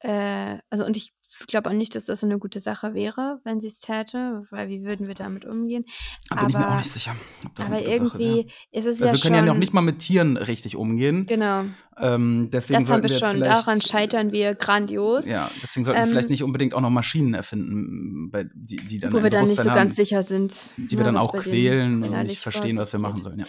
äh, 0.00 0.58
also 0.68 0.84
und 0.84 0.96
ich 0.96 1.14
glaube 1.46 1.70
auch 1.70 1.74
nicht, 1.74 1.94
dass 1.94 2.06
das 2.06 2.20
so 2.20 2.26
eine 2.26 2.38
gute 2.38 2.60
Sache 2.60 2.94
wäre, 2.94 3.40
wenn 3.44 3.60
sie 3.60 3.68
es 3.68 3.80
täte, 3.80 4.46
weil 4.50 4.68
wie 4.68 4.82
würden 4.84 5.06
wir 5.06 5.14
damit 5.14 5.44
umgehen? 5.44 5.84
da 6.28 6.36
bin 6.36 6.48
ich 6.48 6.54
mir 6.54 6.60
auch 6.60 6.66
Aber- 6.68 6.76
nicht 6.78 6.90
sicher, 6.90 7.14
aber 7.58 7.80
irgendwie 7.86 8.46
ist 8.72 8.86
es 8.86 9.00
Also 9.00 9.04
ja 9.06 9.12
wir 9.12 9.20
können 9.20 9.34
ja 9.34 9.40
schon. 9.40 9.46
noch 9.48 9.56
nicht 9.56 9.72
mal 9.72 9.80
mit 9.80 9.98
Tieren 10.00 10.36
richtig 10.36 10.76
umgehen. 10.76 11.26
genau, 11.26 11.64
Ähm, 11.98 12.48
deswegen 12.52 12.80
das 12.80 12.90
haben 12.90 13.02
wir 13.02 13.10
wir 13.10 13.18
schon. 13.18 13.40
Daran 13.40 13.80
scheitern 13.80 14.32
wir 14.32 14.54
grandios. 14.54 15.26
Ja, 15.26 15.50
deswegen 15.62 15.84
sollten 15.84 15.98
wir 16.00 16.04
Ähm, 16.04 16.10
vielleicht 16.10 16.30
nicht 16.30 16.42
unbedingt 16.42 16.72
auch 16.74 16.80
noch 16.80 16.88
Maschinen 16.90 17.34
erfinden, 17.34 18.30
bei, 18.30 18.46
die, 18.54 18.76
die 18.76 18.98
dann 18.98 19.12
wo 19.12 19.22
wir 19.22 19.28
dann 19.30 19.42
nicht 19.44 19.50
so 19.56 19.62
Bewusstsein 19.62 19.76
ganz 19.76 19.90
haben, 19.90 20.04
sicher 20.04 20.22
sind. 20.22 20.54
die 20.78 20.92
wir 20.92 20.98
ne, 21.00 21.04
dann 21.04 21.16
auch 21.18 21.34
quälen 21.34 22.02
und 22.02 22.26
nicht 22.26 22.40
verstehen, 22.42 22.78
was 22.78 22.92
wir 22.92 23.00
machen 23.00 23.22
sollen. 23.22 23.40
Ja. 23.40 23.46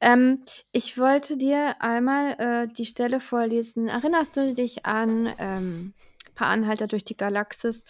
Ähm, 0.00 0.38
ich 0.72 0.96
wollte 0.98 1.36
dir 1.36 1.76
einmal 1.80 2.32
äh, 2.38 2.68
die 2.72 2.86
Stelle 2.86 3.20
vorlesen. 3.20 3.88
Erinnerst 3.88 4.36
du 4.36 4.54
dich 4.54 4.86
an 4.86 5.26
paar 6.40 6.48
Anhalter 6.48 6.86
durch 6.86 7.04
die 7.04 7.16
Galaxis? 7.16 7.84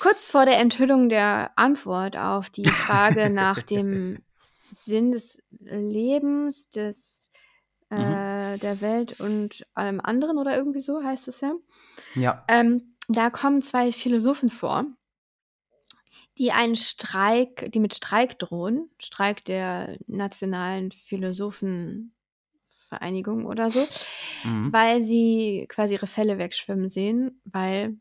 Kurz 0.00 0.30
vor 0.30 0.46
der 0.46 0.58
Enthüllung 0.58 1.08
der 1.08 1.52
Antwort 1.56 2.16
auf 2.16 2.48
die 2.50 2.64
Frage 2.64 3.30
nach 3.30 3.62
dem 3.62 4.22
Sinn 4.70 5.12
des 5.12 5.38
Lebens, 5.60 6.70
des 6.70 7.30
äh, 7.90 8.56
der 8.58 8.80
Welt 8.80 9.20
und 9.20 9.66
allem 9.74 10.00
anderen 10.00 10.38
oder 10.38 10.56
irgendwie 10.56 10.80
so 10.80 11.04
heißt 11.04 11.28
es 11.28 11.42
ja. 11.42 11.52
ja. 12.14 12.42
Ähm, 12.48 12.96
da 13.08 13.28
kommen 13.28 13.60
zwei 13.60 13.92
Philosophen 13.92 14.48
vor, 14.48 14.86
die 16.38 16.52
einen 16.52 16.76
Streik, 16.76 17.70
die 17.70 17.80
mit 17.80 17.92
Streik 17.92 18.38
drohen, 18.38 18.90
Streik 18.98 19.44
der 19.44 19.98
nationalen 20.06 20.90
Philosophenvereinigung 22.92 23.46
oder 23.46 23.70
so, 23.70 23.86
Mhm. 24.44 24.72
weil 24.72 25.04
sie 25.04 25.66
quasi 25.68 25.94
ihre 25.94 26.06
Fälle 26.06 26.38
wegschwimmen 26.38 26.88
sehen, 26.88 27.40
weil 27.44 27.96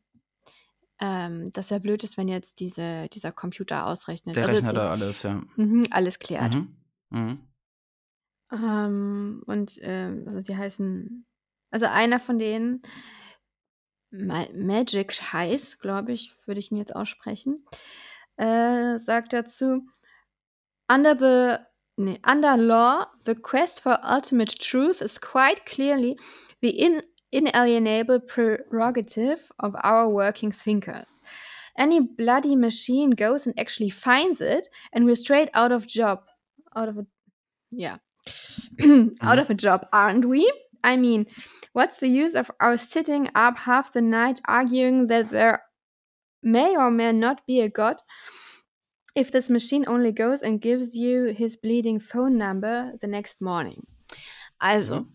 ähm, 1.00 1.50
das 1.52 1.70
ja 1.70 1.80
blöd 1.80 2.04
ist, 2.04 2.18
wenn 2.18 2.28
jetzt 2.28 2.60
diese, 2.60 3.08
dieser 3.10 3.32
Computer 3.32 3.88
ausrechnet. 3.88 4.36
Der 4.36 4.44
Also, 4.44 4.56
rechnet 4.58 4.76
da 4.76 4.92
alles, 4.92 5.24
ja. 5.24 5.42
mhm, 5.56 5.86
alles 5.92 6.20
klärt. 6.20 6.54
Mhm. 6.54 6.76
Mhm. 7.10 7.40
Ähm, 8.52 9.44
und 9.46 9.80
ähm, 9.82 10.24
also 10.28 10.42
die 10.42 10.56
heißen, 10.56 11.26
also 11.72 11.86
einer 11.88 12.20
von 12.20 12.38
denen, 12.38 12.82
Ma 14.14 14.46
Magic 14.54 15.14
heißt, 15.32 15.80
glaube 15.80 16.12
ich, 16.12 16.36
würde 16.46 16.60
ich 16.60 16.70
ihn 16.70 16.78
jetzt 16.78 16.94
aussprechen, 16.96 17.66
äh, 18.36 19.00
sagt 19.00 19.32
dazu, 19.32 19.86
under 20.92 21.18
the, 21.18 21.64
nee, 21.98 22.20
under 22.24 22.58
law, 22.58 23.06
the 23.24 23.36
quest 23.36 23.82
for 23.82 23.98
ultimate 24.04 24.60
truth 24.60 25.02
is 25.02 25.18
quite 25.18 25.66
clearly 25.66 26.18
the 26.62 26.70
in, 26.70 27.04
inalienable 27.32 28.20
prerogative 28.20 29.52
of 29.60 29.76
our 29.84 30.10
working 30.10 30.52
thinkers. 30.52 31.24
Any 31.78 32.00
bloody 32.00 32.56
machine 32.56 33.12
goes 33.12 33.46
and 33.46 33.58
actually 33.58 33.90
finds 33.90 34.42
it, 34.42 34.68
and 34.92 35.06
we're 35.06 35.16
straight 35.16 35.50
out 35.54 35.72
of 35.72 35.88
job. 35.88 36.20
Out 36.76 36.90
of 36.90 36.98
a, 36.98 37.06
yeah. 37.72 37.98
out 38.28 38.78
mm-hmm. 38.78 39.40
of 39.40 39.50
a 39.50 39.54
job, 39.54 39.88
aren't 39.94 40.26
we? 40.26 40.52
I 40.84 40.98
mean, 40.98 41.28
what's 41.74 41.98
the 41.98 42.10
use 42.10 42.36
of 42.36 42.52
our 42.60 42.78
sitting 42.78 43.30
up 43.36 43.58
half 43.58 43.94
the 43.94 44.02
night 44.02 44.42
arguing 44.48 45.08
that 45.08 45.30
there 45.30 45.64
may 46.44 46.76
or 46.76 46.92
may 46.92 47.12
not 47.14 47.46
be 47.46 47.62
a 47.62 47.70
God 47.70 47.98
if 49.16 49.32
this 49.32 49.50
machine 49.50 49.86
only 49.88 50.14
goes 50.14 50.42
and 50.42 50.62
gives 50.62 50.96
you 50.96 51.34
his 51.34 51.58
bleeding 51.58 52.00
phone 52.00 52.38
number 52.38 52.94
the 53.02 53.08
next 53.08 53.42
morning? 53.42 53.86
Also, 54.60 55.08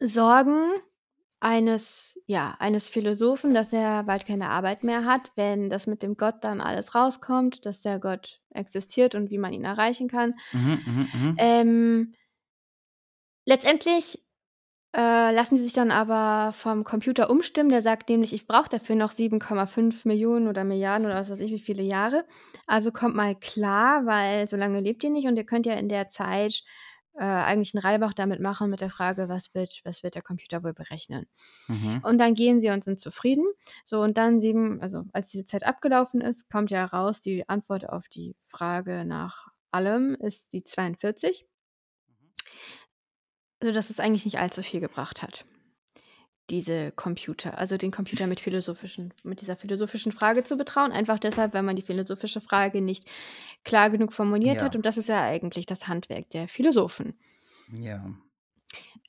Sorgen 0.00 0.80
eines, 1.40 2.18
ja, 2.26 2.56
eines 2.58 2.88
Philosophen, 2.88 3.54
dass 3.54 3.72
er 3.72 4.04
bald 4.04 4.26
keine 4.26 4.50
Arbeit 4.50 4.82
mehr 4.84 5.04
hat, 5.04 5.32
wenn 5.36 5.70
das 5.70 5.86
mit 5.86 6.02
dem 6.02 6.16
Gott 6.16 6.42
dann 6.42 6.60
alles 6.60 6.94
rauskommt, 6.94 7.64
dass 7.64 7.82
der 7.82 7.98
Gott 7.98 8.40
existiert 8.50 9.14
und 9.14 9.30
wie 9.30 9.38
man 9.38 9.52
ihn 9.52 9.64
erreichen 9.64 10.08
kann. 10.08 10.34
Mhm, 10.52 10.82
mhm, 10.84 11.08
mhm. 11.12 11.34
Ähm, 11.38 12.14
letztendlich 13.44 14.24
äh, 14.98 15.32
lassen 15.32 15.54
die 15.54 15.62
sich 15.62 15.74
dann 15.74 15.92
aber 15.92 16.52
vom 16.52 16.82
Computer 16.82 17.30
umstimmen. 17.30 17.70
Der 17.70 17.82
sagt 17.82 18.08
nämlich, 18.08 18.32
ich 18.32 18.48
brauche 18.48 18.68
dafür 18.68 18.96
noch 18.96 19.12
7,5 19.12 20.08
Millionen 20.08 20.48
oder 20.48 20.64
Milliarden 20.64 21.06
oder 21.06 21.14
was 21.14 21.30
weiß 21.30 21.38
ich, 21.38 21.52
wie 21.52 21.60
viele 21.60 21.84
Jahre. 21.84 22.24
Also 22.66 22.90
kommt 22.90 23.14
mal 23.14 23.36
klar, 23.36 24.06
weil 24.06 24.48
so 24.48 24.56
lange 24.56 24.80
lebt 24.80 25.04
ihr 25.04 25.10
nicht 25.10 25.28
und 25.28 25.36
ihr 25.36 25.44
könnt 25.44 25.66
ja 25.66 25.74
in 25.74 25.88
der 25.88 26.08
Zeit 26.08 26.64
äh, 27.14 27.22
eigentlich 27.22 27.74
einen 27.74 27.82
Reibach 27.82 28.12
damit 28.12 28.40
machen 28.40 28.70
mit 28.70 28.80
der 28.80 28.90
Frage, 28.90 29.28
was 29.28 29.54
wird, 29.54 29.80
was 29.84 30.02
wird 30.02 30.16
der 30.16 30.22
Computer 30.22 30.64
wohl 30.64 30.74
berechnen. 30.74 31.26
Mhm. 31.68 32.00
Und 32.02 32.18
dann 32.18 32.34
gehen 32.34 32.60
sie 32.60 32.70
und 32.70 32.82
sind 32.82 32.98
zufrieden. 32.98 33.44
So, 33.84 34.00
und 34.00 34.18
dann 34.18 34.40
sieben, 34.40 34.80
also 34.82 35.04
als 35.12 35.28
diese 35.28 35.46
Zeit 35.46 35.64
abgelaufen 35.64 36.20
ist, 36.20 36.50
kommt 36.50 36.72
ja 36.72 36.84
raus, 36.84 37.20
die 37.20 37.48
Antwort 37.48 37.88
auf 37.88 38.08
die 38.08 38.34
Frage 38.48 39.04
nach 39.04 39.46
allem 39.70 40.16
ist 40.16 40.52
die 40.54 40.64
42. 40.64 41.46
Also, 43.60 43.72
dass 43.72 43.90
es 43.90 44.00
eigentlich 44.00 44.24
nicht 44.24 44.38
allzu 44.38 44.62
viel 44.62 44.80
gebracht 44.80 45.22
hat. 45.22 45.44
Diese 46.50 46.92
Computer, 46.92 47.58
also 47.58 47.76
den 47.76 47.90
Computer 47.90 48.26
mit 48.26 48.40
philosophischen, 48.40 49.12
mit 49.22 49.42
dieser 49.42 49.56
philosophischen 49.56 50.12
Frage 50.12 50.44
zu 50.44 50.56
betrauen. 50.56 50.92
Einfach 50.92 51.18
deshalb, 51.18 51.52
weil 51.52 51.62
man 51.62 51.76
die 51.76 51.82
philosophische 51.82 52.40
Frage 52.40 52.80
nicht 52.80 53.04
klar 53.64 53.90
genug 53.90 54.12
formuliert 54.14 54.56
Ja. 54.56 54.62
hat. 54.64 54.76
Und 54.76 54.86
das 54.86 54.96
ist 54.96 55.08
ja 55.10 55.22
eigentlich 55.22 55.66
das 55.66 55.88
Handwerk 55.88 56.30
der 56.30 56.48
Philosophen. 56.48 57.18
Ja. 57.70 58.02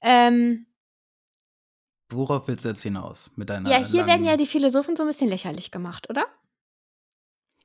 Ähm, 0.01 0.65
Worauf 2.11 2.47
willst 2.47 2.65
du 2.65 2.69
jetzt 2.69 2.81
hinaus 2.81 3.31
mit 3.35 3.49
deiner 3.49 3.69
Ja, 3.69 3.77
hier 3.77 4.07
werden 4.07 4.25
ja 4.25 4.35
die 4.35 4.47
Philosophen 4.47 4.95
so 4.95 5.03
ein 5.03 5.07
bisschen 5.07 5.29
lächerlich 5.29 5.71
gemacht, 5.71 6.09
oder? 6.09 6.25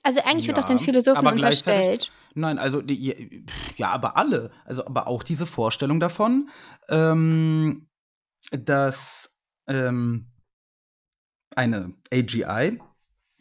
Also 0.02 0.20
eigentlich 0.20 0.46
wird 0.46 0.58
doch 0.58 0.66
den 0.66 0.76
Ja, 0.78 0.84
Philosophen 0.84 1.26
unterstellt. 1.26 2.12
Nein, 2.34 2.58
also 2.58 2.82
die, 2.82 3.44
ja, 3.76 3.90
aber 3.90 4.16
alle, 4.16 4.50
also 4.64 4.84
aber 4.86 5.06
auch 5.06 5.22
diese 5.22 5.46
Vorstellung 5.46 6.00
davon, 6.00 6.50
ähm, 6.88 7.88
dass 8.50 9.40
ähm, 9.68 10.32
eine 11.54 11.94
AGI 12.12 12.80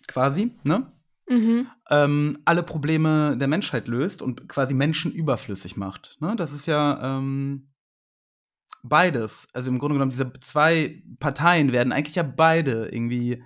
quasi, 0.07 0.51
ne, 0.63 0.93
Mhm. 1.29 1.67
ähm, 1.89 2.37
alle 2.43 2.63
Probleme 2.63 3.37
der 3.37 3.47
Menschheit 3.47 3.87
löst 3.87 4.21
und 4.21 4.49
quasi 4.49 4.73
Menschen 4.73 5.11
überflüssig 5.11 5.77
macht. 5.77 6.17
Ne? 6.19 6.35
Das 6.35 6.51
ist 6.51 6.65
ja 6.65 7.17
ähm, 7.17 7.71
beides. 8.83 9.47
Also 9.53 9.69
im 9.69 9.79
Grunde 9.79 9.95
genommen, 9.95 10.11
diese 10.11 10.31
zwei 10.41 11.01
Parteien 11.19 11.71
werden 11.71 11.93
eigentlich 11.93 12.15
ja 12.15 12.23
beide 12.23 12.89
irgendwie 12.89 13.41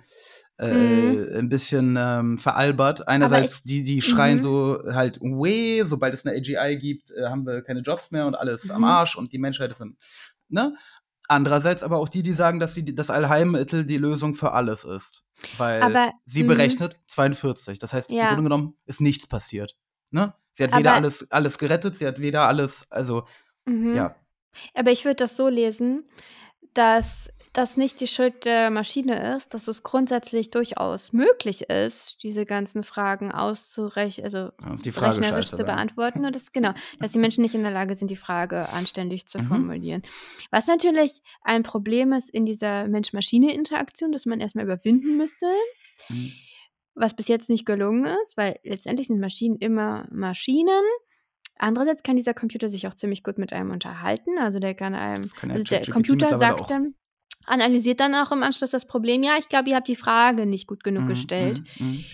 äh, 0.58 0.74
Mhm. 0.74 1.36
ein 1.36 1.48
bisschen 1.48 1.96
ähm, 1.98 2.38
veralbert. 2.38 3.06
Einerseits, 3.06 3.58
ich 3.58 3.64
die, 3.64 3.82
die 3.82 4.02
schreien 4.02 4.38
mhm. 4.38 4.42
so 4.42 4.78
halt, 4.92 5.20
weh, 5.20 5.84
sobald 5.84 6.14
es 6.14 6.26
eine 6.26 6.36
AGI 6.36 6.76
gibt, 6.78 7.10
äh, 7.12 7.26
haben 7.26 7.46
wir 7.46 7.62
keine 7.62 7.80
Jobs 7.80 8.10
mehr 8.10 8.26
und 8.26 8.34
alles 8.34 8.70
am 8.70 8.82
Mhm. 8.82 8.88
Arsch 8.88 9.16
und 9.16 9.32
die 9.32 9.38
Menschheit 9.38 9.70
ist 9.70 9.80
im, 9.80 9.96
ne? 10.48 10.74
Andererseits 11.30 11.82
aber 11.82 11.98
auch 11.98 12.08
die, 12.08 12.22
die 12.22 12.32
sagen, 12.32 12.58
dass 12.58 12.72
sie 12.72 12.84
das 12.84 13.10
Allheilmittel 13.10 13.84
die 13.84 13.98
Lösung 13.98 14.34
für 14.34 14.52
alles 14.52 14.84
ist. 14.84 15.24
Weil 15.58 15.82
Aber 15.82 16.12
sie 16.24 16.42
mhm. 16.42 16.48
berechnet 16.48 16.96
42. 17.06 17.78
Das 17.78 17.92
heißt, 17.92 18.10
im 18.10 18.16
Ja. 18.16 18.28
Grunde 18.28 18.44
genommen 18.44 18.74
ist 18.86 19.00
nichts 19.02 19.26
passiert. 19.26 19.76
Ne? 20.10 20.32
Sie 20.52 20.64
hat 20.64 20.74
weder 20.74 20.90
Aber 20.92 20.96
alles, 20.96 21.30
alles 21.30 21.58
gerettet, 21.58 21.96
sie 21.96 22.06
hat 22.06 22.18
weder 22.18 22.48
alles, 22.48 22.90
also, 22.90 23.24
mhm. 23.66 23.94
ja. 23.94 24.16
Aber 24.74 24.90
ich 24.90 25.04
würde 25.04 25.16
das 25.16 25.36
so 25.36 25.48
lesen, 25.48 26.08
dass 26.72 27.28
das 27.58 27.76
nicht 27.76 28.00
die 28.00 28.06
Schuld 28.06 28.44
der 28.44 28.70
Maschine 28.70 29.34
ist, 29.36 29.52
dass 29.52 29.66
es 29.66 29.82
grundsätzlich 29.82 30.50
durchaus 30.52 31.12
möglich 31.12 31.62
ist, 31.68 32.22
diese 32.22 32.46
ganzen 32.46 32.84
Fragen 32.84 33.32
auszurechnen, 33.32 34.24
also 34.24 34.52
die 34.84 34.92
Frage 34.92 35.16
rechnerisch 35.16 35.46
scheiße 35.46 35.56
zu 35.56 35.64
dann. 35.64 35.74
beantworten. 35.74 36.24
Und 36.24 36.36
das 36.36 36.52
genau, 36.52 36.70
dass 37.00 37.10
die 37.10 37.18
Menschen 37.18 37.42
nicht 37.42 37.56
in 37.56 37.64
der 37.64 37.72
Lage 37.72 37.96
sind, 37.96 38.12
die 38.12 38.16
Frage 38.16 38.68
anständig 38.68 39.26
zu 39.26 39.38
Mhm. 39.40 39.46
formulieren. 39.48 40.02
Was 40.52 40.68
natürlich 40.68 41.20
ein 41.42 41.64
Problem 41.64 42.12
ist 42.12 42.30
in 42.30 42.46
dieser 42.46 42.86
Mensch-Maschine-Interaktion, 42.86 44.12
das 44.12 44.24
man 44.24 44.38
erstmal 44.38 44.64
überwinden 44.64 45.16
müsste, 45.16 45.46
Mhm. 46.10 46.30
was 46.94 47.14
bis 47.16 47.26
jetzt 47.26 47.50
nicht 47.50 47.66
gelungen 47.66 48.04
ist, 48.22 48.36
weil 48.36 48.60
letztendlich 48.62 49.08
sind 49.08 49.18
Maschinen 49.18 49.56
immer 49.56 50.06
Maschinen. 50.12 50.84
Andererseits 51.58 52.04
kann 52.04 52.14
dieser 52.16 52.34
Computer 52.34 52.68
sich 52.68 52.86
auch 52.86 52.94
ziemlich 52.94 53.24
gut 53.24 53.36
mit 53.36 53.52
einem 53.52 53.72
unterhalten. 53.72 54.38
Also 54.38 54.60
der 54.60 54.74
kann 54.76 54.94
einem, 54.94 55.28
kann 55.32 55.50
also 55.50 55.64
der 55.64 55.84
Computer 55.86 56.38
sagt 56.38 56.70
dann, 56.70 56.94
analysiert 57.48 58.00
dann 58.00 58.14
auch 58.14 58.30
im 58.32 58.42
Anschluss 58.42 58.70
das 58.70 58.86
Problem, 58.86 59.22
ja, 59.22 59.36
ich 59.38 59.48
glaube, 59.48 59.70
ihr 59.70 59.76
habt 59.76 59.88
die 59.88 59.96
Frage 59.96 60.46
nicht 60.46 60.66
gut 60.66 60.84
genug 60.84 61.04
Mhm, 61.04 61.08
gestellt. 61.08 61.62
mhm, 61.78 61.86
mhm. 61.86 62.04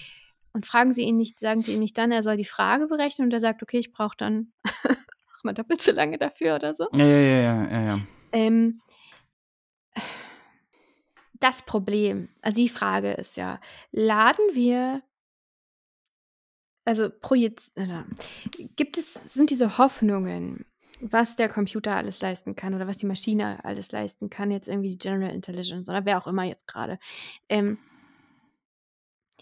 Und 0.53 0.67
fragen 0.67 0.93
sie 0.95 1.03
ihn 1.03 1.17
nicht, 1.17 1.41
sagen 1.41 1.63
sie 1.63 1.73
ihm 1.73 1.81
nicht 1.81 1.99
dann, 1.99 2.13
er 2.13 2.23
soll 2.23 2.37
die 2.37 2.45
Frage 2.45 2.87
berechnen 2.87 3.27
und 3.27 3.33
er 3.33 3.41
sagt, 3.41 3.63
okay, 3.63 3.79
ich 3.79 3.93
brauche 3.93 4.17
dann 4.17 4.53
auch 4.65 5.45
mal 5.45 5.53
doppelt 5.53 5.83
so 5.83 5.91
lange 5.91 6.17
dafür 6.17 6.55
oder 6.55 6.75
so. 6.75 6.87
Ja, 6.95 7.05
ja, 7.05 7.41
ja, 7.41 7.71
ja, 7.71 7.81
ja. 7.87 8.01
Ähm, 8.33 8.81
das 11.41 11.63
Problem, 11.63 12.29
also 12.41 12.57
die 12.57 12.69
Frage 12.69 13.13
ist 13.13 13.37
ja, 13.37 13.61
laden 13.91 14.45
wir, 14.55 15.03
also 16.85 17.11
projiz 17.11 17.75
gibt 18.77 18.97
es, 18.99 19.15
sind 19.15 19.51
diese 19.51 19.77
Hoffnungen, 19.79 20.65
was 21.01 21.37
der 21.37 21.49
Computer 21.49 21.97
alles 21.97 22.21
leisten 22.21 22.57
kann 22.57 22.75
oder 22.75 22.87
was 22.87 22.99
die 22.99 23.07
Maschine 23.07 23.65
alles 23.65 23.93
leisten 23.93 24.31
kann, 24.31 24.51
jetzt 24.51 24.69
irgendwie 24.69 24.91
die 24.91 24.99
General 24.99 25.35
Intelligence 25.35 25.89
oder 25.89 26.05
wer 26.05 26.19
auch 26.19 26.27
immer 26.27 26.45
jetzt 26.45 26.67
gerade, 26.67 26.99
ähm, 27.49 27.79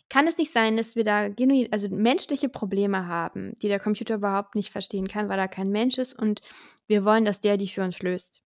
kann 0.09 0.27
es 0.27 0.37
nicht 0.37 0.53
sein, 0.53 0.77
dass 0.77 0.95
wir 0.95 1.05
da 1.05 1.29
genuin, 1.29 1.69
also 1.71 1.89
menschliche 1.89 2.51
Probleme 2.51 3.07
haben, 3.07 3.55
die 3.63 3.69
der 3.69 3.81
Computer 3.81 4.17
überhaupt 4.17 4.55
nicht 4.55 4.71
verstehen 4.71 5.09
kann, 5.09 5.31
weil 5.31 5.39
er 5.39 5.49
kein 5.49 5.71
Mensch 5.71 5.97
ist 5.97 6.19
und 6.19 6.43
wir 6.87 7.05
wollen, 7.07 7.25
dass 7.25 7.41
der 7.41 7.57
die 7.57 7.69
für 7.69 7.83
uns 7.83 8.03
löst? 8.03 8.43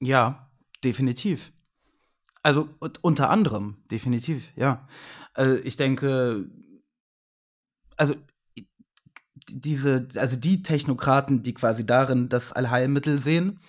Ja, 0.00 0.50
definitiv. 0.82 1.52
Also 2.42 2.68
unter 3.02 3.30
anderem, 3.30 3.76
definitiv, 3.90 4.50
ja. 4.56 4.88
Also 5.34 5.62
ich 5.62 5.76
denke, 5.76 6.50
also 7.96 8.14
diese, 9.48 10.08
also 10.16 10.36
die 10.36 10.62
Technokraten, 10.62 11.42
die 11.42 11.54
quasi 11.54 11.86
darin 11.86 12.28
das 12.28 12.52
Allheilmittel 12.52 13.20
sehen, 13.20 13.60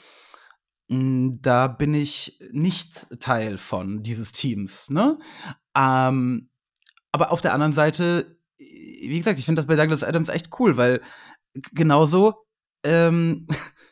mh, 0.90 1.38
da 1.42 1.68
bin 1.68 1.94
ich 1.94 2.40
nicht 2.52 3.08
Teil 3.20 3.58
von 3.58 4.04
dieses 4.04 4.32
Teams, 4.32 4.90
ne? 4.90 5.18
Ähm, 5.78 6.50
aber 7.12 7.32
auf 7.32 7.42
der 7.42 7.54
anderen 7.54 7.74
Seite, 7.74 8.38
wie 8.58 9.18
gesagt, 9.18 9.40
ich 9.40 9.46
finde 9.46 9.62
das 9.62 9.68
bei 9.68 9.76
Douglas 9.76 10.04
Adams 10.04 10.30
echt 10.30 10.50
cool, 10.60 10.78
weil 10.78 11.02
genauso 11.74 12.46
ähm, 12.84 13.48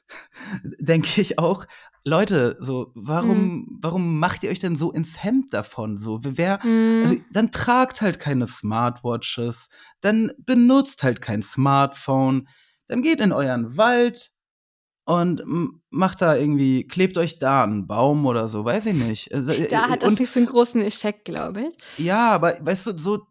denke 0.80 1.22
ich 1.22 1.40
auch, 1.40 1.66
Leute, 2.06 2.58
so, 2.60 2.92
warum, 2.96 3.78
warum 3.82 4.20
macht 4.20 4.44
ihr 4.44 4.50
euch 4.50 4.60
denn 4.60 4.76
so 4.76 4.92
ins 4.92 5.22
Hemd 5.24 5.54
davon? 5.54 5.98
So, 5.98 6.20
wer, 6.24 6.60
also 7.02 7.16
Mhm. 7.16 7.26
dann 7.32 7.52
tragt 7.52 8.02
halt 8.02 8.20
keine 8.20 8.48
Smartwatches, 8.48 9.70
dann 10.02 10.32
benutzt 10.40 11.04
halt 11.04 11.22
kein 11.22 11.42
Smartphone, 11.44 12.48
dann 12.88 13.02
geht 13.02 13.20
in 13.20 13.32
euren 13.32 13.78
Wald 13.78 14.32
und 15.06 15.44
macht 15.90 16.22
da 16.22 16.36
irgendwie, 16.36 16.88
klebt 16.88 17.18
euch 17.18 17.40
da 17.40 17.64
einen 17.64 17.88
Baum 17.88 18.26
oder 18.26 18.48
so, 18.50 18.66
weiß 18.66 18.88
ich 18.88 18.94
nicht. 18.96 19.34
Also, 19.34 19.54
äh, 19.54 19.68
Da 19.70 19.90
hat 19.90 20.04
das 20.04 20.18
und 20.18 20.20
nicht 20.20 20.32
so 20.32 20.40
einen 20.40 20.48
großen 20.48 20.82
Effekt, 20.82 21.26
glaube 21.26 21.62
ich. 21.68 21.78
ja, 21.98 22.32
aber 22.32 22.58
weißt 22.62 22.88
du, 22.88 22.98
so, 22.98 23.28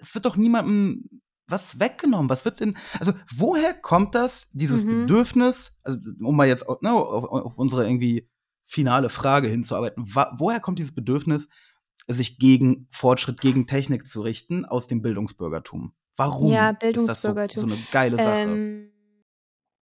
es 0.00 0.14
wird 0.14 0.24
doch 0.24 0.36
niemandem 0.36 1.19
was 1.50 1.80
weggenommen. 1.80 2.28
Was 2.30 2.44
wird 2.44 2.60
denn, 2.60 2.76
also 2.98 3.12
woher 3.34 3.74
kommt 3.74 4.14
das, 4.14 4.50
dieses 4.52 4.84
Mhm. 4.84 5.06
Bedürfnis, 5.06 5.78
also 5.82 5.98
um 6.20 6.36
mal 6.36 6.48
jetzt 6.48 6.68
auf, 6.68 6.80
ne, 6.82 6.92
auf, 6.92 7.24
auf 7.24 7.56
unsere 7.56 7.86
irgendwie 7.86 8.28
finale 8.64 9.08
Frage 9.08 9.48
hinzuarbeiten, 9.48 10.04
woher 10.06 10.60
kommt 10.60 10.78
dieses 10.78 10.94
Bedürfnis, 10.94 11.48
sich 12.06 12.38
gegen 12.38 12.88
Fortschritt, 12.90 13.40
gegen 13.40 13.66
Technik 13.66 14.06
zu 14.06 14.20
richten 14.22 14.64
aus 14.64 14.86
dem 14.86 15.02
Bildungsbürgertum? 15.02 15.92
Warum 16.16 16.52
Ja, 16.52 16.70
ist 16.70 17.08
das 17.08 17.22
so, 17.22 17.28
so 17.28 17.34
Bildungsbürgertum. 17.34 17.72
eine 17.72 17.78
geile 17.90 18.16
Sache? 18.16 18.48
Ähm, 18.48 18.92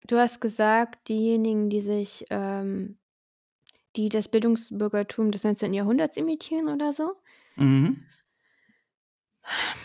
du 0.06 0.16
hast 0.18 0.40
gesagt, 0.40 1.08
diejenigen, 1.08 1.70
die 1.70 1.80
sich, 1.80 2.24
ähm, 2.30 2.98
die 3.96 4.08
das 4.08 4.28
Bildungsbürgertum 4.28 5.30
des 5.30 5.44
19. 5.44 5.72
Jahrhunderts 5.74 6.16
imitieren 6.16 6.68
oder 6.68 6.92
so? 6.92 7.14
Mhm. 7.56 8.04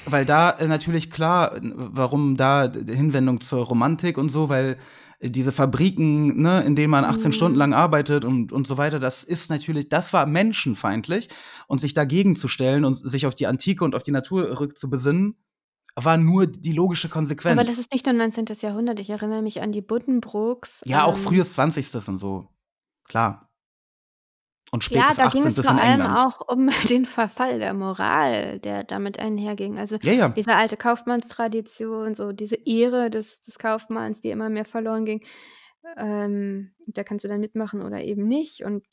Weil 0.05 0.25
da 0.25 0.51
äh, 0.51 0.67
natürlich 0.67 1.09
klar, 1.11 1.57
warum 1.61 2.35
da 2.37 2.71
Hinwendung 2.71 3.41
zur 3.41 3.63
Romantik 3.65 4.17
und 4.17 4.29
so, 4.29 4.49
weil 4.49 4.77
äh, 5.19 5.29
diese 5.29 5.51
Fabriken, 5.51 6.41
ne, 6.41 6.63
in 6.63 6.75
denen 6.75 6.91
man 6.91 7.05
18 7.05 7.31
Stunden 7.31 7.53
Mhm. 7.53 7.59
lang 7.59 7.73
arbeitet 7.73 8.25
und, 8.25 8.51
und 8.51 8.67
so 8.67 8.77
weiter, 8.77 8.99
das 8.99 9.23
ist 9.23 9.49
natürlich, 9.49 9.89
das 9.89 10.11
war 10.13 10.25
menschenfeindlich. 10.25 11.29
Und 11.67 11.79
sich 11.81 11.93
dagegen 11.93 12.35
zu 12.35 12.47
stellen 12.47 12.83
und 12.85 12.93
sich 12.95 13.25
auf 13.25 13.35
die 13.35 13.47
Antike 13.47 13.83
und 13.85 13.95
auf 13.95 14.03
die 14.03 14.11
Natur 14.11 14.59
rückzubesinnen, 14.59 15.37
war 15.95 16.17
nur 16.17 16.47
die 16.47 16.71
logische 16.73 17.07
Aber 17.07 17.13
das 17.13 17.13
Konsequenz. 17.35 17.77
ist 17.77 17.93
nicht 17.93 18.05
nur 18.07 18.13
19. 18.15 18.45
Jahrhundert. 18.61 18.99
Ich 18.99 19.11
erinnere 19.11 19.43
mich 19.43 19.61
an 19.61 19.71
die 19.71 19.81
Buddenbrooks. 19.81 20.81
Ja, 20.85 21.05
auch 21.05 21.15
Ähm, 21.17 21.21
frühes 21.23 21.53
20. 21.53 22.09
und 22.09 22.17
so. 22.17 22.49
Klar. 23.07 23.49
Und 24.73 24.89
ja, 24.89 25.03
spätes 25.03 25.17
da 25.17 25.29
ging 25.29 25.45
18. 25.45 25.59
es 25.59 25.67
vor 25.67 25.79
allem 25.79 26.01
auch 26.01 26.41
um 26.47 26.67
den 26.89 27.05
Verfall 27.05 27.59
der 27.59 27.75
Moral, 27.75 28.59
der 28.59 28.83
damit 28.83 29.19
einherging. 29.19 29.77
Also 29.77 29.97
Ja, 30.01 30.13
ja. 30.13 30.29
diese 30.29 30.55
alte 30.55 30.77
Kaufmannstradition, 30.77 32.15
so 32.15 32.31
diese 32.31 32.55
Ehre 32.55 33.11
des, 33.11 33.41
des 33.41 33.59
Kaufmanns, 33.59 34.21
die 34.21 34.31
immer 34.31 34.49
mehr 34.49 34.65
verloren 34.65 35.05
ging. 35.05 35.21
Ähm, 35.95 36.71
da 36.87 37.03
kannst 37.03 37.23
du 37.23 37.29
dann 37.29 37.39
mitmachen 37.39 37.83
oder 37.83 38.03
eben 38.03 38.27
nicht. 38.27 38.63
Und 38.63 38.83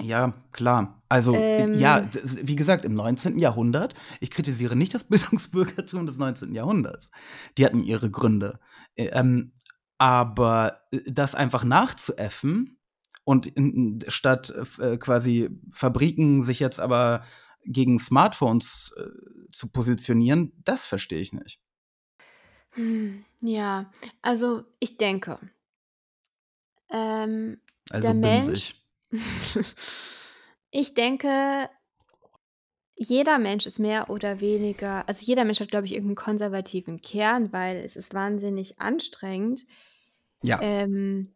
Ja, 0.00 0.34
klar. 0.52 1.02
Also, 1.08 1.34
äh, 1.34 1.68
ja, 1.76 1.98
ähm, 1.98 2.10
das, 2.12 2.46
wie 2.46 2.54
gesagt, 2.54 2.84
im 2.84 2.94
19. 2.94 3.36
Jahrhundert, 3.40 3.94
ich 4.20 4.30
kritisiere 4.30 4.76
nicht 4.76 4.94
das 4.94 5.02
Bildungsbürgertum 5.08 6.06
des 6.06 6.16
19. 6.16 6.54
Jahrhunderts. 6.54 7.10
Die 7.58 7.64
hatten 7.64 7.82
ihre 7.82 8.08
Gründe. 8.08 8.60
Äh, 8.94 9.06
Ähm, 9.06 9.50
aber 9.98 10.82
äh, 10.92 11.00
das 11.06 11.34
einfach 11.34 11.64
nachzuäffen 11.64 12.73
und 13.24 13.46
in, 13.46 14.00
statt 14.08 14.52
äh, 14.78 14.96
quasi 14.98 15.50
Fabriken 15.72 16.42
sich 16.42 16.60
jetzt 16.60 16.80
aber 16.80 17.24
gegen 17.64 17.98
Smartphones 17.98 18.92
äh, 18.96 19.50
zu 19.50 19.68
positionieren, 19.68 20.52
das 20.64 20.86
verstehe 20.86 21.20
ich 21.20 21.32
nicht. 21.32 21.60
hm, 22.74 23.24
ja, 23.40 23.90
also 24.22 24.64
ich 24.80 24.96
denke, 24.96 25.38
ähm, 26.90 27.60
Also 27.90 28.08
der 28.08 28.14
Mensch, 28.14 28.74
ich 30.70 30.94
denke, 30.94 31.68
jeder 32.96 33.38
Mensch 33.38 33.66
ist 33.66 33.78
mehr 33.78 34.08
oder 34.10 34.40
weniger, 34.40 35.08
also 35.08 35.24
jeder 35.24 35.44
Mensch 35.44 35.60
hat, 35.60 35.70
glaube 35.70 35.86
ich, 35.86 35.92
irgendeinen 35.92 36.16
konservativen 36.16 37.00
Kern, 37.00 37.52
weil 37.52 37.76
es 37.78 37.96
ist 37.96 38.14
wahnsinnig 38.14 38.78
anstrengend, 38.80 39.66
Ja, 40.42 40.60
ähm, 40.60 41.34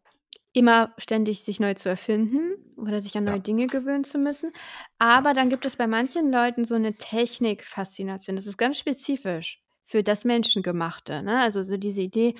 immer 0.53 0.93
ständig 0.97 1.43
sich 1.43 1.59
neu 1.59 1.73
zu 1.75 1.89
erfinden 1.89 2.53
oder 2.77 3.01
sich 3.01 3.17
an 3.17 3.25
neue 3.25 3.35
ja, 3.35 3.39
Dinge 3.39 3.67
gewöhnen 3.67 4.03
zu 4.03 4.17
müssen. 4.17 4.51
Aber 4.97 5.33
dann 5.33 5.49
gibt 5.49 5.65
es 5.65 5.75
bei 5.75 5.87
manchen 5.87 6.31
Leuten 6.31 6.65
so 6.65 6.75
eine 6.75 6.95
Technikfaszination. 6.95 8.35
Das 8.35 8.47
ist 8.47 8.57
ganz 8.57 8.77
spezifisch 8.79 9.61
für 9.85 10.03
das 10.03 10.25
Menschengemachte. 10.25 11.21
Ne? 11.23 11.39
Also 11.39 11.63
so 11.63 11.77
diese 11.77 12.01
Idee, 12.01 12.35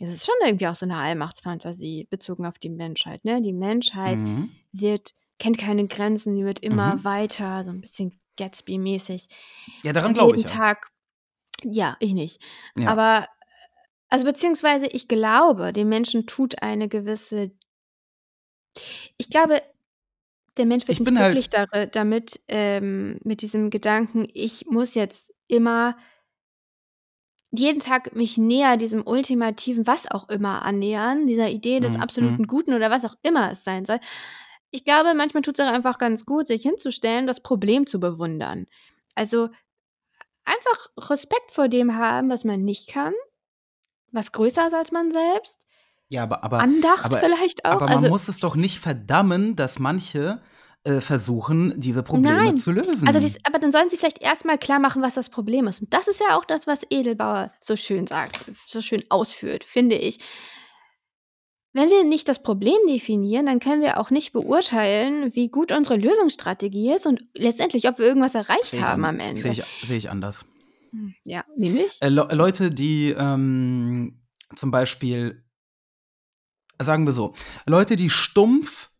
es 0.00 0.10
ist 0.10 0.26
schon 0.26 0.34
irgendwie 0.44 0.66
auch 0.66 0.74
so 0.74 0.86
eine 0.86 0.96
Allmachtsfantasie 0.96 2.06
bezogen 2.10 2.46
auf 2.46 2.58
die 2.58 2.70
Menschheit. 2.70 3.24
Ne? 3.24 3.40
Die 3.42 3.52
Menschheit 3.52 4.18
Mhm. 4.18 4.50
wird, 4.72 5.14
kennt 5.38 5.58
keine 5.58 5.86
Grenzen, 5.86 6.34
die 6.36 6.44
wird 6.44 6.60
immer 6.60 6.96
Mhm. 6.96 7.04
weiter, 7.04 7.64
so 7.64 7.70
ein 7.70 7.80
bisschen 7.80 8.20
Gatsby-mäßig. 8.38 9.28
Ja, 9.82 9.92
daran 9.92 10.10
Und 10.10 10.14
glaube 10.14 10.36
jeden 10.36 10.40
ich 10.40 10.44
ja. 10.44 10.50
Tag, 10.50 10.88
ja, 11.64 11.96
ich 12.00 12.14
nicht. 12.14 12.40
Ja. 12.76 12.90
Aber, 12.92 13.28
also 14.14 14.26
beziehungsweise 14.26 14.86
ich 14.86 15.08
glaube, 15.08 15.72
dem 15.72 15.88
Menschen 15.88 16.24
tut 16.24 16.62
eine 16.62 16.88
gewisse, 16.88 17.50
ich 19.16 19.28
glaube, 19.28 19.60
der 20.56 20.66
Mensch 20.66 20.86
wird 20.86 20.98
Ich 20.98 21.00
nicht 21.00 21.12
bin 21.12 21.16
glücklich 21.16 21.48
halt 21.52 21.96
damit, 21.96 22.40
ähm, 22.46 23.18
mit 23.24 23.42
diesem 23.42 23.70
Gedanken, 23.70 24.28
ich 24.32 24.66
muss 24.66 24.94
jetzt 24.94 25.34
immer 25.48 25.96
jeden 27.50 27.80
Tag 27.80 28.14
mich 28.14 28.38
näher 28.38 28.76
diesem 28.76 29.04
ultimativen 29.04 29.84
was 29.84 30.08
auch 30.08 30.28
immer 30.28 30.62
annähern, 30.62 31.26
dieser 31.26 31.50
Idee 31.50 31.80
des 31.80 31.96
Mhm, 31.96 32.00
absoluten 32.00 32.42
mhm. 32.42 32.46
Guten 32.46 32.72
oder 32.72 32.92
was 32.92 33.04
auch 33.04 33.16
immer 33.22 33.50
es 33.50 33.64
sein 33.64 33.84
soll. 33.84 33.98
Ich 34.70 34.84
glaube, 34.84 35.14
manchmal 35.14 35.42
tut's 35.42 35.58
auch 35.58 35.66
einfach 35.66 35.98
ganz 35.98 36.24
gut, 36.24 36.46
sich 36.46 36.62
hinzustellen, 36.62 37.26
das 37.26 37.40
Problem 37.40 37.88
zu 37.88 37.98
bewundern. 37.98 38.68
Also, 39.16 39.48
einfach 40.44 41.10
Respekt 41.10 41.50
vor 41.50 41.68
dem 41.68 41.96
haben, 41.96 42.28
was 42.28 42.44
man 42.44 42.62
nicht 42.62 42.88
kann, 42.88 43.14
was 44.14 44.32
größer 44.32 44.66
ist 44.68 44.74
als 44.74 44.92
man 44.92 45.12
selbst. 45.12 45.66
Ja, 46.08 46.22
aber 46.22 46.44
aber 46.44 46.60
Andacht 46.60 47.04
aber 47.04 47.18
vielleicht 47.18 47.64
auch. 47.64 47.72
aber 47.72 47.86
man 47.86 47.96
Also 47.96 48.08
muss 48.08 48.28
es 48.28 48.38
doch 48.38 48.56
nicht 48.56 48.78
verdammen, 48.78 49.56
dass 49.56 49.78
manche, 49.78 50.40
äh, 50.84 51.00
versuchen, 51.00 51.72
diese 51.80 52.02
Probleme 52.02 52.36
Nein. 52.36 52.56
zu 52.58 52.70
Also, 52.70 52.82
lösen. 52.90 53.20
dies 53.20 53.38
aber 53.44 53.58
dann 53.58 53.72
sollen 53.72 53.88
sie 53.90 53.96
vielleicht 53.96 54.20
erst 54.22 54.44
mal 54.44 54.58
klarmachen, 54.58 55.00
was 55.02 55.14
das 55.14 55.30
Problem 55.30 55.66
ist. 55.66 55.80
Und 55.80 55.92
das 55.94 56.08
ist 56.08 56.20
ja 56.20 56.36
auch 56.38 56.44
das, 56.44 56.66
was 56.66 56.80
Edelbauer 56.90 57.50
so 57.60 57.74
schön 57.74 58.06
sagt, 58.06 58.44
so 58.66 58.82
schön 58.82 59.02
ausführt, 59.08 59.64
finde 59.64 59.96
ich. 59.96 60.20
Wenn 61.72 61.88
wir 61.90 62.04
nicht 62.04 62.28
das 62.28 62.40
Problem 62.42 62.76
definieren, 62.86 63.46
dann 63.46 63.58
können 63.58 63.82
wir 63.82 63.98
auch 63.98 64.10
nicht 64.10 64.32
beurteilen, 64.32 65.34
wie 65.34 65.48
gut 65.48 65.72
unsere 65.72 65.96
Lösungsstrategie 65.96 66.92
ist 66.92 67.06
und 67.06 67.22
letztendlich, 67.34 67.88
ob 67.88 67.98
wir 67.98 68.04
irgendwas 68.06 68.34
erreicht 68.36 68.66
Sehe 68.66 68.80
ich 68.80 68.86
haben 68.86 69.04
am 69.04 69.18
sehe 69.18 69.28
Ende. 69.28 69.48
ich 69.48 69.88
sehe 69.88 69.96
ich 69.98 70.10
anders. 70.10 70.46
Hm, 70.94 71.14
ja, 71.24 71.44
nämlich? 71.56 71.98
Äh, 72.00 72.08
Leu 72.08 72.26
Leute, 72.30 72.70
die, 72.70 73.10
ähm, 73.10 74.20
zum 74.54 74.70
Beispiel 74.70 75.44
sagen 76.80 77.04
wir 77.04 77.12
so, 77.12 77.34
Leute, 77.66 77.96
die 77.96 78.10
stumpf 78.10 78.90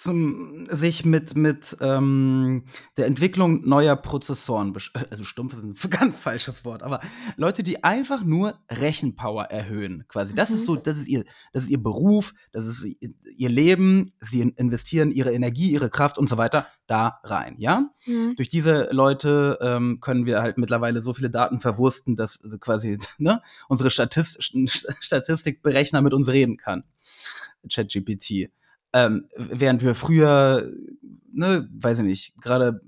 zum 0.00 0.64
sich 0.70 1.04
mit 1.04 1.36
mit, 1.36 1.76
ähm, 1.80 2.64
der 2.96 3.06
Entwicklung 3.06 3.68
neuer 3.68 3.96
Prozessoren 3.96 4.74
äh, 4.94 5.04
also 5.10 5.24
stumpf 5.24 5.52
ist 5.54 5.62
'n 5.64 5.74
ganz 5.90 6.18
falsches 6.18 6.64
Wort, 6.64 6.82
aber 6.82 7.00
Leute, 7.36 7.62
die 7.62 7.84
einfach 7.84 8.24
nur 8.24 8.58
Rechenpower 8.70 9.44
erhöhen 9.44 10.04
quasi. 10.08 10.34
Das 10.34 10.50
ist 10.50 10.62
Mhm. 10.62 10.66
so 10.66 10.76
das 10.76 10.98
ist 10.98 11.06
ihr 11.08 11.24
das 11.52 11.64
ist 11.64 11.68
ihr 11.70 11.82
Beruf, 11.82 12.32
das 12.52 12.66
ist 12.66 12.84
ihr 13.36 13.48
Leben. 13.48 14.10
Sie 14.20 14.40
in 14.40 14.50
investieren 14.50 15.10
ihre 15.10 15.32
Energie, 15.32 15.70
ihre 15.70 15.90
Kraft 15.90 16.16
und 16.18 16.28
so 16.28 16.36
weiter 16.38 16.66
da 16.86 17.20
rein, 17.24 17.56
ja? 17.58 17.90
Mhm. 18.06 18.34
Durch 18.36 18.48
diese 18.48 18.88
Leute, 18.92 19.58
ähm, 19.60 20.00
können 20.00 20.24
wir 20.26 20.40
halt 20.42 20.58
mittlerweile 20.58 21.02
so 21.02 21.12
viele 21.14 21.30
Daten 21.30 21.60
verwursten, 21.60 22.16
dass 22.16 22.38
quasi, 22.60 22.98
ne, 23.18 23.42
unsere 23.68 23.90
Statis 23.90 24.38
St 24.40 24.54
Statistikberechner 25.00 26.00
mit 26.02 26.14
uns 26.14 26.28
reden 26.28 26.56
kann, 26.56 26.84
ChatGPT. 27.70 28.50
Ähm, 28.92 29.28
während 29.36 29.82
wir 29.82 29.94
früher, 29.94 30.68
ne, 31.32 31.68
weiß 31.72 32.00
ich 32.00 32.04
nicht, 32.04 32.40
grade 32.40 32.80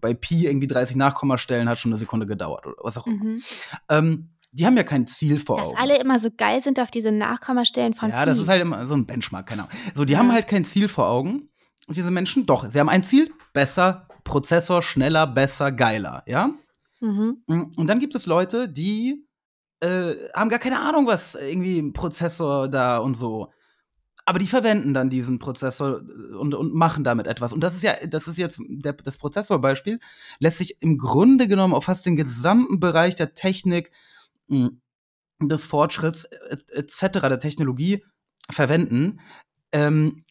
bei 0.00 0.12
Pi 0.14 0.46
irgendwie 0.46 0.66
30 0.66 0.96
Nachkommastellen 0.96 1.68
hat 1.68 1.78
schon 1.78 1.92
'ne 1.92 1.96
Sekunde 1.96 2.26
gedauert 2.26 2.66
oder 2.66 2.76
was 2.82 2.98
auch 2.98 3.06
immer. 3.06 3.22
Mhm. 3.24 3.42
Ähm, 3.88 4.30
die 4.52 4.66
haben 4.66 4.76
ja 4.76 4.82
kein 4.82 5.06
Ziel 5.06 5.38
vor 5.38 5.58
Dass 5.58 5.68
Augen. 5.68 5.76
alle 5.78 5.98
immer 6.00 6.18
so 6.18 6.30
geil 6.36 6.60
sind 6.62 6.80
auf 6.80 6.90
diese 6.90 7.12
Nachkommastellen 7.12 7.94
von 7.94 8.10
Ja, 8.10 8.26
das 8.26 8.36
Pi. 8.36 8.42
ist 8.42 8.48
halt 8.48 8.62
immer 8.62 8.86
so 8.86 8.94
'n 8.94 9.06
Benchmark, 9.06 9.46
keine 9.46 9.62
Ahnung. 9.64 9.76
So, 9.94 10.04
die 10.04 10.16
haben 10.16 10.28
Ja. 10.28 10.34
halt 10.34 10.48
kein 10.48 10.64
Ziel 10.64 10.88
vor 10.88 11.08
Augen. 11.08 11.48
Und 11.86 11.96
diese 11.96 12.10
Menschen 12.10 12.46
doch, 12.46 12.68
sie 12.68 12.80
haben 12.80 12.88
ein 12.88 13.04
Ziel: 13.04 13.30
besser, 13.52 14.08
Prozessor, 14.24 14.82
schneller, 14.82 15.26
besser, 15.28 15.70
geiler, 15.70 16.24
ja? 16.26 16.50
Mhm. 17.00 17.42
Hm, 17.48 17.72
und 17.76 17.86
dann 17.86 18.00
gibt 18.00 18.14
es 18.16 18.26
Leute, 18.26 18.68
die, 18.68 19.24
äh, 19.80 20.14
haben 20.34 20.50
gar 20.50 20.58
keine 20.58 20.80
Ahnung, 20.80 21.06
was 21.06 21.36
irgendwie 21.36 21.92
Prozessor 21.92 22.68
da 22.68 22.98
und 22.98 23.14
so. 23.16 23.52
Aber 24.28 24.40
die 24.40 24.48
verwenden 24.48 24.92
dann 24.92 25.08
diesen 25.08 25.38
Prozessor, 25.38 26.00
äh, 26.00 26.34
und 26.34 26.54
und 26.54 26.74
machen 26.74 27.04
damit 27.04 27.26
etwas. 27.26 27.52
Und 27.52 27.60
das 27.60 27.74
ist 27.74 27.82
ja 27.82 27.94
das 28.06 28.28
ist 28.28 28.38
jetzt 28.38 28.60
der 28.68 28.92
das 28.92 29.18
Prozessorbeispiel 29.18 30.00
lässt 30.40 30.58
sich 30.58 30.82
im 30.82 30.98
Grunde 30.98 31.48
genommen 31.48 31.74
auf 31.74 31.84
fast 31.84 32.04
den 32.06 32.16
gesamten 32.16 32.80
Bereich 32.80 33.14
der 33.14 33.34
Technik, 33.34 33.92
hm, 34.48 34.80
des 35.40 35.66
Fortschritts 35.66 36.24
et 36.50 36.70
et 36.72 36.90
cetera, 36.90 37.28
der 37.28 37.38
Technologie 37.38 38.04
verwenden. 38.50 39.20
Ähm, 39.72 40.24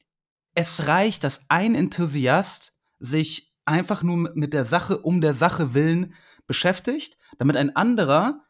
es 0.55 0.87
reicht, 0.87 1.23
dass 1.23 1.45
ein 1.49 1.75
Enthusiast 1.75 2.73
sich 2.99 3.53
einfach 3.65 4.03
nur 4.03 4.31
mit 4.35 4.53
der 4.53 4.65
Sache 4.65 4.99
um 4.99 5.21
der 5.21 5.33
Sache 5.33 5.73
willen 5.73 6.13
beschäftigt, 6.47 7.17
damit 7.37 7.57
ein 7.57 7.75
anderer 7.75 8.41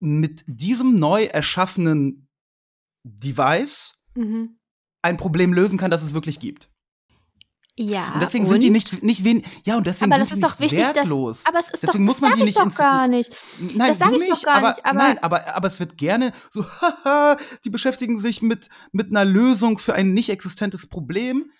mit 0.00 0.44
diesem 0.46 0.94
neu 0.96 1.24
erschaffenen 1.24 2.28
Device 3.04 3.94
Mhm. 4.16 4.58
Ein 5.04 5.16
Problem 5.16 5.52
lösen 5.52 5.78
kann, 5.78 5.90
das 5.90 6.02
es 6.02 6.14
wirklich 6.14 6.40
gibt. 6.40 6.68
Ja, 7.76 8.12
Und 8.14 8.22
deswegen 8.22 8.46
sind 8.46 8.62
die 8.62 8.68
und? 8.68 8.72
nicht 8.72 9.02
nicht 9.02 9.24
wen 9.24 9.42
ja, 9.64 9.76
und 9.76 9.86
deswegen 9.86 10.12
Aber 10.12 10.20
das 10.20 10.28
sind 10.28 10.38
die 10.38 10.42
doch 10.42 10.58
nicht 10.60 10.72
wichtig, 10.72 10.86
dass 10.94 10.96
wertlos. 10.96 11.42
aber 11.44 11.58
es 11.58 11.64
ist 11.70 11.74
doch 11.74 11.80
Deswegen 11.88 12.04
muss 12.04 12.14
das 12.16 12.20
man 12.22 12.30
sage 12.30 12.40
die 12.40 12.46
ich 12.48 12.54
nicht 12.54 12.58
doch 12.58 12.64
ins 12.66 12.76
gar 12.76 13.08
nicht. 13.08 13.36
Nein, 13.58 13.88
Das 13.88 13.98
sage 13.98 14.12
ich 14.14 14.18
doch 14.20 14.28
nicht, 14.28 14.44
gar 14.44 14.58
aber 14.58 14.68
nicht, 14.70 14.86
aber 14.86 14.98
nein, 14.98 15.18
aber 15.22 15.54
aber 15.56 15.66
es 15.68 15.80
wird 15.80 15.98
gerne 15.98 16.32
so: 16.50 16.64
„Haha, 16.64 17.36
die 17.64 17.70
beschäftigen 17.70 18.16
sich 18.18 18.42
mit 18.42 18.68
mit 18.92 19.10
'ner 19.10 19.24
Lösung 19.24 19.78
für 19.78 19.94
ein 19.94 20.14
nicht 20.14 20.28
existentes 20.30 20.86
Problem.“ 20.88 21.50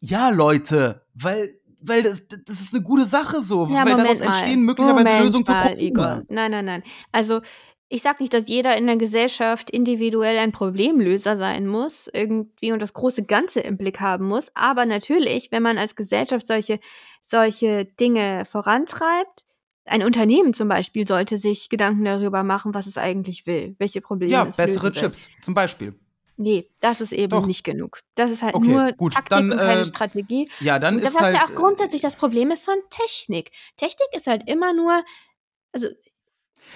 Ja, 0.00 0.30
Leute, 0.30 1.02
weil 1.14 1.54
weil 1.80 2.02
das 2.02 2.22
das 2.46 2.60
ist 2.60 2.72
'ne 2.72 2.80
gute 2.82 3.04
Sache 3.04 3.42
so, 3.42 3.68
Ja, 3.68 3.84
weil 3.84 3.94
daraus 3.94 4.20
Moment 4.20 4.20
mal. 4.20 4.26
entstehen 4.26 4.62
möglicherweise 4.62 5.10
Moment 5.10 5.24
Lösungen 5.24 5.44
für 5.44 5.52
mal, 5.52 5.78
Igor. 5.78 6.04
Probleme. 6.06 6.24
Nein, 6.30 6.50
nein, 6.50 6.64
nein. 6.64 6.82
Also, 7.12 7.40
ich 7.88 8.02
sage 8.02 8.18
nicht, 8.20 8.34
dass 8.34 8.48
jeder 8.48 8.76
in 8.76 8.86
der 8.86 8.96
Gesellschaft 8.96 9.70
individuell 9.70 10.36
ein 10.38 10.52
Problemlöser 10.52 11.38
sein 11.38 11.66
muss 11.66 12.08
irgendwie 12.12 12.72
und 12.72 12.82
das 12.82 12.92
große 12.92 13.24
Ganze 13.24 13.60
im 13.60 13.78
Blick 13.78 14.00
haben 14.00 14.26
muss. 14.26 14.48
Aber 14.54 14.84
natürlich, 14.84 15.50
wenn 15.50 15.62
man 15.62 15.78
als 15.78 15.96
Gesellschaft 15.96 16.46
solche 16.46 16.80
solche 17.22 17.84
Dinge 17.84 18.44
vorantreibt 18.44 19.44
ein 19.88 20.02
Unternehmen 20.02 20.52
zum 20.52 20.68
Beispiel 20.68 21.06
sollte 21.06 21.38
sich 21.38 21.68
Gedanken 21.68 22.04
darüber 22.04 22.42
machen, 22.42 22.74
was 22.74 22.86
es 22.86 22.98
eigentlich 22.98 23.46
will, 23.46 23.74
welche 23.78 24.00
Probleme 24.00 24.32
Ja, 24.32 24.46
es 24.46 24.56
bessere 24.56 24.88
lösen 24.88 24.94
will. 24.96 25.02
Chips 25.02 25.28
zum 25.40 25.54
Beispiel. 25.54 25.94
Ne, 26.36 26.66
das 26.80 27.00
ist 27.00 27.12
eben 27.12 27.30
Doch. 27.30 27.46
nicht 27.46 27.64
genug. 27.64 28.00
Das 28.14 28.30
ist 28.30 28.42
halt 28.42 28.54
Okay, 28.54 28.70
nur 28.70 28.92
gut, 28.92 29.12
Taktik 29.14 29.30
dann, 29.30 29.50
und 29.50 29.58
keine 29.58 29.80
äh, 29.80 29.84
Strategie. 29.84 30.48
ja, 30.60 30.78
dann 30.78 30.96
Und 30.96 31.02
das 31.04 31.10
ist 31.10 31.16
was 31.16 31.22
halt, 31.22 31.36
ja 31.36 31.44
auch 31.44 31.54
grundsätzlich 31.54 32.02
das 32.02 32.14
Problem 32.14 32.50
ist 32.52 32.64
von 32.64 32.76
Technik. 32.90 33.50
Technik 33.76 34.08
ist 34.12 34.26
halt 34.26 34.48
immer 34.48 34.72
nur 34.72 35.02
also, 35.72 35.88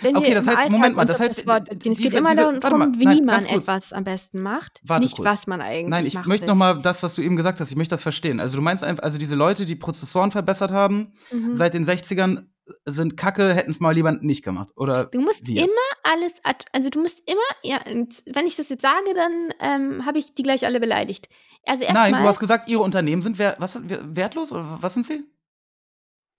wenn 0.00 0.16
Okay, 0.16 0.34
das 0.34 0.46
heißt 0.46 0.70
Moment 0.70 0.96
mal, 0.96 1.04
das 1.04 1.20
heißt, 1.20 1.44
das 1.46 1.66
es 1.68 1.98
geht 1.98 2.12
immer 2.14 2.30
diese 2.30 2.42
warte 2.44 2.60
darum, 2.60 2.78
mal, 2.78 2.92
wie 2.98 3.04
nein, 3.04 3.24
man 3.24 3.44
etwas 3.44 3.92
am 3.92 4.04
besten 4.04 4.40
macht, 4.42 4.80
Warte 4.84 5.04
nicht 5.04 5.16
kurz. 5.16 5.26
was 5.26 5.46
man 5.46 5.60
eigentlich 5.60 5.90
Nein, 5.90 6.06
ich 6.06 6.14
machen 6.14 6.28
möchte 6.28 6.42
will. 6.42 6.48
noch 6.48 6.56
mal 6.56 6.80
das, 6.82 7.02
was 7.02 7.14
du 7.14 7.22
eben 7.22 7.36
gesagt 7.36 7.60
hast 7.60 7.70
ich 7.70 7.76
möchte 7.76 7.92
das 7.92 8.02
verstehen. 8.02 8.40
Also, 8.40 8.56
du 8.56 8.62
meinst 8.62 8.84
einfach 8.84 9.02
also, 9.02 9.18
diese 9.18 9.34
Leute, 9.34 9.64
die 9.64 9.76
Prozessoren 9.76 10.30
verbessert 10.30 10.72
haben 10.72 11.12
Mhm. 11.30 11.54
seit 11.54 11.74
den 11.74 11.84
60ern, 11.84 12.48
sind 12.86 13.16
Kacke, 13.16 13.54
hätten's 13.54 13.80
mal 13.80 13.90
lieber 13.90 14.12
nicht 14.12 14.44
gemacht 14.44 14.70
oder 14.76 15.06
Du 15.06 15.20
musst 15.20 15.46
immer 15.48 15.66
alles 16.04 16.32
also, 16.72 16.90
du 16.90 17.00
musst 17.00 17.22
immer 17.28 17.40
ja, 17.64 17.80
und 17.90 18.22
wenn 18.32 18.46
ich 18.46 18.56
das 18.56 18.68
jetzt 18.68 18.82
sage, 18.82 19.14
dann, 19.14 19.52
ähm, 19.60 20.06
habe 20.06 20.18
ich 20.18 20.34
die 20.34 20.42
gleich 20.44 20.64
alle 20.64 20.78
beleidigt. 20.80 21.28
Also, 21.66 21.84
Nein, 21.92 22.12
du 22.12 22.18
mal 22.20 22.28
hast 22.28 22.38
gesagt, 22.40 22.68
ihre 22.68 22.82
Unternehmen 22.82 23.20
sind 23.22 23.38
wer 23.38 23.56
was 23.58 23.80
wer 23.84 24.16
wertlos 24.16 24.52
oder 24.52 24.78
was 24.80 24.94
sind 24.94 25.06
sie? 25.06 25.24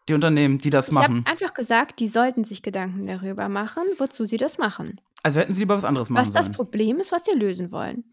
Die 0.10 0.14
Unternehmen, 0.14 0.58
die 0.58 0.70
das 0.70 0.90
ich 0.90 0.96
habe 0.96 1.14
machen. 1.14 1.26
einfach 1.26 1.54
gesagt, 1.54 2.00
die 2.00 2.10
sollten 2.10 2.44
sich 2.44 2.62
Gedanken 2.62 3.08
darüber 3.08 3.48
machen, 3.48 3.84
wozu 3.98 4.26
sie 4.26 4.38
das 4.38 4.58
machen. 4.58 5.00
Also, 5.24 5.40
hätten 5.40 5.54
sie 5.54 5.62
lieber 5.62 5.78
was 5.78 5.86
anderes 5.86 6.10
machen 6.10 6.26
Was 6.26 6.34
das 6.34 6.46
sollen. 6.46 6.56
Problem 6.56 7.00
ist, 7.00 7.14
was 7.14 7.24
sie 7.24 7.32
lösen 7.32 7.72
wollen. 7.72 8.04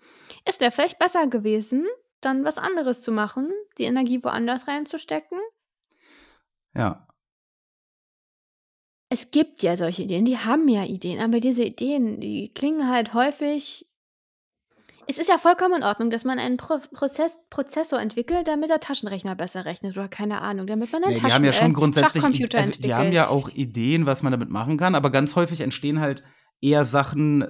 Es 0.45 0.61
wäre 0.61 0.71
vielleicht 0.71 1.01
besser 1.01 1.27
gewesen, 1.27 1.85
dann 2.21 2.45
was 2.45 2.59
anderes 2.59 3.03
zu 3.03 3.11
machen, 3.11 3.49
die 3.79 3.85
Energie 3.85 4.23
woanders 4.23 4.69
reinzustecken. 4.69 5.39
Ja. 6.77 7.09
Es 9.09 9.33
gibt 9.33 9.63
ja 9.63 9.77
solche 9.77 10.03
Ideen, 10.03 10.25
die 10.25 10.39
haben 10.39 10.69
ja 10.69 10.85
Ideen, 10.85 11.21
aber 11.21 11.41
diese 11.41 11.65
Ideen, 11.65 12.21
die 12.21 12.53
klingen 12.55 12.89
halt 12.89 13.13
häufig 13.13 13.90
es 15.11 15.19
ist 15.19 15.29
ja 15.29 15.39
vollkommen 15.39 15.75
in 15.79 15.83
Ordnung, 15.83 16.11
dass 16.11 16.25
man 16.25 16.39
einen 16.39 16.57
Pro 16.57 16.79
Prozess 16.93 17.39
Prozessor 17.51 18.01
entwickelt, 18.01 18.47
damit 18.47 18.71
der 18.71 18.81
Taschenrechner 18.81 19.35
besser 19.35 19.65
rechnet 19.65 19.97
oder 19.97 20.09
keine 20.09 20.41
Ahnung, 20.41 20.67
damit 20.67 20.93
man 20.93 21.03
einen 21.03 21.13
Ne, 21.13 21.17
die 21.17 21.23
Taschen 21.23 21.35
haben 21.35 21.45
ja 21.45 21.53
schon 21.53 21.71
äh, 21.73 21.75
grundsätzlich 21.75 22.25
also, 22.25 22.37
die 22.37 22.45
haben 22.45 22.63
entwickelt. 22.65 23.15
ja 23.15 23.29
auch 23.29 23.49
Ideen, 23.49 24.07
was 24.07 24.23
man 24.23 24.31
damit 24.31 24.51
machen 24.51 24.79
kann, 24.79 24.95
aber 24.95 25.11
ganz 25.11 25.35
häufig 25.35 25.61
entstehen 25.61 26.01
halt 26.01 26.23
eher 26.61 26.85
Sachen, 26.85 27.43
äh, 27.43 27.49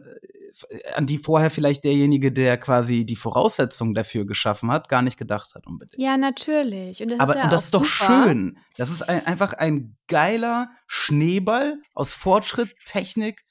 an 0.95 1.07
die 1.07 1.19
vorher 1.19 1.51
vielleicht 1.51 1.85
derjenige, 1.85 2.33
der 2.33 2.57
quasi 2.57 3.05
die 3.05 3.17
Voraussetzungen 3.17 3.95
dafür 3.95 4.25
geschaffen 4.25 4.71
hat, 4.71 4.89
gar 4.89 5.03
nicht 5.03 5.19
gedacht 5.19 5.55
hat 5.55 5.67
unbedingt. 5.67 6.03
Ja, 6.03 6.17
natürlich. 6.17 7.03
Und 7.03 7.11
das 7.11 7.21
Aber 7.21 7.35
ist 7.35 7.39
ja 7.39 7.45
und 7.45 7.53
das 7.53 7.65
ist 7.65 7.75
doch 7.75 7.85
super. 7.85 8.25
schön. 8.25 8.59
Das 8.77 8.91
ist 8.91 9.09
ei 9.09 9.25
einfach 9.27 9.53
ein 9.53 9.97
geiler 10.09 10.71
Schneeball 10.87 11.81
aus 11.95 12.13
Fortschritt, 12.13 12.75
Technik, 12.87 13.45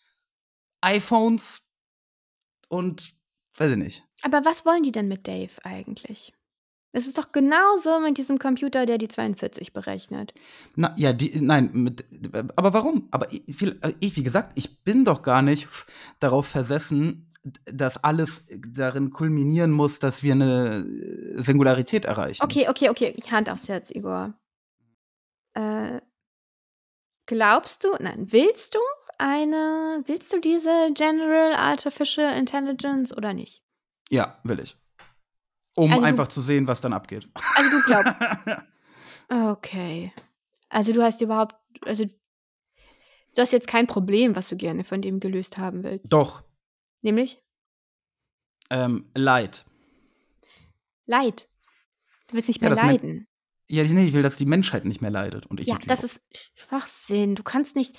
iPhones 0.82 1.72
und 2.68 3.19
weiß 3.60 3.72
ich 3.72 3.78
nicht. 3.78 4.04
Aber 4.22 4.44
was 4.46 4.66
wollen 4.66 4.84
die 4.84 4.92
denn 4.92 5.08
mit 5.08 5.28
Dave 5.28 5.52
eigentlich? 5.64 6.34
Es 6.92 7.06
ist 7.06 7.20
doch 7.20 7.32
genauso 7.32 8.00
mit 8.00 8.18
diesem 8.18 8.40
Computer, 8.40 8.88
der 8.88 8.98
die 8.98 9.08
42 9.08 9.74
berechnet. 9.74 10.34
Na, 10.76 10.94
ja, 10.98 11.14
die, 11.14 11.40
nein, 11.40 11.70
mit, 11.72 12.04
aber 12.56 12.74
warum? 12.74 13.08
Aber 13.12 13.32
ich, 13.32 13.44
ich, 13.48 14.16
wie 14.16 14.24
gesagt, 14.24 14.54
ich 14.58 14.84
bin 14.84 15.06
doch 15.06 15.22
gar 15.22 15.44
nicht 15.44 15.68
darauf 16.20 16.48
versessen, 16.48 17.30
dass 17.66 18.04
alles 18.04 18.48
darin 18.68 19.12
kulminieren 19.12 19.72
muss, 19.72 20.00
dass 20.00 20.24
wir 20.24 20.34
eine 20.34 20.84
Singularität 21.36 22.06
erreichen. 22.06 22.44
Okay, 22.44 22.68
okay, 22.70 22.90
okay. 22.90 23.16
Hand 23.30 23.52
aufs 23.52 23.68
Herz, 23.68 23.92
Igor. 23.92 24.34
Äh, 25.54 26.02
glaubst 27.28 27.84
du, 27.84 27.90
nein, 28.00 28.32
willst 28.32 28.74
du 28.74 28.80
eine, 29.20 30.04
willst 30.06 30.32
du 30.34 30.40
diese 30.40 30.92
General 30.96 31.54
Artificial 31.54 32.38
Intelligence 32.38 33.16
oder 33.16 33.34
nicht? 33.34 33.62
Ja, 34.10 34.40
will 34.44 34.60
ich. 34.60 34.76
Um 35.76 35.90
Also 35.92 36.02
du- 36.02 36.08
einfach 36.08 36.28
zu 36.28 36.42
sehen, 36.42 36.68
was 36.68 36.82
dann 36.82 36.94
abgeht. 36.94 37.30
Also 37.56 37.70
du 37.70 37.82
glaubst. 37.84 38.16
Okay. 39.32 40.12
Also 40.70 40.92
du 40.92 41.04
hast 41.04 41.22
überhaupt, 41.22 41.56
also 41.86 42.06
du 42.06 42.12
hast 43.42 43.52
jetzt 43.52 43.68
kein 43.68 43.86
Problem, 43.86 44.36
was 44.36 44.50
du 44.50 44.58
gerne 44.58 44.84
von 44.84 45.02
dem 45.04 45.20
gelöst 45.20 45.58
haben 45.60 45.84
willst. 45.84 46.12
Doch, 46.12 46.44
Nämlich 47.02 47.40
ähm, 48.72 49.10
Leid. 49.16 49.66
Leid. 51.06 51.48
Du 52.28 52.34
willst 52.36 52.48
nicht 52.50 52.62
Ja, 52.62 52.70
mehr 52.70 52.78
men- 52.78 52.88
leiden. 52.88 53.28
Ja, 53.72 53.84
nee, 53.84 54.06
ich 54.08 54.14
will, 54.14 54.24
dass 54.24 54.36
die 54.36 54.48
Menschheit 54.48 54.86
nicht 54.86 55.00
mehr 55.02 55.12
leidet. 55.12 55.46
Und 55.46 55.60
ich 55.60 55.68
Ja, 55.68 55.78
das 55.86 56.04
ist 56.04 56.20
Schwachsinn. 56.56 57.36
Du 57.36 57.44
kannst 57.44 57.76
nicht 57.76 57.96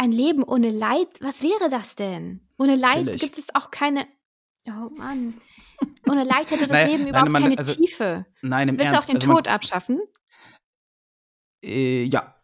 ein 0.00 0.12
Leben 0.12 0.42
ohne 0.42 0.70
Leid. 0.70 1.08
Was 1.20 1.42
wäre 1.42 1.68
das 1.70 1.94
denn? 1.94 2.40
Ohne 2.58 2.74
Leid 2.76 3.06
Chillig. 3.06 3.20
gibt 3.20 3.38
es 3.38 3.54
auch 3.54 3.70
keine. 3.70 4.06
Oh 4.66 4.90
Mann. 4.96 5.34
Ohne 6.08 6.24
Leid 6.24 6.50
hätte 6.50 6.62
das 6.66 6.70
Naja, 6.72 6.86
Leben 6.86 7.02
nein, 7.04 7.08
überhaupt 7.10 7.30
man- 7.30 7.42
keine 7.42 7.58
also, 7.58 7.74
Tiefe. 7.74 8.26
Nein, 8.42 8.68
im 8.68 8.76
Willst 8.78 8.86
du 8.86 8.90
auch 8.90 8.94
Ernst. 8.94 9.08
den 9.08 9.16
also 9.16 9.26
man- 9.28 9.36
Tod 9.36 9.48
abschaffen? 9.48 10.00
Äh, 11.62 12.04
ja. 12.04 12.34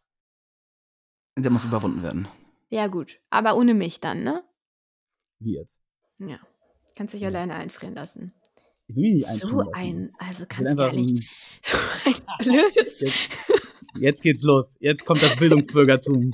Der 1.39 1.51
muss 1.51 1.65
überwunden 1.65 2.03
werden. 2.03 2.29
Ja, 2.71 2.87
gut. 2.87 3.21
Aber 3.31 3.57
ohne 3.57 3.75
mich 3.75 4.01
dann, 4.01 4.23
ne? 4.23 4.43
Wie 5.39 5.55
jetzt? 5.57 5.83
Ja. 6.19 6.39
Kannst 6.97 7.13
dich 7.15 7.25
alleine 7.27 7.55
einfrieren 7.55 7.95
lassen. 7.95 8.33
Ich 8.89 8.97
will 8.97 9.03
mich 9.03 9.13
nicht 9.27 9.43
So 9.43 9.61
einfrieren 9.61 9.67
lassen. 9.71 9.87
ein, 9.87 10.15
also 10.29 10.47
ganz 10.47 10.79
ehrlich, 10.81 11.09
ein, 11.09 11.25
so 11.63 11.77
ein 12.05 12.15
blödes. 12.39 13.01
jetzt, 13.01 13.29
jetzt 14.01 14.23
geht's 14.23 14.43
los. 14.43 14.77
Jetzt 14.81 15.05
kommt 15.05 15.23
das 15.23 15.37
Bildungsbürgertum. 15.37 16.31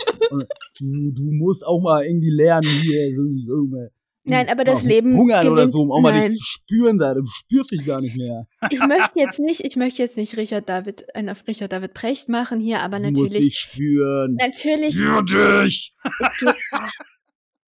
Du, 0.79 1.11
du 1.13 1.23
musst 1.33 1.67
auch 1.67 1.81
mal 1.81 2.05
irgendwie 2.05 2.31
lernen 2.31 2.69
hier. 2.69 3.15
So, 3.15 3.23
irgendwie- 3.23 3.89
Nein, 4.25 4.49
aber 4.49 4.63
das 4.63 4.83
mal 4.85 4.89
Leben 4.89 5.17
Hungern 5.17 5.49
oder 5.49 5.67
so, 5.67 5.81
um 5.83 5.91
auch 5.91 6.01
mal 6.01 6.13
dich 6.13 6.31
zu 6.31 6.45
spüren 6.45 6.97
da. 6.97 7.13
Du 7.15 7.25
spürst 7.27 7.73
dich 7.73 7.85
gar 7.85 8.01
nicht 8.01 8.17
mehr. 8.17 8.47
Ich 8.71 8.79
möchte 8.79 9.19
jetzt 9.19 9.41
nicht, 9.41 9.63
ich 9.65 9.75
möchte 9.75 10.01
jetzt 10.01 10.17
nicht 10.17 10.37
Richard 10.37 10.69
David, 10.69 11.13
einen 11.17 11.29
auf 11.29 11.43
Richard 11.49 11.73
David 11.73 11.93
Precht 11.93 12.29
machen 12.29 12.61
hier, 12.61 12.83
aber 12.83 13.01
du 13.01 13.11
musst 13.11 13.33
dich 13.35 13.41
natürlich, 13.41 13.59
spüren. 13.59 14.37
natürlich, 14.39 14.95
Spür 14.95 15.23
dich! 15.65 15.93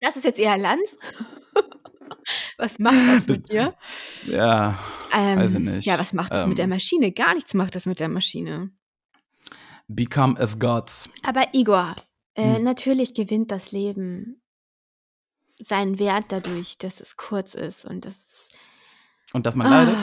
das 0.00 0.16
ist 0.16 0.24
jetzt 0.24 0.38
eher 0.38 0.56
Lanz. 0.56 0.96
Was 2.58 2.78
macht 2.78 2.94
das 2.94 3.26
mit 3.26 3.48
dir? 3.50 3.74
Ja, 4.30 4.78
Ähm, 5.12 5.38
weiß 5.38 5.54
ich 5.54 5.60
nicht. 5.60 5.84
Ja, 5.86 5.98
was 5.98 6.12
macht 6.12 6.32
das 6.32 6.46
mit 6.46 6.58
der 6.58 6.64
Ähm. 6.64 6.70
Maschine? 6.70 7.12
Gar 7.12 7.34
nichts 7.34 7.52
macht 7.54 7.74
das 7.74 7.84
mit 7.86 8.00
der 8.00 8.08
Maschine. 8.08 8.70
Become 9.88 10.36
as 10.40 10.58
gods. 10.58 11.08
Aber 11.22 11.46
Igor, 11.52 11.94
äh, 12.34 12.56
Hm. 12.56 12.64
natürlich 12.64 13.14
gewinnt 13.14 13.50
das 13.50 13.72
Leben 13.72 14.40
seinen 15.60 15.98
Wert 15.98 16.26
dadurch, 16.28 16.78
dass 16.78 17.00
es 17.00 17.16
kurz 17.16 17.54
ist 17.54 17.84
und 17.84 18.04
dass 18.04 18.16
es 18.16 18.48
Und 19.32 19.46
dass 19.46 19.54
man 19.54 19.68
leidet. 19.70 19.96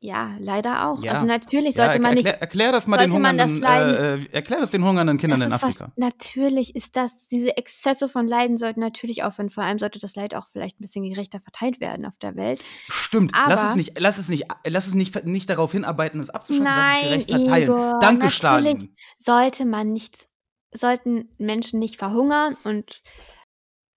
Ja, 0.00 0.36
leider 0.38 0.86
auch. 0.86 1.02
Ja. 1.02 1.14
Also 1.14 1.26
natürlich 1.26 1.74
Ja, 1.74 1.86
sollte 1.86 2.00
man 2.00 2.14
nicht. 2.14 2.24
erklär, 2.24 2.40
erklär 2.40 2.70
das 2.72 2.86
mal 2.86 2.98
den 2.98 3.12
hungernden, 3.12 3.64
äh, 3.64 4.14
äh, 4.14 4.26
erklär 4.30 4.60
das 4.60 4.70
den 4.70 4.84
hungernden 4.84 5.18
Kindern 5.18 5.40
in 5.42 5.48
ist 5.48 5.52
was, 5.54 5.62
Afrika. 5.64 5.92
natürlich 5.96 6.76
ist 6.76 6.94
das, 6.94 7.26
diese 7.26 7.56
Exzesse 7.56 8.08
von 8.08 8.28
Leiden 8.28 8.58
sollten 8.58 8.78
natürlich 8.78 9.24
aufhören. 9.24 9.50
Vor 9.50 9.64
allem 9.64 9.80
sollte 9.80 9.98
das 9.98 10.14
Leid 10.14 10.36
auch 10.36 10.46
vielleicht 10.46 10.78
ein 10.78 10.82
bisschen 10.82 11.02
gerechter 11.02 11.40
verteilt 11.40 11.80
werden 11.80 12.06
auf 12.06 12.16
der 12.18 12.36
Welt. 12.36 12.62
Stimmt, 12.88 13.32
lass 13.34 13.58
aber- 13.60 13.70
es 13.70 13.74
nicht, 13.74 13.98
lass 13.98 14.18
es 14.18 14.28
nicht, 14.28 14.44
lass 14.64 14.86
es 14.86 14.94
nicht, 14.94 15.24
nicht 15.24 15.50
darauf 15.50 15.72
hinarbeiten, 15.72 16.20
es 16.20 16.30
abzuschaffen, 16.30 16.64
lass 16.66 16.76
Nein, 16.76 17.02
es 17.02 17.26
gerecht 17.26 17.30
verteilen. 17.30 17.64
Igor, 17.64 17.98
Danke, 18.00 18.26
natürlich. 18.26 18.34
Stalin. 18.36 18.94
Sollte 19.18 19.64
man 19.64 19.92
nicht, 19.92 20.28
sollten 20.72 21.28
Menschen 21.38 21.80
nicht 21.80 21.96
verhungern 21.96 22.56
und 22.62 23.02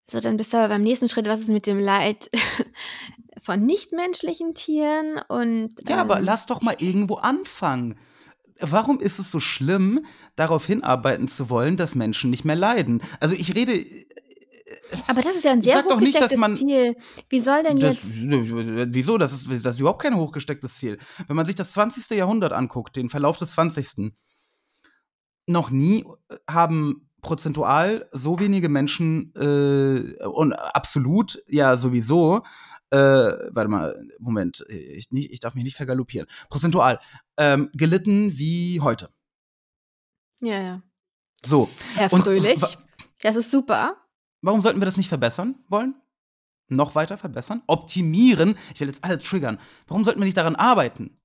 so, 0.10 0.20
dann 0.20 0.36
bist 0.36 0.52
du 0.52 0.58
aber 0.58 0.70
beim 0.70 0.82
nächsten 0.82 1.08
Schritt, 1.10 1.28
was 1.28 1.41
ist 1.41 1.49
mit 1.49 1.68
dem 1.68 1.80
Leid 1.80 2.30
von 3.42 3.62
nichtmenschlichen 3.62 4.54
Tieren 4.54 5.20
und 5.28 5.74
Ja, 5.88 5.98
aber 5.98 6.20
ähm, 6.20 6.26
lass 6.26 6.46
doch 6.46 6.62
mal 6.62 6.76
irgendwo 6.80 7.16
anfangen. 7.16 7.98
Warum 8.60 9.00
ist 9.00 9.18
es 9.18 9.32
so 9.32 9.39
schlimm, 9.39 10.06
darauf 10.36 10.66
hinarbeiten 10.68 11.28
zu 11.28 11.50
wollen, 11.50 11.78
dass 11.78 11.96
Menschen 11.96 12.30
nicht 12.30 12.46
mehr 12.46 12.56
leiden? 12.56 13.02
Also 13.20 13.34
ich 13.34 13.56
rede, 13.56 13.84
aber 15.08 15.22
das 15.22 15.36
ist 15.36 15.44
ja 15.44 15.52
ein 15.52 15.62
sehr 15.62 15.82
nicht, 15.84 15.92
hochgestecktes 15.92 16.38
man- 16.38 16.58
Ziel. 16.58 16.96
Wie 17.30 17.39
soll 17.39 17.64
denn 17.64 17.80
das, 17.80 18.04
jetzt 18.04 18.94
wieso? 18.94 19.18
Das 19.18 19.34
ist, 19.34 19.48
das 19.66 19.76
ist 19.76 19.80
überhaupt 19.80 20.02
kein 20.02 20.16
hochgestecktes 20.16 20.78
Ziel. 20.78 20.98
Wenn 21.28 21.36
man 21.36 21.46
sich 21.46 21.56
das 21.56 21.74
20. 21.74 22.12
Jahrhundert 22.18 22.54
anguckt, 22.54 22.96
den 22.96 23.10
Verlauf 23.10 23.38
des 23.38 23.52
20. 23.54 24.14
Noch 25.48 25.72
nie 25.72 26.06
haben 26.50 27.10
prozentual 27.22 28.08
so 28.12 28.39
wenige 28.39 28.70
Menschen 28.70 29.34
äh, 29.36 30.24
und 30.26 30.54
absolut 30.54 31.42
ja 31.48 31.78
sowieso 31.78 32.42
äh, 32.92 32.98
warte 32.98 33.70
mal, 33.70 34.08
Moment, 34.20 34.66
ich, 34.68 35.10
nicht, 35.12 35.32
ich 35.32 35.39
darf 35.39 35.56
mich 35.56 35.64
nicht 35.64 35.78
vergaloppieren. 35.78 36.28
Prozentual 36.50 37.00
ähm, 37.38 37.70
gelitten 37.74 38.38
wie 38.38 38.82
heute. 38.82 39.10
Ja, 40.42 40.60
ja. 40.62 40.82
So, 41.44 41.70
Herr 41.96 42.12
Und 42.12 42.24
Fröhlich, 42.24 42.62
das 43.22 43.36
ist 43.36 43.52
super. 43.52 43.98
warum 44.42 44.62
sollten 44.62 44.80
wir 44.82 44.86
das 44.86 44.98
nicht 44.98 45.10
verbessern 45.10 45.56
wollen? 45.70 45.96
Noch 46.68 46.96
weiter 46.96 47.18
verbessern? 47.18 47.64
Optimieren? 47.68 48.58
Ich 48.74 48.80
will 48.80 48.88
jetzt 48.88 49.04
alle 49.04 49.18
triggern. 49.18 49.60
Warum 49.88 50.04
sollten 50.04 50.20
wir 50.20 50.26
nicht 50.26 50.38
daran 50.38 50.56
arbeiten? 50.56 51.20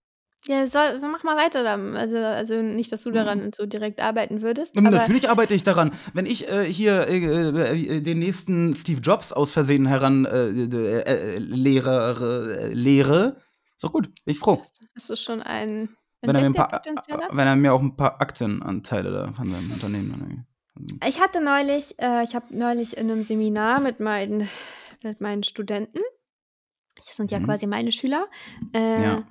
Ja, 0.49 0.67
soll, 0.69 1.01
mach 1.01 1.25
mal 1.25 1.37
weiter 1.37 1.65
dann. 1.65 1.97
Also, 1.97 2.19
also 2.19 2.63
nicht, 2.63 2.93
dass 2.93 3.03
du 3.03 3.11
daran 3.11 3.51
so 3.57 3.67
direkt 3.67 4.01
arbeiten 4.01 4.43
würdest. 4.43 4.77
Natürlich 4.77 5.29
arbeite 5.29 5.55
ich 5.55 5.65
daran. 5.65 5.91
Wenn 6.15 6.27
ich 6.27 6.49
äh, 6.49 6.65
hier 6.65 7.09
äh, 7.09 7.97
äh, 7.97 8.01
den 8.01 8.21
nächsten 8.21 8.77
Steve 8.77 9.01
Jobs 9.01 9.33
aus 9.33 9.51
Versehen 9.51 9.87
heran 9.87 10.25
äh, 10.25 10.49
äh, 10.49 11.03
äh, 11.03 11.39
lehre, 11.39 12.59
äh, 12.61 12.73
lehre, 12.73 13.37
ist 13.75 13.85
doch 13.85 13.93
gut, 13.93 14.07
bin 14.25 14.33
ich 14.33 14.39
froh. 14.39 14.63
hast 14.95 15.11
du 15.11 15.17
schon 15.17 15.43
ein 15.43 15.89
Wenn 16.23 16.37
er, 16.37 16.41
mir 16.43 16.47
ein 16.47 16.55
paar, 16.55 16.83
wenn 17.31 17.47
er 17.47 17.57
mir 17.57 17.75
auch 17.75 17.83
ein 17.83 17.97
paar 17.97 18.21
Aktienanteile 18.21 19.11
da 19.11 19.33
von 19.33 19.51
seinem 19.51 19.71
Unternehmen 19.73 20.47
Ich 21.07 21.21
hatte 21.21 21.43
neulich, 21.43 21.99
äh, 21.99 22.23
ich 22.23 22.37
habe 22.37 22.47
neulich 22.51 22.97
in 22.97 23.11
einem 23.11 23.25
Seminar 23.25 23.81
mit 23.81 23.99
meinen, 23.99 24.49
mit 25.03 25.21
meinen 25.21 25.43
Studenten, 25.43 26.01
das 26.97 27.15
sind 27.17 27.31
ja 27.31 27.39
Mhm. 27.39 27.45
quasi 27.45 27.67
meine 27.67 27.93
Schüler, 27.93 28.27
äh, 28.75 29.03
Ja. 29.03 29.25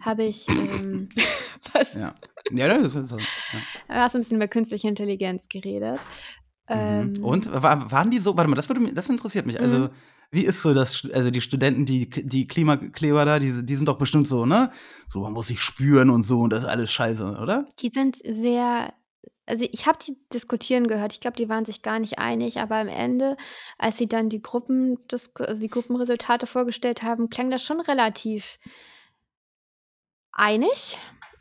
habe 0.00 0.24
ich 0.24 0.48
ähm, 0.48 1.08
was, 1.72 1.94
Ja. 1.94 2.14
Ja, 2.52 2.68
das 2.68 2.94
ist 2.94 3.08
so. 3.08 3.16
Ja. 3.18 3.24
hast 3.88 4.14
ein 4.14 4.20
bisschen 4.22 4.36
über 4.36 4.48
künstliche 4.48 4.88
Intelligenz 4.88 5.48
geredet. 5.48 6.00
Ähm, 6.68 7.12
Mhm. 7.16 7.24
Und 7.24 7.62
war, 7.62 7.90
waren 7.90 8.10
die 8.10 8.18
so, 8.18 8.36
warte 8.36 8.50
mal, 8.50 8.56
das 8.56 8.68
würde 8.68 8.92
das 8.92 9.08
interessiert 9.08 9.46
mich. 9.46 9.60
Also, 9.60 9.78
Mhm. 9.78 9.90
wie 10.32 10.44
ist 10.44 10.62
so 10.62 10.74
das, 10.74 11.08
also 11.12 11.30
die 11.30 11.40
Studenten, 11.40 11.86
die, 11.86 12.10
die 12.10 12.46
Klimakleber 12.48 13.24
da, 13.24 13.38
die, 13.38 13.64
die 13.64 13.76
sind 13.76 13.86
doch 13.88 13.98
bestimmt 13.98 14.26
so, 14.26 14.46
ne? 14.46 14.70
So, 15.08 15.20
man 15.22 15.32
muss 15.32 15.46
sich 15.48 15.60
spüren 15.60 16.10
und 16.10 16.22
so 16.24 16.40
und 16.40 16.50
das 16.52 16.64
ist 16.64 16.68
alles 16.68 16.90
scheiße, 16.92 17.24
oder? 17.40 17.66
Die 17.80 17.88
sind 17.90 18.16
sehr, 18.24 18.92
also 19.46 19.66
ich 19.70 19.86
habe 19.86 19.98
die 20.04 20.16
diskutieren 20.32 20.88
gehört. 20.88 21.12
Ich 21.12 21.20
glaube, 21.20 21.36
die 21.36 21.48
waren 21.48 21.64
sich 21.64 21.82
gar 21.82 21.98
nicht 21.98 22.18
einig, 22.18 22.58
aber 22.58 22.76
am 22.76 22.88
Ende, 22.88 23.36
als 23.78 23.96
sie 23.96 24.08
dann 24.08 24.28
die 24.28 24.42
Gruppen, 24.42 24.98
also 25.10 25.60
die 25.60 25.68
Gruppenresultate 25.68 26.46
vorgestellt 26.46 27.02
haben, 27.02 27.30
klang 27.30 27.50
das 27.50 27.62
schon 27.62 27.80
relativ 27.80 28.58
einig. 30.32 30.98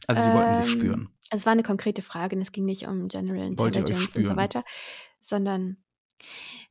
Also, 0.07 0.21
die 0.21 0.33
wollten 0.33 0.53
sich 0.55 0.65
Ähm, 0.65 0.79
spüren. 0.79 1.09
Also 1.31 1.41
es 1.41 1.45
war 1.47 1.53
eine 1.53 1.63
konkrete 1.63 2.03
Frage 2.03 2.35
und 2.35 2.41
es 2.43 2.51
ging 2.51 2.65
nicht 2.65 2.87
um 2.87 3.07
General 3.07 3.47
Intelligence 3.47 4.15
und 4.15 4.25
so 4.25 4.35
weiter, 4.35 4.63
sondern 5.19 5.77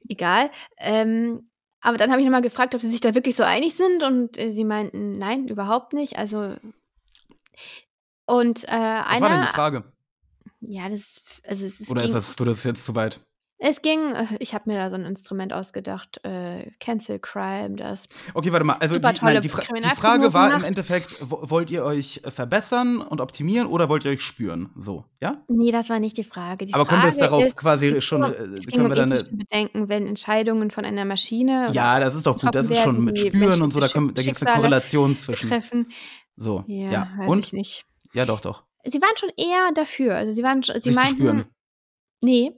egal. 0.08 0.50
Ähm, 0.78 1.50
aber 1.80 1.98
dann 1.98 2.10
habe 2.10 2.20
ich 2.20 2.26
nochmal 2.26 2.40
gefragt, 2.40 2.74
ob 2.74 2.80
sie 2.80 2.90
sich 2.90 3.00
da 3.00 3.14
wirklich 3.14 3.34
so 3.36 3.42
einig 3.42 3.74
sind 3.74 4.02
und 4.04 4.38
äh, 4.38 4.52
sie 4.52 4.64
meinten, 4.64 5.18
nein, 5.18 5.48
überhaupt 5.48 5.92
nicht. 5.92 6.16
Also 6.16 6.54
und 8.26 8.64
äh, 8.64 8.68
Was 8.68 9.20
war 9.20 9.28
denn 9.28 9.40
die 9.42 9.46
Frage? 9.48 9.92
Ja, 10.68 10.88
das, 10.88 11.22
also 11.46 11.66
es, 11.66 11.80
es 11.80 11.88
Oder 11.88 12.04
ist 12.04 12.14
das, 12.14 12.38
würde 12.38 12.50
das 12.52 12.64
jetzt 12.64 12.84
zu 12.84 12.94
weit? 12.94 13.20
es 13.58 13.80
ging, 13.80 14.12
äh, 14.12 14.26
ich 14.40 14.52
habe 14.52 14.68
mir 14.68 14.76
da 14.76 14.90
so 14.90 14.96
ein 14.96 15.04
Instrument 15.06 15.52
ausgedacht, 15.54 16.20
äh, 16.24 16.70
Cancel 16.80 17.18
Crime, 17.18 17.76
das 17.76 18.06
Okay, 18.34 18.52
warte 18.52 18.64
mal. 18.64 18.74
Also, 18.80 18.98
die, 18.98 19.08
nein, 19.22 19.40
die, 19.40 19.48
Fra 19.48 19.62
die 19.62 19.88
Frage 19.96 20.34
war 20.34 20.54
im. 20.54 20.64
Endeffekt, 20.64 21.16
wo- 21.20 21.48
wollt 21.48 21.70
ihr 21.70 21.84
euch 21.84 22.20
äh, 22.24 22.30
verbessern 22.30 23.00
und 23.00 23.20
optimieren 23.22 23.66
oder 23.68 23.88
wollt 23.88 24.04
ihr 24.04 24.10
euch 24.10 24.20
spüren? 24.22 24.70
So, 24.76 25.04
ja? 25.20 25.44
Nee, 25.48 25.70
das 25.70 25.88
war 25.88 25.98
nicht 26.00 26.16
die 26.18 26.24
Frage. 26.24 26.66
Die 26.66 26.74
Aber 26.74 26.84
Frage 26.84 27.00
kommt 27.02 27.12
es 27.12 27.18
darauf 27.18 27.42
ist, 27.44 27.56
quasi 27.56 28.02
schon, 28.02 28.24
äh, 28.24 28.34
können 28.34 28.60
um 28.84 28.88
wir 28.90 28.96
dann 28.96 29.12
eine, 29.12 29.20
ethische 29.20 29.36
Bedenken, 29.36 29.88
wenn 29.88 30.06
Entscheidungen 30.08 30.70
von 30.70 30.84
einer 30.84 31.04
Maschine 31.06 31.68
Ja, 31.72 32.00
das 32.00 32.14
ist 32.16 32.26
doch 32.26 32.38
gut. 32.38 32.54
Das 32.54 32.68
ist 32.68 32.80
schon 32.82 33.02
mit 33.04 33.18
Spüren 33.18 33.62
und 33.62 33.72
so, 33.72 33.80
da, 33.80 33.88
können- 33.88 34.12
da 34.12 34.20
gibt 34.20 34.36
es 34.36 34.42
eine 34.42 34.56
Korrelation 34.56 35.16
zwischen. 35.16 35.48
betreffen. 35.48 35.90
So, 36.36 36.64
Ja, 36.66 36.90
ja. 36.90 37.08
weiß 37.18 37.28
Und? 37.30 37.46
ich 37.46 37.52
nicht. 37.52 37.86
Ja, 38.12 38.26
doch, 38.26 38.40
doch. 38.40 38.64
Sie 38.86 39.00
waren 39.00 39.16
schon 39.18 39.30
eher 39.36 39.72
dafür. 39.74 40.14
Also 40.16 40.32
sie 40.32 40.42
waren, 40.42 40.62
sie 40.62 40.72
Sich 40.72 40.82
zu 40.84 40.92
meinten, 40.92 41.16
spüren. 41.16 41.44
nee, 42.22 42.52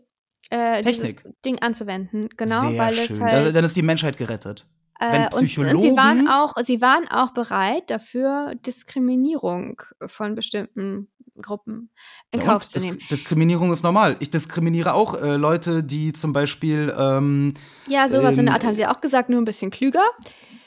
äh, 0.51 0.83
Technik. 0.83 1.25
Ding 1.45 1.61
anzuwenden, 1.61 2.29
genau, 2.37 2.71
Sehr 2.71 2.79
weil 2.79 2.95
schön. 2.95 3.17
es 3.17 3.21
halt, 3.23 3.55
Dann 3.55 3.65
ist 3.65 3.77
die 3.77 3.83
Menschheit 3.83 4.17
gerettet. 4.17 4.67
Wenn 4.99 5.23
äh, 5.23 5.29
und, 5.35 5.43
und 5.43 5.81
sie 5.83 5.97
waren 5.97 6.27
auch, 6.27 6.55
sie 6.63 6.81
waren 6.81 7.07
auch 7.09 7.33
bereit 7.35 7.91
dafür, 7.91 8.55
Diskriminierung 8.65 9.83
von 10.07 10.35
bestimmten 10.35 11.09
Gruppen 11.43 11.91
in 12.31 12.41
Ja, 12.41 12.47
Kauf 12.47 12.67
zu 12.67 12.81
nehmen. 12.81 12.99
Diskriminierung 13.11 13.71
ist 13.73 13.83
normal. 13.85 14.17
Ich 14.21 14.31
diskriminiere 14.31 14.95
auch 14.95 15.21
äh, 15.21 15.37
Leute, 15.37 15.83
die 15.83 16.15
zum 16.15 16.33
Beispiel. 16.33 16.95
Ähm, 16.99 17.53
Ja, 17.89 18.09
sowas 18.09 18.39
in 18.39 18.47
der 18.47 18.55
Art 18.55 18.65
haben 18.65 18.77
sie 18.77 18.87
auch 18.87 19.03
gesagt, 19.03 19.29
nur 19.29 19.39
ein 19.41 19.45
bisschen 19.45 19.71
klüger. 19.71 20.03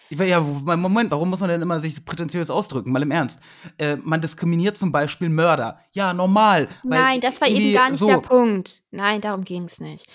Ja, 0.09 0.39
Moment, 0.41 1.11
warum 1.11 1.29
muss 1.29 1.39
man 1.39 1.49
denn 1.49 1.61
immer 1.61 1.79
sich 1.79 2.03
prätentiös 2.03 2.49
ausdrücken? 2.49 2.91
Mal 2.91 3.03
im 3.03 3.11
Ernst. 3.11 3.39
Äh, 3.77 3.97
man 3.97 4.21
diskriminiert 4.21 4.77
zum 4.77 4.91
Beispiel 4.91 5.29
Mörder. 5.29 5.79
Ja, 5.91 6.13
normal. 6.13 6.67
Nein, 6.83 7.21
das 7.21 7.39
war 7.41 7.47
eben 7.47 7.73
gar 7.73 7.89
nicht 7.89 7.99
so, 7.99 8.07
der 8.07 8.17
Punkt. 8.19 8.81
Nein, 8.91 9.21
darum 9.21 9.43
ging 9.43 9.65
es 9.65 9.79
nicht. 9.79 10.05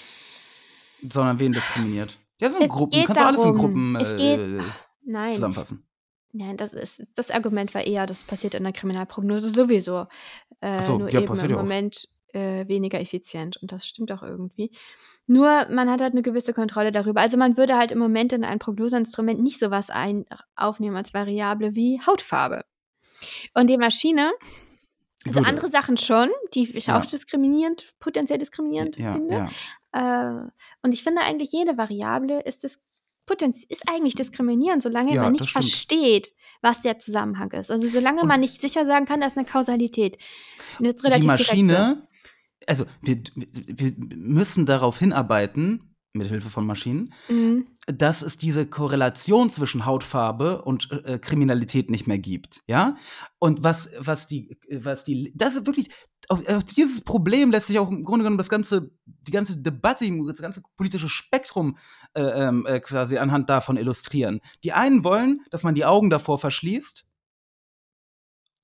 Sondern 1.03 1.39
wen 1.39 1.53
diskriminiert? 1.53 2.19
Ja, 2.41 2.51
so 2.51 2.57
in 2.57 2.65
Es 2.65 2.71
Gruppen. 2.71 3.05
Kannst 3.05 3.21
du 3.21 3.27
alles 3.27 3.45
in 3.45 3.53
darum, 3.53 3.59
Gruppen 3.59 3.97
äh, 3.97 4.17
geht- 4.17 4.65
Nein, 5.07 5.35
zusammenfassen. 5.35 5.87
nein 6.33 6.57
das, 6.57 6.73
ist, 6.73 7.03
das 7.15 7.31
Argument 7.31 7.75
war 7.75 7.83
eher, 7.83 8.07
das 8.07 8.23
passiert 8.23 8.55
in 8.55 8.65
der 8.65 8.73
Kriminalprognose 8.73 9.51
sowieso. 9.51 10.07
Äh, 10.61 10.83
so, 10.83 10.99
nur 10.99 11.11
ja, 11.11 11.21
eben 11.21 11.39
im. 11.39 11.53
Moment 11.53 12.09
äh, 12.33 12.67
weniger 12.69 13.01
effizient. 13.01 13.57
Und 13.59 13.71
das 13.73 13.87
stimmt 13.87 14.11
auch 14.13 14.23
irgendwie. 14.23 14.73
Nur 15.27 15.67
man 15.71 15.89
hat 15.91 16.01
halt 16.03 16.13
eine 16.13 16.23
gewisse 16.23 16.53
Kontrolle 16.53 16.93
darüber. 16.93 17.21
Also 17.21 17.37
man 17.39 17.57
würde 17.57 17.77
halt 17.77 17.93
im 17.93 17.99
Moment 17.99 18.33
in 18.33 18.45
ein 18.45 18.59
Prognoseinstrument 18.59 19.41
nicht 19.41 19.59
sowas 19.59 19.89
ein, 19.91 20.27
aufnehmen 20.55 20.97
als 20.97 21.15
Variable 21.15 21.75
wie 21.75 22.01
Hautfarbe. 22.07 22.65
Und 23.55 23.69
die 23.71 23.79
Maschine, 23.79 24.33
also 25.27 25.41
Würde. 25.41 25.49
andere 25.49 25.69
Sachen 25.71 25.97
schon, 25.97 26.29
die 26.53 26.71
ich 26.77 26.87
Ja. 26.89 27.01
auch 27.01 27.07
diskriminierend, 27.07 27.95
potenziell 28.01 28.39
diskriminierend 28.39 28.99
Ja, 28.99 29.15
finde. 29.15 29.49
ja. 29.95 30.41
Äh, 30.43 30.51
und 30.83 30.93
ich 30.93 31.03
finde 31.03 31.23
eigentlich, 31.23 31.53
jede 31.53 31.79
Variable 31.79 32.41
ist, 32.43 32.79
Potenz 33.27 33.65
ist 33.71 33.89
eigentlich 33.89 34.15
diskriminierend, 34.17 34.83
solange 34.83 35.15
Ja, 35.15 35.23
man 35.23 35.33
nicht 35.33 35.49
versteht, 35.49 36.35
was 36.61 36.83
der 36.83 36.99
Zusammenhang 36.99 37.51
ist. 37.53 37.71
Also 37.71 37.89
solange 37.89 38.21
Und- 38.21 38.29
man 38.29 38.41
nicht 38.41 38.61
sicher 38.61 38.85
sagen 38.85 39.07
kann, 39.07 39.21
da 39.23 39.27
ist 39.29 39.39
eine 39.39 39.47
Kausalität. 39.47 40.19
Eine 40.79 40.93
Die 40.93 41.01
relativ 41.01 41.23
direkte. 41.25 41.47
Maschine, 41.53 42.03
also 42.67 42.85
wir, 43.03 43.23
wir 43.37 43.93
müssen 43.99 44.67
darauf 44.67 44.99
hinarbeiten, 44.99 45.95
mit 46.17 46.29
Hilfe 46.29 46.49
von 46.49 46.65
Maschinen, 46.65 47.13
Mhm. 47.29 47.67
dass 47.87 48.23
es 48.23 48.39
diese 48.39 48.67
Korrelation 48.67 49.51
zwischen 49.51 49.85
Hautfarbe 49.85 50.63
und 50.63 50.89
äh, 51.05 51.19
Kriminalität 51.19 51.91
nicht 51.91 52.07
mehr 52.07 52.19
gibt, 52.19 52.61
ja? 52.69 52.97
Und 53.41 53.65
was, 53.65 53.91
was 53.99 54.29
die, 54.29 54.57
was 54.71 55.03
die, 55.05 55.33
das 55.35 55.57
ist 55.57 55.67
wirklich, 55.67 55.91
auf, 56.29 56.49
auf 56.49 56.65
dieses 56.65 57.01
Problem 57.01 57.51
lässt 57.51 57.67
sich 57.67 57.79
auch 57.81 57.91
im 57.91 58.05
Grunde 58.05 58.23
genommen 58.23 58.39
das 58.39 58.49
ganze, 58.49 58.93
die 59.05 59.33
ganze 59.33 59.57
Debatte, 59.57 60.07
das 60.29 60.41
ganze 60.41 60.63
politische 60.77 61.09
Spektrum 61.09 61.77
äh, 62.15 62.23
ähm, 62.23 62.65
äh, 62.65 62.81
quasi 62.81 63.19
anhand 63.19 63.51
davon 63.51 63.77
illustrieren. 63.77 64.41
Die 64.63 64.73
einen 64.73 65.05
wollen, 65.05 65.41
dass 65.51 65.65
man 65.65 65.75
die 65.75 65.85
Augen 65.85 66.11
davor 66.11 66.39
verschließt 66.39 67.05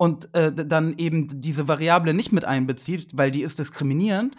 und 0.00 0.34
äh, 0.34 0.50
dann 0.50 0.96
eben 0.96 1.42
diese 1.42 1.68
Variable 1.68 2.14
nicht 2.14 2.32
mit 2.32 2.46
einbezieht, 2.46 3.10
weil 3.12 3.30
die 3.30 3.42
ist 3.42 3.58
diskriminierend. 3.58 4.34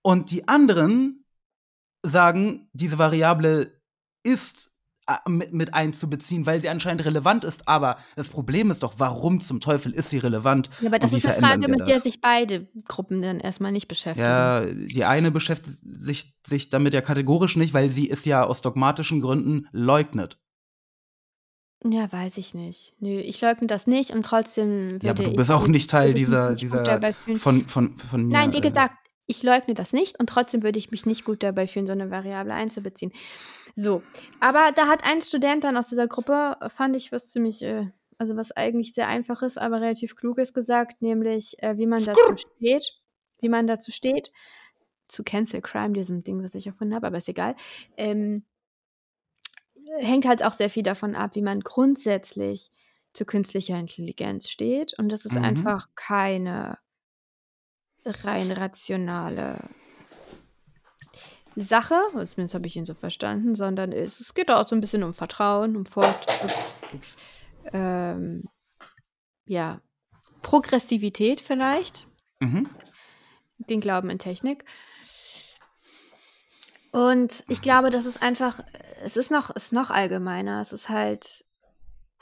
Und 0.00 0.30
die 0.30 0.48
anderen 0.48 1.26
sagen, 2.02 2.70
diese 2.72 2.98
Variable 2.98 3.70
ist 4.22 4.72
äh, 5.06 5.28
mit, 5.28 5.52
mit 5.52 5.74
einzubeziehen, 5.74 6.46
weil 6.46 6.62
sie 6.62 6.70
anscheinend 6.70 7.04
relevant 7.04 7.44
ist. 7.44 7.68
Aber 7.68 7.98
das 8.16 8.30
Problem 8.30 8.70
ist 8.70 8.82
doch, 8.82 8.94
warum 8.96 9.42
zum 9.42 9.60
Teufel 9.60 9.92
ist 9.92 10.08
sie 10.08 10.16
relevant? 10.16 10.70
Ja, 10.80 10.88
aber 10.88 10.98
das 10.98 11.12
ist 11.12 11.26
eine 11.26 11.38
Frage, 11.38 11.68
mit 11.68 11.86
der 11.86 12.00
sich 12.00 12.22
beide 12.22 12.66
Gruppen 12.88 13.20
dann 13.20 13.40
erstmal 13.40 13.72
nicht 13.72 13.88
beschäftigen. 13.88 14.26
Ja, 14.26 14.62
die 14.64 15.04
eine 15.04 15.30
beschäftigt 15.30 15.80
sich, 15.82 16.34
sich 16.46 16.70
damit 16.70 16.94
ja 16.94 17.02
kategorisch 17.02 17.56
nicht, 17.56 17.74
weil 17.74 17.90
sie 17.90 18.08
es 18.08 18.24
ja 18.24 18.42
aus 18.42 18.62
dogmatischen 18.62 19.20
Gründen 19.20 19.68
leugnet. 19.70 20.38
Ja, 21.86 22.10
weiß 22.10 22.38
ich 22.38 22.54
nicht. 22.54 22.94
Nö, 23.00 23.18
ich 23.18 23.40
leugne 23.42 23.66
das 23.66 23.86
nicht 23.86 24.10
und 24.10 24.24
trotzdem 24.24 24.90
würde 24.92 25.06
Ja, 25.06 25.12
aber 25.12 25.24
du 25.24 25.30
ich 25.30 25.36
bist 25.36 25.50
auch 25.50 25.66
nicht 25.66 25.90
Teil 25.90 26.14
dieser, 26.14 26.54
dieser 26.54 27.12
von, 27.36 27.68
von, 27.68 27.98
von 27.98 28.26
mir. 28.26 28.32
Nein, 28.32 28.52
wie 28.54 28.58
äh, 28.58 28.62
gesagt, 28.62 28.94
ich 29.26 29.42
leugne 29.42 29.74
das 29.74 29.92
nicht 29.92 30.18
und 30.18 30.28
trotzdem 30.28 30.62
würde 30.62 30.78
ich 30.78 30.90
mich 30.90 31.04
nicht 31.04 31.24
gut 31.24 31.42
dabei 31.42 31.66
fühlen, 31.66 31.86
so 31.86 31.92
eine 31.92 32.10
Variable 32.10 32.54
einzubeziehen. 32.54 33.12
So, 33.76 34.02
aber 34.40 34.72
da 34.74 34.88
hat 34.88 35.04
ein 35.04 35.20
Student 35.20 35.64
dann 35.64 35.76
aus 35.76 35.88
dieser 35.88 36.08
Gruppe, 36.08 36.56
fand 36.74 36.96
ich 36.96 37.12
was 37.12 37.28
ziemlich, 37.28 37.62
äh, 37.62 37.90
also 38.18 38.36
was 38.36 38.52
eigentlich 38.52 38.94
sehr 38.94 39.08
einfaches, 39.08 39.58
aber 39.58 39.80
relativ 39.80 40.16
kluges 40.16 40.54
gesagt, 40.54 41.02
nämlich 41.02 41.62
äh, 41.62 41.76
wie 41.76 41.86
man 41.86 42.04
dazu 42.04 42.36
steht, 42.36 42.94
wie 43.40 43.48
man 43.48 43.66
dazu 43.66 43.90
steht, 43.90 44.30
zu 45.08 45.22
Cancel 45.22 45.60
Crime, 45.60 45.92
diesem 45.92 46.22
Ding, 46.22 46.42
was 46.42 46.54
ich 46.54 46.66
erfunden 46.66 46.94
habe, 46.94 47.08
aber 47.08 47.18
ist 47.18 47.28
egal. 47.28 47.56
Ähm, 47.96 48.44
hängt 49.98 50.26
halt 50.26 50.44
auch 50.44 50.54
sehr 50.54 50.70
viel 50.70 50.82
davon 50.82 51.14
ab, 51.14 51.34
wie 51.34 51.42
man 51.42 51.60
grundsätzlich 51.60 52.70
zu 53.12 53.24
künstlicher 53.24 53.78
Intelligenz 53.78 54.48
steht. 54.48 54.94
Und 54.98 55.08
das 55.10 55.24
ist 55.24 55.36
Mhm. 55.36 55.44
einfach 55.44 55.88
keine 55.94 56.78
rein 58.04 58.52
rationale 58.52 59.58
Sache, 61.56 61.94
zumindest 62.12 62.54
habe 62.54 62.66
ich 62.66 62.76
ihn 62.76 62.84
so 62.86 62.94
verstanden, 62.94 63.54
sondern 63.54 63.92
es, 63.92 64.18
es 64.18 64.34
geht 64.34 64.50
auch 64.50 64.66
so 64.66 64.74
ein 64.74 64.80
bisschen 64.80 65.04
um 65.04 65.14
Vertrauen, 65.14 65.76
um 65.76 65.86
Fortschritt, 65.86 66.52
ähm, 67.72 68.48
ja, 69.46 69.80
Progressivität 70.42 71.40
vielleicht, 71.40 72.06
Mhm. 72.40 72.68
den 73.58 73.80
Glauben 73.80 74.10
in 74.10 74.18
Technik. 74.18 74.64
Und 76.94 77.42
ich 77.48 77.60
glaube, 77.60 77.90
das 77.90 78.06
ist 78.06 78.22
einfach, 78.22 78.60
es 79.02 79.16
ist 79.16 79.32
noch, 79.32 79.50
ist 79.50 79.72
noch 79.72 79.90
allgemeiner. 79.90 80.60
Es 80.60 80.72
ist 80.72 80.88
halt, 80.88 81.44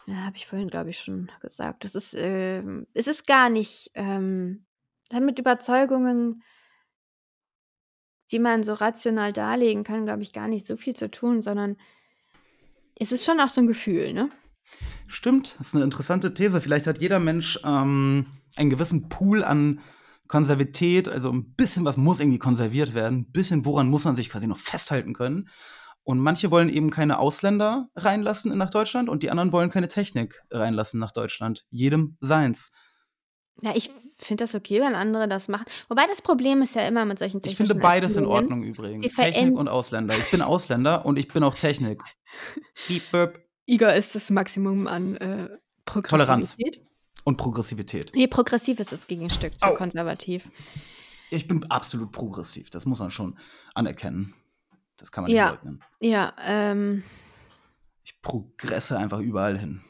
ja, 0.07 0.15
habe 0.25 0.39
ich 0.39 0.47
vorhin, 0.47 0.69
glaube 0.69 0.89
ich, 0.89 0.99
schon 0.99 1.31
gesagt. 1.43 1.85
Es 1.85 1.95
ist, 1.95 2.15
ähm, 2.17 2.87
es 2.95 3.07
ist 3.07 3.27
gar 3.27 3.51
nicht, 3.51 3.91
ähm, 3.93 4.65
hat 5.13 5.23
mit 5.25 5.39
Überzeugungen, 5.39 6.43
die 8.31 8.39
man 8.39 8.63
so 8.63 8.73
rational 8.73 9.35
darlegen 9.35 9.85
kann, 9.85 10.07
glaube 10.07 10.23
ich, 10.23 10.33
gar 10.33 10.49
nicht 10.49 10.67
so 10.67 10.79
viel 10.79 10.97
zu 10.97 11.11
tun, 11.11 11.43
sondern 11.43 11.77
es 12.99 13.13
ist 13.13 13.27
schon 13.27 13.41
auch 13.41 13.51
so 13.51 13.61
ein 13.61 13.67
Gefühl, 13.67 14.15
ne? 14.15 14.31
Stimmt, 15.07 15.55
das 15.59 15.69
ist 15.69 15.75
eine 15.75 15.85
interessante 15.85 16.33
These. 16.33 16.63
Vielleicht 16.63 16.87
hat 16.87 16.97
jeder 16.97 17.19
Mensch 17.19 17.61
ähm, 17.63 18.25
einen 18.57 18.71
gewissen 18.71 19.11
Pool 19.11 19.45
an 19.45 19.81
Konservität, 20.33 21.11
also 21.11 21.31
ein 21.31 21.53
bisschen 21.57 21.85
was 21.85 21.99
muss 21.99 22.19
irgendwie 22.19 22.39
konserviert 22.39 22.95
werden, 22.95 23.19
ein 23.19 23.33
bisschen 23.33 23.67
woran 23.67 23.91
muss 23.91 24.07
man 24.07 24.17
sich 24.17 24.31
quasi 24.31 24.47
noch 24.47 24.57
festhalten 24.57 25.13
können. 25.13 25.51
Und 26.05 26.21
manche 26.21 26.51
wollen 26.51 26.71
eben 26.71 26.89
keine 26.89 27.19
Ausländer 27.19 27.91
reinlassen 27.97 28.57
nach 28.57 28.71
Deutschland 28.71 29.11
und 29.11 29.23
die 29.23 29.31
anderen 29.31 29.53
wollen 29.53 29.69
keine 29.69 29.89
Technik 29.89 30.43
reinlassen 30.51 30.99
nach 30.99 31.11
Deutschland. 31.11 31.67
Jedem 31.69 32.17
seins. 32.21 32.73
Ja, 33.61 33.73
ich 33.75 33.91
finde 34.17 34.45
das 34.45 34.55
okay, 34.55 34.81
wenn 34.81 34.95
andere 34.95 35.29
das 35.29 35.49
machen. 35.49 35.67
Wobei 35.91 36.07
das 36.07 36.23
Problem 36.23 36.63
ist 36.63 36.77
ja 36.77 36.89
immer 36.89 37.05
mit 37.05 37.19
solchen 37.19 37.43
Ich 37.45 37.55
finde 37.55 37.75
beides 37.75 38.17
in 38.17 38.25
Ordnung 38.25 38.63
übrigens. 38.63 39.03
Sie 39.03 39.11
Technik 39.11 39.55
und 39.55 39.69
Ausländer. 39.69 40.17
Ich 40.17 40.31
bin 40.31 40.41
Ausländer 40.41 41.05
und 41.05 41.19
ich 41.19 41.29
bin 41.29 41.43
auch 41.45 41.55
Technik. 41.55 42.03
Piep, 42.87 43.03
böp. 43.13 43.39
Igor 43.67 43.93
ist 43.93 44.15
das 44.15 44.31
Maximum 44.31 44.87
an 44.87 45.17
äh, 45.17 45.51
Toleranz. 45.85 46.57
Progressivität. 47.25 47.27
Und 47.27 47.37
Progressivität. 47.37 48.13
Nee, 48.15 48.27
progressiv 48.27 48.81
ist 48.81 48.93
das 48.93 49.07
Gegenstück 49.07 49.59
zu 49.59 49.67
Au. 49.67 49.75
konservativ. 49.75 50.49
Ich 51.31 51.47
bin 51.47 51.65
absolut 51.71 52.13
progressiv. 52.13 52.71
Das 52.71 52.85
muss 52.87 52.99
man 52.99 53.11
schon 53.11 53.39
anerkennen. 53.75 54.35
Das 54.97 55.11
kann 55.13 55.23
man 55.25 55.31
Ja. 55.31 55.53
nicht 55.53 55.63
leugnen. 55.63 55.85
Ja, 56.01 56.35
ähm, 56.45 57.03
Ich 58.05 58.21
progresse 58.21 58.99
einfach 58.99 59.21
überall 59.21 59.57
hin. 59.59 59.83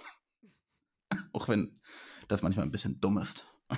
Auch 1.32 1.48
wenn 1.48 1.80
das 2.28 2.42
manchmal 2.42 2.64
ein 2.66 2.70
bisschen 2.70 3.00
dumm 3.00 3.18
ist. 3.18 3.46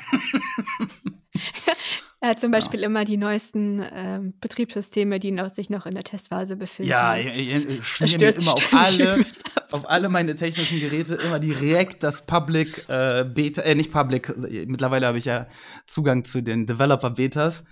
er 2.21 2.31
hat 2.31 2.41
zum 2.41 2.51
Beispiel 2.51 2.83
immer 2.83 3.05
die 3.05 3.17
neuesten 3.17 3.85
ähm, 3.93 4.35
Betriebssysteme, 4.41 5.21
die 5.21 5.31
noch, 5.31 5.51
sich 5.51 5.71
noch 5.71 5.87
in 5.87 5.95
der 5.95 6.03
Testphase 6.03 6.57
befinden. 6.57 6.91
Ja, 6.91 7.17
ich, 7.17 7.27
ich, 7.27 7.69
ich 7.69 8.01
Er 8.01 8.09
schmier 8.09 8.19
mir 8.19 8.33
stürzt 8.33 8.43
immer 8.43 8.55
auf 8.55 8.73
alle, 8.73 9.27
auf 9.71 9.89
alle 9.89 10.09
meine 10.09 10.35
technischen 10.35 10.81
Geräte 10.81 11.15
immer 11.15 11.39
direkt 11.39 12.03
das 12.03 12.27
Public 12.27 12.89
äh, 12.89 13.25
Beta, 13.25 13.63
äh, 13.63 13.75
nicht 13.77 13.93
Public, 13.93 14.37
mittlerweile 14.67 15.07
habe 15.07 15.19
ich 15.19 15.27
ja 15.27 15.47
Zugang 15.87 16.25
zu 16.25 16.41
den 16.41 16.67
Developer 16.67 17.11
Betas. 17.11 17.65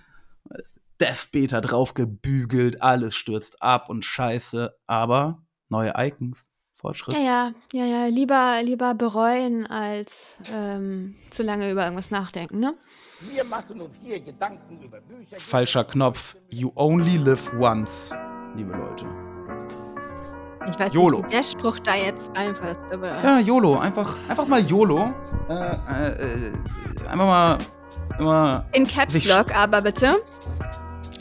Dev 0.99 1.27
Beta 1.31 1.61
draufgebügelt, 1.61 2.81
alles 2.81 3.15
stürzt 3.15 3.61
ab 3.61 3.89
und 3.89 4.05
scheiße, 4.05 4.73
aber 4.87 5.43
neue 5.69 5.93
Icons, 5.95 6.47
Fortschritt. 6.77 7.13
Ja, 7.15 7.19
ja, 7.21 7.53
ja, 7.73 7.85
ja, 7.85 8.05
lieber, 8.05 8.61
lieber 8.63 8.93
bereuen, 8.93 9.65
als 9.65 10.37
ähm, 10.53 11.15
zu 11.31 11.41
lange 11.41 11.71
über 11.71 11.83
irgendwas 11.83 12.11
nachdenken, 12.11 12.59
ne? 12.59 12.75
Wir 13.19 13.43
machen 13.43 13.81
uns 13.81 13.95
hier 14.03 14.19
Gedanken 14.19 14.79
über 14.83 15.01
Bücher. 15.01 15.39
Falscher 15.39 15.83
Knopf. 15.83 16.37
You 16.49 16.71
only 16.75 17.17
live 17.17 17.51
once, 17.59 18.13
liebe 18.55 18.73
Leute. 18.77 19.07
Ich 20.69 20.77
weiß 20.77 20.93
YOLO. 20.93 21.17
nicht, 21.21 21.29
wie 21.29 21.35
der 21.35 21.43
Spruch 21.43 21.79
da 21.79 21.95
jetzt 21.95 22.29
reinpasst, 22.35 22.85
aber. 22.91 23.23
Ja, 23.23 23.39
YOLO. 23.39 23.77
Einfach, 23.79 24.15
einfach 24.29 24.45
mal 24.47 24.61
YOLO. 24.61 25.13
Äh, 25.49 25.53
äh, 25.53 26.11
äh, 26.11 27.07
einfach 27.09 27.25
mal, 27.25 27.57
immer 28.19 28.65
In 28.73 28.85
Caps 28.85 29.27
Lock, 29.27 29.55
aber 29.55 29.81
bitte. 29.81 30.21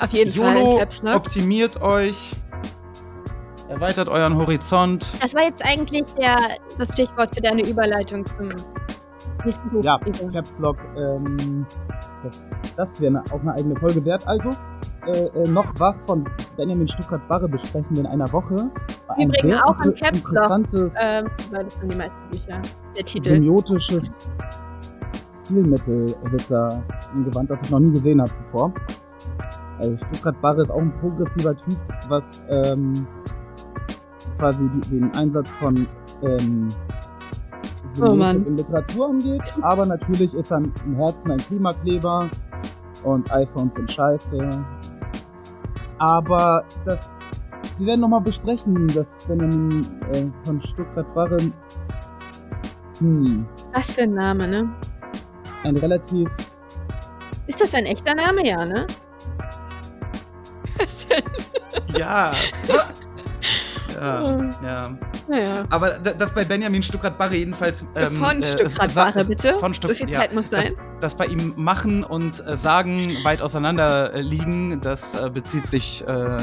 Auf 0.00 0.10
jeden 0.12 0.32
Fall 0.32 0.56
in 0.56 0.62
YOLO 0.62 0.78
Caps 0.78 1.00
Lock. 1.02 1.14
optimiert 1.14 1.80
euch, 1.80 2.32
erweitert 3.68 4.08
euren 4.08 4.36
Horizont. 4.36 5.08
Das 5.20 5.34
war 5.34 5.44
jetzt 5.44 5.64
eigentlich 5.64 6.04
der, 6.14 6.36
das 6.78 6.92
Stichwort 6.92 7.34
für 7.34 7.40
deine 7.40 7.68
Überleitung 7.68 8.24
zum 8.26 8.48
nächsten 9.44 9.70
Buch. 9.70 9.84
Ja. 9.84 9.98
Caps 10.32 10.58
Lock, 10.58 10.76
ähm, 10.96 11.66
das, 12.22 12.56
das 12.76 13.00
wäre 13.00 13.22
auch 13.30 13.40
eine 13.40 13.52
eigene 13.54 13.76
Folge 13.76 14.04
wert. 14.04 14.26
Also, 14.26 14.50
äh, 15.06 15.26
äh, 15.26 15.48
noch 15.48 15.78
wach 15.78 15.96
von 16.06 16.28
Benjamin 16.56 16.88
Stuttgart-Barre 16.88 17.48
besprechen 17.48 17.94
wir 17.94 18.00
in 18.00 18.06
einer 18.06 18.30
Woche. 18.32 18.70
Ein 19.08 19.28
bringen 19.28 19.52
sehr 19.52 19.66
auch 19.66 19.78
an 19.78 19.90
inter 19.90 20.06
Caps 20.06 20.18
Lock, 20.18 20.32
interessantes, 20.32 20.96
Ähm, 21.02 21.30
weil 21.50 21.64
das 21.64 21.74
sind 21.74 21.92
die 21.92 21.96
meisten 21.96 22.30
Bücher. 22.30 22.62
Der 22.96 23.04
Titel. 23.04 23.22
semiotisches 23.22 24.30
Stilmittel 25.32 26.06
wird 26.30 26.44
da 26.50 26.82
angewandt, 27.12 27.50
das 27.50 27.62
ich 27.62 27.70
noch 27.70 27.78
nie 27.78 27.92
gesehen 27.92 28.20
habe 28.20 28.32
zuvor. 28.32 28.72
Also 29.78 29.96
Stuttgart-Barre 29.96 30.62
ist 30.62 30.70
auch 30.70 30.80
ein 30.80 30.92
progressiver 30.98 31.56
Typ, 31.56 31.78
was 32.08 32.46
ähm, 32.48 33.06
quasi 34.38 34.68
die, 34.68 34.90
den 34.90 35.14
Einsatz 35.14 35.52
von 35.54 35.86
ähm, 36.22 36.68
Oh 38.00 38.14
Mann. 38.14 38.18
Semiotik 38.18 38.46
in 38.46 38.56
Literatur 38.56 39.08
angeht. 39.08 39.42
Aber 39.62 39.86
natürlich 39.86 40.34
ist 40.34 40.50
er 40.50 40.58
im 40.58 40.96
Herzen 40.96 41.32
ein 41.32 41.38
Klimakleber 41.38 42.28
und 43.04 43.32
iPhones 43.32 43.76
sind 43.76 43.90
scheiße. 43.90 44.48
Aber 45.98 46.64
das, 46.84 47.10
wir 47.78 47.86
werden 47.86 48.00
nochmal 48.00 48.20
besprechen, 48.20 48.88
dass 48.88 49.24
Benjamin 49.26 49.86
äh, 50.12 50.26
von 50.44 50.60
Stuttgart-Barre 50.60 51.38
hm, 52.98 53.46
Was 53.72 53.92
für 53.92 54.02
ein 54.02 54.14
Name, 54.14 54.48
ne? 54.48 54.68
ein 55.62 55.76
relativ 55.76 56.28
Ist 57.46 57.60
das 57.60 57.74
ein 57.74 57.86
echter 57.86 58.14
Name? 58.14 58.46
Ja, 58.46 58.64
ne? 58.64 58.86
Ja. 61.96 62.32
ja, 63.96 64.50
ja. 64.64 64.98
naja. 65.28 65.64
Aber 65.70 65.90
da- 65.98 66.12
das 66.12 66.32
bei 66.32 66.44
Benjamin 66.44 66.82
Stuttgart-Barre 66.82 67.34
jedenfalls. 67.36 67.84
ähm, 67.96 68.10
Von 68.12 68.42
äh, 68.42 68.44
Stuttgart-Barre, 68.46 69.20
es- 69.20 69.28
bitte. 69.28 69.52
Von 69.58 69.72
So 69.72 69.78
Stutt 69.78 69.96
viel 69.96 70.10
ja, 70.10 70.20
Zeit 70.20 70.34
muss 70.34 70.50
das, 70.50 70.64
sein. 70.66 70.74
Das 71.00 71.14
bei 71.14 71.26
ihm 71.26 71.52
Machen 71.56 72.04
und 72.04 72.44
äh, 72.46 72.56
Sagen 72.56 73.16
weit 73.24 73.42
auseinander 73.42 74.12
äh, 74.14 74.20
liegen, 74.20 74.80
das 74.80 75.14
äh, 75.14 75.30
bezieht 75.30 75.66
sich. 75.66 76.02
Äh, 76.08 76.38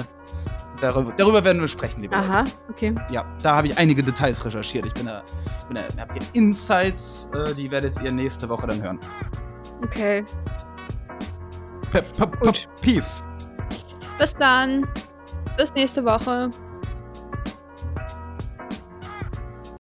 darüber, 0.81 1.13
darüber 1.15 1.43
werden 1.43 1.61
wir 1.61 1.67
sprechen, 1.67 2.01
liebe 2.01 2.15
Leute. 2.15 2.27
Aha, 2.27 2.43
okay. 2.69 2.93
Ja, 3.09 3.23
da 3.41 3.55
habe 3.55 3.67
ich 3.67 3.77
einige 3.77 4.03
Details 4.03 4.43
recherchiert. 4.43 4.85
Ich 4.85 4.93
bin 4.93 5.05
da. 5.05 5.23
Bin 5.69 5.75
da 5.75 6.01
habt 6.01 6.15
ihr 6.15 6.21
Insights, 6.33 7.29
äh, 7.33 7.53
die 7.53 7.71
werdet 7.71 8.01
ihr 8.01 8.11
nächste 8.11 8.49
Woche 8.49 8.67
dann 8.67 8.81
hören. 8.81 8.99
Okay. 9.83 10.23
P 11.91 11.99
-p 11.99 12.03
-p 12.25 12.39
Gut. 12.39 12.67
Peace. 12.81 13.23
Bis 14.17 14.33
dann. 14.35 14.87
Bis 15.57 15.73
nächste 15.75 16.03
Woche. 16.03 16.49